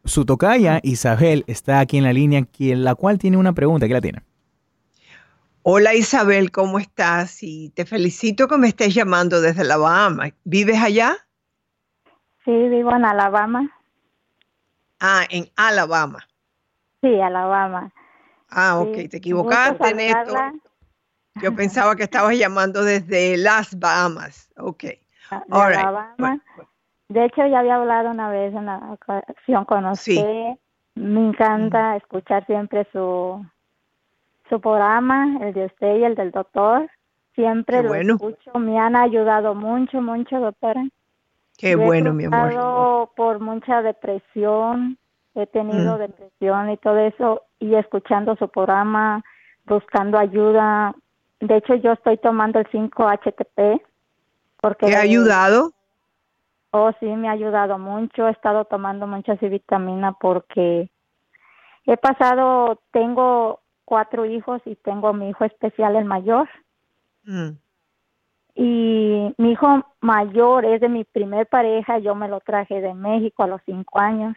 Su 0.06 0.24
tocaya, 0.24 0.78
Isabel, 0.84 1.42
está 1.48 1.80
aquí 1.80 1.98
en 1.98 2.04
la 2.04 2.12
línea, 2.12 2.46
la 2.58 2.94
cual 2.94 3.18
tiene 3.18 3.38
una 3.38 3.52
pregunta. 3.52 3.88
¿Qué 3.88 3.92
la 3.92 4.00
tiene? 4.00 4.22
Hola 5.62 5.94
Isabel, 5.94 6.52
¿cómo 6.52 6.78
estás? 6.78 7.42
Y 7.42 7.70
te 7.70 7.84
felicito 7.84 8.46
que 8.46 8.56
me 8.56 8.68
estés 8.68 8.94
llamando 8.94 9.40
desde 9.40 9.62
Alabama. 9.62 10.30
¿Vives 10.44 10.80
allá? 10.80 11.16
Sí, 12.44 12.52
vivo 12.52 12.94
en 12.94 13.04
Alabama. 13.04 13.68
Ah, 15.00 15.26
en 15.28 15.50
Alabama. 15.56 16.24
Sí, 17.02 17.20
Alabama. 17.20 17.92
Ah, 18.48 18.78
ok, 18.78 19.08
te 19.10 19.16
equivocaste 19.16 19.88
en 19.88 20.00
esto. 20.00 20.34
Yo 21.42 21.52
pensaba 21.56 21.96
que 21.96 22.04
estabas 22.04 22.38
llamando 22.38 22.84
desde 22.84 23.36
las 23.36 23.76
Bahamas. 23.76 24.50
Ok. 24.56 24.84
Ah, 25.32 25.42
Alabama. 25.50 26.40
De 27.08 27.24
hecho, 27.24 27.46
ya 27.46 27.60
había 27.60 27.76
hablado 27.76 28.10
una 28.10 28.28
vez 28.30 28.52
en 28.54 28.66
la 28.66 28.78
ocasión 28.92 29.64
con 29.64 29.86
usted. 29.86 30.56
Me 30.96 31.28
encanta 31.28 31.96
escuchar 31.96 32.44
siempre 32.46 32.86
su, 32.92 33.44
su 34.48 34.60
programa, 34.60 35.38
el 35.42 35.52
de 35.52 35.66
usted 35.66 35.98
y 35.98 36.04
el 36.04 36.14
del 36.14 36.32
doctor. 36.32 36.90
Siempre 37.34 37.82
lo 37.82 37.94
escucho. 37.94 38.58
Me 38.58 38.78
han 38.78 38.96
ayudado 38.96 39.54
mucho, 39.54 40.00
mucho, 40.00 40.40
doctora. 40.40 40.88
Qué 41.58 41.76
bueno, 41.76 42.12
mi 42.12 42.24
amor. 42.24 43.10
por 43.14 43.40
mucha 43.40 43.82
depresión. 43.82 44.98
He 45.34 45.46
tenido 45.46 45.96
mm. 45.96 45.98
depresión 45.98 46.70
y 46.70 46.76
todo 46.78 46.98
eso. 46.98 47.42
Y 47.60 47.74
escuchando 47.74 48.36
su 48.36 48.48
programa, 48.48 49.22
buscando 49.66 50.18
ayuda. 50.18 50.94
De 51.40 51.56
hecho, 51.56 51.74
yo 51.74 51.92
estoy 51.92 52.16
tomando 52.16 52.58
el 52.58 52.66
5-HTP. 52.66 53.82
Porque 54.60 54.86
¿Te 54.86 54.96
ha 54.96 55.00
ayudado? 55.00 55.72
Oh, 56.78 56.92
sí, 57.00 57.06
me 57.06 57.28
ha 57.28 57.32
ayudado 57.32 57.78
mucho. 57.78 58.28
He 58.28 58.30
estado 58.30 58.66
tomando 58.66 59.06
muchas 59.06 59.40
vitaminas 59.40 60.14
porque 60.20 60.90
he 61.86 61.96
pasado, 61.96 62.80
tengo 62.92 63.60
cuatro 63.86 64.26
hijos 64.26 64.60
y 64.66 64.76
tengo 64.76 65.14
mi 65.14 65.30
hijo 65.30 65.44
especial, 65.44 65.96
el 65.96 66.04
mayor. 66.04 66.48
Mm. 67.24 67.56
Y 68.54 69.34
mi 69.38 69.52
hijo 69.52 69.86
mayor 70.00 70.66
es 70.66 70.80
de 70.82 70.88
mi 70.88 71.04
primer 71.04 71.46
pareja, 71.46 71.98
yo 71.98 72.14
me 72.14 72.28
lo 72.28 72.40
traje 72.40 72.80
de 72.80 72.92
México 72.92 73.42
a 73.42 73.46
los 73.46 73.60
cinco 73.64 73.98
años. 73.98 74.36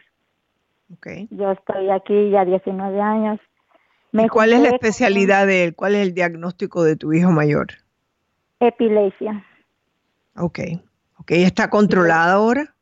Okay. 0.94 1.28
Yo 1.30 1.52
estoy 1.52 1.90
aquí 1.90 2.30
ya 2.30 2.44
19 2.44 3.00
años. 3.00 3.38
¿Y 4.12 4.28
cuál 4.28 4.52
es 4.52 4.60
la 4.60 4.70
especialidad 4.70 5.46
de 5.46 5.64
él? 5.64 5.74
¿Cuál 5.76 5.94
es 5.94 6.02
el 6.02 6.14
diagnóstico 6.14 6.82
de 6.82 6.96
tu 6.96 7.12
hijo 7.12 7.30
mayor? 7.30 7.68
Epilepsia. 8.60 9.44
Ok. 10.36 10.58
Ok, 11.30 11.36
¿está 11.36 11.70
controlada 11.70 12.32
ahora? 12.32 12.74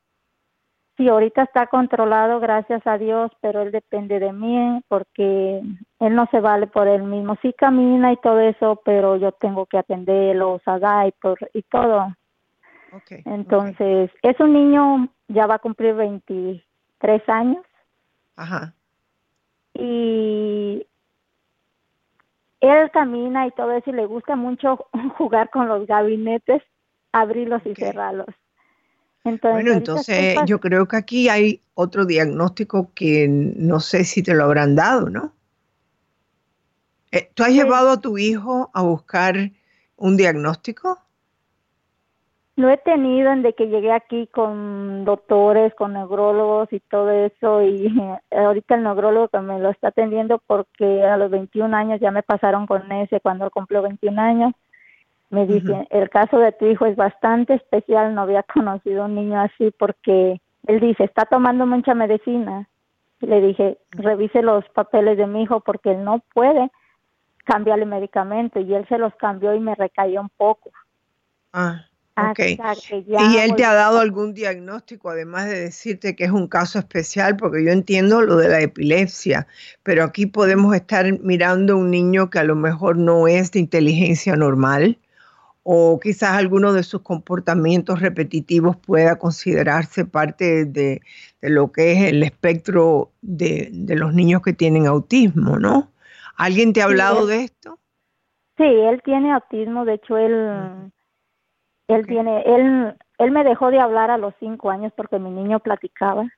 Sí, 0.97 1.07
ahorita 1.07 1.43
está 1.43 1.67
controlado, 1.67 2.41
gracias 2.41 2.81
a 2.87 2.97
Dios, 2.97 3.31
pero 3.43 3.61
él 3.61 3.73
depende 3.73 4.19
de 4.19 4.33
mí 4.33 4.83
porque 4.89 5.61
él 6.01 6.15
no 6.15 6.27
se 6.31 6.41
vale 6.41 6.67
por 6.67 6.89
él 6.89 7.03
mismo. 7.03 7.37
Sí 7.43 7.53
camina 7.53 8.11
y 8.11 8.17
todo 8.17 8.41
eso, 8.41 8.81
pero 8.87 9.17
yo 9.17 9.33
tengo 9.33 9.67
que 9.67 9.77
atenderlo, 9.77 10.63
y, 10.65 11.13
por, 11.21 11.39
y 11.53 11.63
todo. 11.65 12.17
Okay, 12.91 13.21
Entonces, 13.27 14.11
es 14.23 14.41
un 14.41 14.55
niño, 14.55 15.11
ya 15.29 15.47
va 15.47 15.57
a 15.57 15.59
cumplir 15.59 15.95
23 15.95 17.29
años. 17.29 17.67
Ajá. 18.35 18.73
Y 19.75 20.87
él 22.61 22.91
camina 22.93 23.47
y 23.47 23.51
todo 23.51 23.73
eso 23.73 23.91
y 23.91 23.93
le 23.93 24.07
gusta 24.07 24.37
mucho 24.37 24.87
jugar 25.19 25.51
con 25.51 25.69
los 25.69 25.87
gabinetes 25.87 26.63
abrirlos 27.13 27.63
y 27.65 27.75
cerrarlos. 27.75 28.29
Entonces, 29.25 29.63
bueno, 29.63 29.73
entonces 29.73 30.37
yo 30.47 30.61
creo 30.61 30.87
que 30.87 30.97
aquí 30.97 31.29
hay 31.29 31.61
otro 31.75 32.07
diagnóstico 32.07 32.93
que 32.95 33.27
no 33.29 33.81
sé 33.81 34.05
si 34.05 34.23
te 34.23 34.35
lo 34.35 34.45
habrán 34.45 34.75
dado, 34.75 35.11
¿no? 35.11 35.33
Eh, 37.11 37.31
¿Tú 37.35 37.43
has 37.43 37.51
llevado 37.51 37.91
a 37.91 38.01
tu 38.01 38.19
hijo 38.19 38.71
a 38.75 38.83
buscar 38.83 39.51
un 39.97 40.17
diagnóstico? 40.17 40.99
Lo 42.57 42.69
he 42.71 42.77
tenido 42.77 43.33
en 43.33 43.43
de 43.43 43.53
que 43.53 43.69
llegué 43.69 43.93
aquí 43.93 44.27
con 44.27 45.05
doctores, 45.05 45.73
con 45.75 45.93
neurólogos 45.93 46.73
y 46.73 46.81
todo 46.81 47.11
eso 47.11 47.63
y 47.63 47.89
ahorita 48.33 48.75
el 48.75 48.83
neurólogo 48.83 49.29
que 49.29 49.39
me 49.39 49.61
lo 49.61 49.71
está 49.71 49.89
atendiendo 49.89 50.43
porque 50.45 51.05
a 51.05 51.17
los 51.17 51.31
21 51.31 51.75
años 51.77 52.01
ya 52.01 52.11
me 52.11 52.25
pasaron 52.25 52.67
con 52.67 52.91
ese 52.91 53.21
cuando 53.21 53.49
cumplió 53.51 53.83
21 53.83 54.21
años. 54.21 54.55
Me 55.31 55.47
dice, 55.47 55.87
el 55.91 56.09
caso 56.09 56.39
de 56.39 56.53
tu 56.53 56.67
hijo 56.67 56.87
es 56.87 56.97
bastante 56.97 57.55
especial, 57.55 58.15
no 58.15 58.23
había 58.23 58.43
conocido 58.55 59.05
un 59.05 59.15
niño 59.15 59.41
así 59.41 59.71
porque 59.79 60.41
él 60.67 60.81
dice, 60.81 61.05
está 61.05 61.27
tomando 61.27 61.67
mucha 61.67 61.95
medicina. 61.95 62.69
Y 63.21 63.27
le 63.27 63.41
dije, 63.41 63.79
revise 63.91 64.43
los 64.43 64.65
papeles 64.71 65.19
de 65.19 65.27
mi 65.27 65.43
hijo 65.43 65.61
porque 65.61 65.91
él 65.91 66.05
no 66.05 66.23
puede 66.33 66.71
cambiarle 67.45 67.85
medicamento 67.85 68.61
y 68.61 68.75
él 68.75 68.87
se 68.89 68.99
los 68.99 69.15
cambió 69.17 69.55
y 69.55 69.61
me 69.61 69.75
recayó 69.75 70.21
un 70.21 70.29
poco. 70.37 70.71
Ah, 71.53 71.87
ok. 72.31 72.39
¿Y 73.07 73.39
él 73.39 73.57
te 73.57 73.65
ha 73.65 73.75
dado 73.75 74.01
algún 74.01 74.35
diagnóstico, 74.35 75.11
además 75.11 75.47
de 75.47 75.59
decirte 75.59 76.15
que 76.15 76.25
es 76.25 76.31
un 76.31 76.47
caso 76.47 76.79
especial? 76.79 77.37
Porque 77.37 77.65
yo 77.65 77.73
entiendo 77.73 78.23
lo 78.23 78.37
de 78.37 78.49
la 78.49 78.61
epilepsia, 78.61 79.47
pero 79.83 80.05
aquí 80.05 80.27
podemos 80.27 80.75
estar 80.77 81.07
mirando 81.21 81.77
un 81.77 81.91
niño 81.91 82.31
que 82.31 82.39
a 82.39 82.45
lo 82.45 82.55
mejor 82.55 82.97
no 82.97 83.27
es 83.27 83.51
de 83.51 83.59
inteligencia 83.59 84.37
normal 84.37 84.99
o 85.71 86.01
quizás 86.01 86.31
alguno 86.31 86.73
de 86.73 86.83
sus 86.83 87.03
comportamientos 87.03 88.01
repetitivos 88.01 88.75
pueda 88.79 89.19
considerarse 89.19 90.07
parte 90.07 90.65
de, 90.65 91.03
lo 91.43 91.73
que 91.73 91.93
es 91.93 92.05
el 92.05 92.23
espectro 92.23 93.11
de, 93.21 93.69
los 93.73 94.15
niños 94.15 94.41
que 94.41 94.55
tienen 94.55 94.87
autismo, 94.87 95.59
¿no? 95.59 95.91
¿Alguien 96.39 96.73
te 96.73 96.81
ha 96.81 96.87
hablado 96.87 97.27
de 97.27 97.45
esto? 97.45 97.79
Sí, 98.57 98.65
él 98.65 99.03
tiene 99.05 99.31
autismo, 99.31 99.85
de 99.85 99.93
hecho 99.93 100.17
él, 100.17 100.91
él 101.89 102.07
tiene, 102.07 102.45
él, 102.47 102.97
él 103.19 103.31
me 103.31 103.45
dejó 103.45 103.71
de 103.71 103.79
hablar 103.79 104.11
a 104.11 104.17
los 104.17 104.33
cinco 104.41 104.71
años 104.71 104.91
porque 104.97 105.19
mi 105.19 105.31
niño 105.31 105.61
platicaba. 105.61 106.31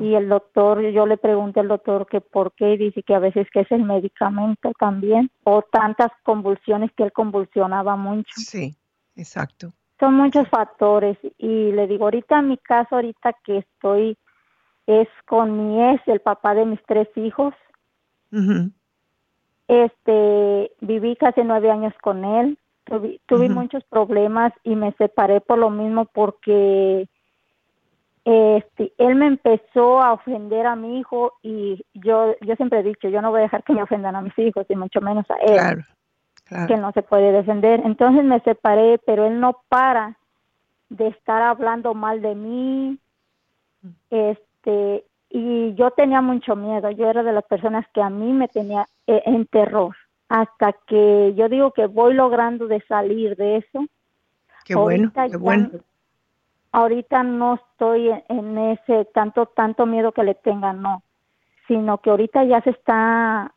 Y 0.00 0.14
el 0.14 0.28
doctor, 0.28 0.80
yo 0.80 1.06
le 1.06 1.16
pregunté 1.16 1.60
al 1.60 1.68
doctor 1.68 2.06
que 2.06 2.20
por 2.20 2.52
qué, 2.52 2.72
y 2.72 2.76
dice 2.76 3.02
que 3.02 3.14
a 3.14 3.18
veces 3.18 3.46
que 3.52 3.60
es 3.60 3.72
el 3.72 3.84
medicamento 3.84 4.72
también, 4.78 5.30
o 5.44 5.62
tantas 5.62 6.10
convulsiones 6.22 6.90
que 6.96 7.04
él 7.04 7.12
convulsionaba 7.12 7.96
mucho. 7.96 8.32
Sí, 8.36 8.74
exacto. 9.14 9.72
Son 9.98 10.14
muchos 10.14 10.48
factores 10.48 11.16
y 11.38 11.72
le 11.72 11.86
digo, 11.86 12.04
ahorita 12.04 12.40
en 12.40 12.48
mi 12.48 12.58
caso, 12.58 12.96
ahorita 12.96 13.34
que 13.44 13.58
estoy, 13.58 14.18
es 14.86 15.08
con 15.26 15.68
mi 15.68 15.82
ex, 15.92 16.06
el 16.06 16.20
papá 16.20 16.54
de 16.54 16.66
mis 16.66 16.80
tres 16.86 17.08
hijos. 17.16 17.54
Este, 19.68 20.70
viví 20.80 21.16
casi 21.16 21.42
nueve 21.42 21.70
años 21.70 21.94
con 22.02 22.24
él, 22.24 22.58
tuve, 22.84 23.48
muchos 23.48 23.82
problemas 23.84 24.52
y 24.62 24.76
me 24.76 24.92
separé 24.92 25.40
por 25.40 25.58
lo 25.58 25.70
mismo 25.70 26.04
porque 26.04 27.08
este, 28.26 28.92
él 28.98 29.14
me 29.14 29.28
empezó 29.28 30.02
a 30.02 30.12
ofender 30.12 30.66
a 30.66 30.74
mi 30.74 30.98
hijo 30.98 31.34
y 31.44 31.80
yo, 31.94 32.34
yo 32.40 32.56
siempre 32.56 32.80
he 32.80 32.82
dicho, 32.82 33.08
yo 33.08 33.22
no 33.22 33.30
voy 33.30 33.38
a 33.38 33.42
dejar 33.42 33.62
que 33.62 33.72
me 33.72 33.84
ofendan 33.84 34.16
a 34.16 34.20
mis 34.20 34.36
hijos 34.36 34.66
y 34.68 34.74
mucho 34.74 35.00
menos 35.00 35.24
a 35.30 35.36
él, 35.36 35.84
que 36.66 36.76
no 36.76 36.90
se 36.90 37.02
puede 37.02 37.30
defender. 37.30 37.82
Entonces 37.84 38.24
me 38.24 38.40
separé, 38.40 38.98
pero 39.06 39.26
él 39.26 39.38
no 39.38 39.60
para 39.68 40.16
de 40.88 41.06
estar 41.06 41.40
hablando 41.40 41.94
mal 41.94 42.20
de 42.20 42.34
mí, 42.34 42.98
este, 44.10 45.04
y 45.30 45.74
yo 45.74 45.92
tenía 45.92 46.20
mucho 46.20 46.56
miedo. 46.56 46.90
Yo 46.90 47.08
era 47.08 47.22
de 47.22 47.32
las 47.32 47.44
personas 47.44 47.86
que 47.94 48.02
a 48.02 48.10
mí 48.10 48.32
me 48.32 48.48
tenía 48.48 48.88
eh, 49.06 49.22
en 49.24 49.46
terror 49.46 49.94
hasta 50.28 50.72
que 50.88 51.32
yo 51.36 51.48
digo 51.48 51.70
que 51.70 51.86
voy 51.86 52.14
logrando 52.14 52.66
de 52.66 52.80
salir 52.88 53.36
de 53.36 53.58
eso. 53.58 53.86
Qué 54.64 54.74
bueno, 54.74 55.12
qué 55.14 55.36
bueno 55.36 55.70
ahorita 56.76 57.22
no 57.22 57.54
estoy 57.54 58.10
en 58.28 58.58
ese 58.58 59.06
tanto 59.14 59.46
tanto 59.46 59.86
miedo 59.86 60.12
que 60.12 60.22
le 60.22 60.34
tengan, 60.34 60.82
no, 60.82 61.02
sino 61.66 61.98
que 62.02 62.10
ahorita 62.10 62.44
ya 62.44 62.60
se 62.60 62.70
está 62.70 63.54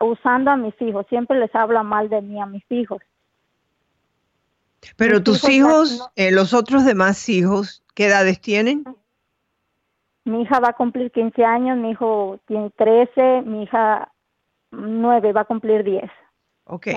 usando 0.00 0.50
a 0.50 0.56
mis 0.56 0.74
hijos, 0.82 1.06
siempre 1.08 1.38
les 1.38 1.54
habla 1.54 1.82
mal 1.82 2.10
de 2.10 2.20
mí 2.20 2.38
a 2.38 2.44
mis 2.44 2.64
hijos. 2.70 3.00
Pero 4.96 5.22
tus 5.22 5.48
hijos, 5.48 6.10
eh, 6.14 6.30
los 6.30 6.52
otros 6.52 6.84
demás 6.84 7.26
hijos, 7.30 7.82
¿qué 7.94 8.06
edades 8.06 8.38
tienen? 8.42 8.84
Mi 10.24 10.42
hija 10.42 10.60
va 10.60 10.68
a 10.68 10.72
cumplir 10.74 11.10
15 11.12 11.42
años, 11.42 11.78
mi 11.78 11.92
hijo 11.92 12.38
tiene 12.46 12.68
13, 12.70 13.42
mi 13.46 13.62
hija 13.62 14.12
9 14.72 15.32
va 15.32 15.40
a 15.40 15.44
cumplir 15.46 15.84
10. 15.84 16.02
Ok, 16.68 16.88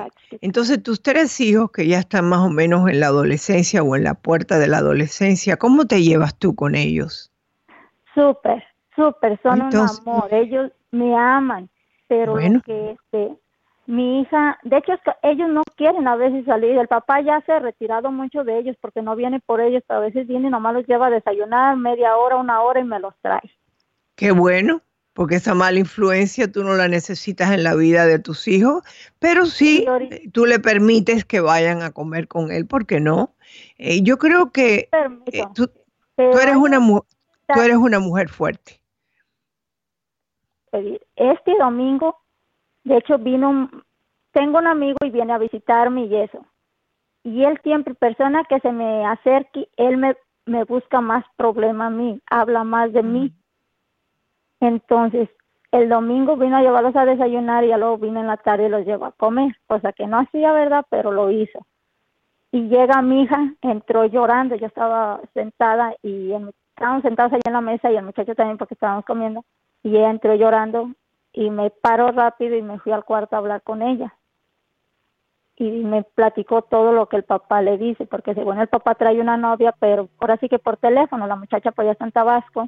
entonces 0.42 0.82
tus 0.82 1.04
tres 1.04 1.40
hijos 1.40 1.72
que 1.72 1.88
ya 1.88 2.00
están 2.00 2.28
más 2.28 2.40
o 2.40 2.50
menos 2.50 2.90
en 2.90 3.00
la 3.00 3.08
adolescencia 3.08 3.84
o 3.84 3.96
en 3.96 4.04
la 4.04 4.16
puerta 4.16 4.58
de 4.58 4.68
la 4.68 4.78
adolescencia, 4.78 5.58
¿cómo 5.58 5.86
te 5.86 6.02
llevas 6.02 6.36
tú 6.40 6.56
con 6.56 6.74
ellos? 6.74 7.32
Súper, 8.16 8.64
súper, 8.96 9.40
son 9.44 9.62
un 9.62 9.76
amor, 9.76 10.34
ellos 10.34 10.72
me 10.90 11.16
aman, 11.16 11.70
pero 12.08 12.36
que 12.66 12.92
este, 12.92 13.36
mi 13.86 14.22
hija, 14.22 14.58
de 14.64 14.78
hecho 14.78 14.94
ellos 15.22 15.50
no 15.50 15.62
quieren 15.76 16.08
a 16.08 16.16
veces 16.16 16.46
salir, 16.46 16.78
el 16.78 16.88
papá 16.88 17.22
ya 17.22 17.40
se 17.42 17.52
ha 17.52 17.60
retirado 17.60 18.12
mucho 18.12 18.44
de 18.44 18.58
ellos 18.58 18.76
porque 18.82 19.04
no 19.04 19.16
viene 19.16 19.40
por 19.40 19.62
ellos, 19.62 19.84
pero 19.88 20.00
a 20.00 20.04
veces 20.04 20.28
viene 20.28 20.48
y 20.48 20.52
nomás 20.52 20.74
los 20.74 20.88
lleva 20.88 21.08
a 21.08 21.12
desayunar 21.12 21.78
media 21.78 22.16
hora, 22.18 22.38
una 22.38 22.62
hora 22.62 22.80
y 22.80 22.86
me 22.86 23.00
los 23.00 23.14
trae. 23.22 23.52
Qué 24.16 24.32
bueno, 24.32 24.82
porque 25.20 25.36
esa 25.36 25.54
mala 25.54 25.78
influencia 25.78 26.50
tú 26.50 26.64
no 26.64 26.76
la 26.76 26.88
necesitas 26.88 27.52
en 27.52 27.66
la 27.66 27.76
vida 27.76 28.06
de 28.06 28.20
tus 28.20 28.48
hijos, 28.48 28.84
pero 29.20 29.48
sí, 29.48 29.86
eh, 29.86 30.30
tú 30.32 30.46
le 30.46 30.60
permites 30.60 31.26
que 31.26 31.42
vayan 31.42 31.82
a 31.82 31.92
comer 31.92 32.30
con 32.30 32.54
él, 32.54 32.66
¿por 32.66 32.86
qué 32.86 33.02
no? 33.02 33.34
Eh, 33.78 34.02
yo 34.02 34.18
creo 34.18 34.54
que 34.54 34.88
eh, 35.26 35.44
tú, 35.54 35.70
eres 36.16 36.56
una, 36.56 36.80
tú 36.80 37.60
eres 37.62 37.76
una 37.76 38.00
mujer 38.00 38.30
fuerte. 38.30 38.80
Este 40.72 41.58
domingo, 41.60 42.16
de 42.86 43.00
hecho, 43.00 43.18
vino, 43.18 43.70
tengo 44.32 44.60
un 44.60 44.68
amigo 44.68 45.00
y 45.04 45.10
viene 45.10 45.34
a 45.34 45.38
visitarme 45.38 46.06
y 46.06 46.16
eso. 46.16 46.46
Y 47.26 47.44
él 47.44 47.60
siempre, 47.62 47.94
persona 47.94 48.46
que 48.48 48.62
se 48.62 48.72
me 48.72 49.06
acerque, 49.06 49.68
él 49.76 49.98
me, 49.98 50.16
me 50.46 50.64
busca 50.64 51.02
más 51.02 51.26
problema 51.36 51.88
a 51.88 51.90
mí, 51.90 52.22
habla 52.30 52.64
más 52.64 52.94
de 52.94 53.04
mí 53.04 53.34
entonces, 54.60 55.30
el 55.72 55.88
domingo 55.88 56.36
vino 56.36 56.58
a 56.58 56.62
llevarlos 56.62 56.96
a 56.96 57.06
desayunar 57.06 57.64
y 57.64 57.68
luego 57.68 57.98
vino 57.98 58.20
en 58.20 58.28
la 58.28 58.38
tarde 58.38 58.66
y 58.66 58.70
los 58.70 58.86
llevó 58.86 59.06
a 59.06 59.12
comer, 59.12 59.56
cosa 59.68 59.94
que 59.94 60.08
no 60.08 60.20
hacía, 60.20 60.52
¿verdad? 60.52 60.86
Pero 60.90 61.12
lo 61.12 61.30
hizo. 61.32 61.60
Y 62.52 62.68
llega 62.68 63.02
mi 63.02 63.24
hija, 63.24 63.54
entró 63.62 64.06
llorando, 64.06 64.56
yo 64.56 64.66
estaba 64.66 65.22
sentada 65.34 65.94
y 66.02 66.34
estábamos 66.70 67.04
sentados 67.04 67.34
allá 67.34 67.42
en 67.46 67.54
la 67.54 67.62
mesa 67.62 67.92
y 67.92 67.98
el 67.98 68.06
muchacho 68.06 68.34
también 68.34 68.58
porque 68.58 68.74
estábamos 68.74 69.06
comiendo, 69.06 69.46
y 69.84 69.96
ella 69.96 70.10
entró 70.10 70.34
llorando 70.34 70.92
y 71.32 71.52
me 71.52 71.70
paró 71.70 72.12
rápido 72.12 72.56
y 72.56 72.64
me 72.64 72.80
fui 72.80 72.92
al 72.92 73.06
cuarto 73.06 73.36
a 73.36 73.40
hablar 73.40 73.62
con 73.62 73.84
ella. 73.84 74.16
Y 75.58 75.84
me 75.84 76.04
platicó 76.04 76.64
todo 76.64 76.94
lo 76.94 77.08
que 77.08 77.18
el 77.18 77.24
papá 77.24 77.62
le 77.62 77.78
dice, 77.78 78.06
porque 78.08 78.34
según 78.34 78.60
el 78.60 78.68
papá 78.68 78.96
trae 78.96 79.20
una 79.20 79.38
novia, 79.38 79.76
pero 79.78 80.10
ahora 80.20 80.38
sí 80.38 80.50
que 80.50 80.58
por 80.58 80.78
teléfono, 80.78 81.28
la 81.28 81.36
muchacha 81.36 81.72
pues 81.72 81.86
ya 81.86 81.92
está 81.92 82.06
en 82.06 82.14
Tabasco, 82.14 82.68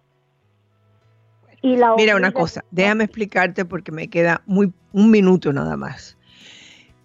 Mira 1.63 2.15
una 2.15 2.31
cosa, 2.31 2.65
déjame 2.71 3.03
explicarte 3.03 3.65
porque 3.65 3.91
me 3.91 4.07
queda 4.07 4.41
muy 4.45 4.73
un 4.93 5.11
minuto 5.11 5.53
nada 5.53 5.77
más. 5.77 6.17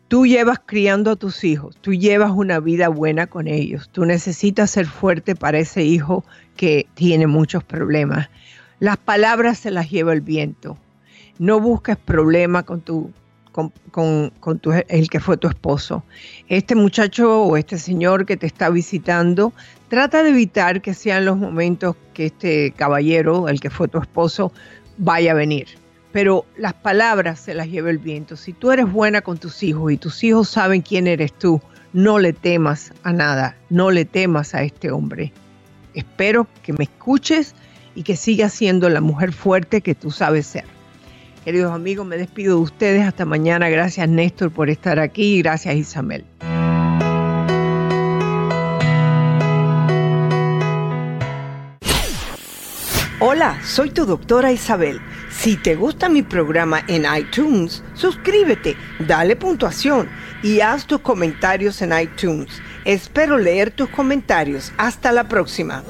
Tú 0.09 0.25
llevas 0.25 0.61
criando 0.65 1.11
a 1.11 1.17
tus 1.17 1.43
hijos, 1.45 1.77
tú 1.81 1.93
llevas 1.93 2.31
una 2.31 2.61
vida 2.61 2.89
buena 2.89 3.27
con 3.27 3.49
ellos, 3.49 3.89
tú 3.91 4.05
necesitas 4.05 4.71
ser 4.71 4.87
fuerte 4.87 5.35
para 5.35 5.59
ese 5.59 5.83
hijo 5.83 6.25
que 6.57 6.87
tiene 6.95 7.27
muchos 7.27 7.65
problemas. 7.65 8.31
Las 8.79 8.97
palabras 8.99 9.59
se 9.59 9.71
las 9.71 9.91
lleva 9.91 10.13
el 10.13 10.21
viento. 10.21 10.79
No 11.39 11.61
busques 11.61 11.97
problemas 11.97 12.65
con 12.65 12.81
tu 12.81 13.11
con, 13.91 14.33
el 14.89 15.09
que 15.09 15.21
fue 15.21 15.37
tu 15.37 15.49
esposo. 15.49 16.05
Este 16.49 16.75
muchacho 16.75 17.43
o 17.43 17.57
este 17.57 17.79
señor 17.79 18.27
que 18.27 18.37
te 18.37 18.47
está 18.47 18.69
visitando, 18.69 19.53
trata 19.89 20.23
de 20.23 20.31
evitar 20.31 20.83
que 20.83 20.93
sean 20.93 21.25
los 21.25 21.39
momentos 21.39 21.97
que 22.13 22.27
este 22.27 22.73
caballero, 22.73 23.49
el 23.49 23.61
que 23.61 23.71
fue 23.71 23.89
tu 23.89 23.99
esposo, 23.99 24.53
vaya 24.99 25.33
a 25.33 25.35
venir. 25.35 25.69
Pero 26.13 26.45
las 26.57 26.75
palabras 26.75 27.41
se 27.41 27.55
las 27.55 27.69
lleva 27.69 27.91
el 27.91 27.99
viento. 27.99 28.37
Si 28.37 28.53
tú 28.53 28.71
eres 28.71 28.91
buena 28.91 29.23
con 29.23 29.39
tus 29.39 29.63
hijos 29.63 29.93
y 29.93 29.97
tus 29.97 30.23
hijos 30.23 30.49
saben 30.49 30.83
quién 30.83 31.07
eres 31.07 31.33
tú, 31.33 31.61
no 31.93 32.19
le 32.19 32.33
temas 32.33 32.93
a 33.03 33.13
nada, 33.13 33.57
no 33.71 33.91
le 33.91 34.05
temas 34.05 34.55
a 34.55 34.63
este 34.63 34.91
hombre. 34.91 35.33
Espero 35.95 36.47
que 36.63 36.75
me 36.75 36.85
escuches 36.85 37.55
y 37.95 38.03
que 38.03 38.17
sigas 38.17 38.53
siendo 38.53 38.91
la 38.91 39.01
mujer 39.01 39.33
fuerte 39.33 39.81
que 39.81 39.95
tú 39.95 40.11
sabes 40.11 40.47
ser. 40.47 40.76
Queridos 41.47 41.72
amigos, 41.72 42.05
me 42.05 42.16
despido 42.16 42.57
de 42.57 42.62
ustedes. 42.62 43.07
Hasta 43.07 43.24
mañana. 43.24 43.68
Gracias 43.68 44.09
Néstor 44.09 44.51
por 44.51 44.68
estar 44.68 44.99
aquí 44.99 45.38
gracias 45.42 45.76
Isabel. 45.76 46.24
Hola, 53.20 53.61
soy 53.62 53.90
tu 53.90 54.07
doctora 54.07 54.51
Isabel. 54.51 55.01
Si 55.30 55.57
te 55.57 55.76
gusta 55.76 56.09
mi 56.09 56.24
programa 56.24 56.82
en 56.88 57.05
iTunes, 57.16 57.84
suscríbete, 57.94 58.76
dale 58.99 59.36
puntuación 59.36 60.09
y 60.42 60.59
haz 60.59 60.84
tus 60.84 60.99
comentarios 60.99 61.80
en 61.80 61.97
iTunes. 61.97 62.61
Espero 62.84 63.38
leer 63.38 63.70
tus 63.70 63.88
comentarios. 63.90 64.72
Hasta 64.78 65.12
la 65.12 65.28
próxima. 65.28 65.84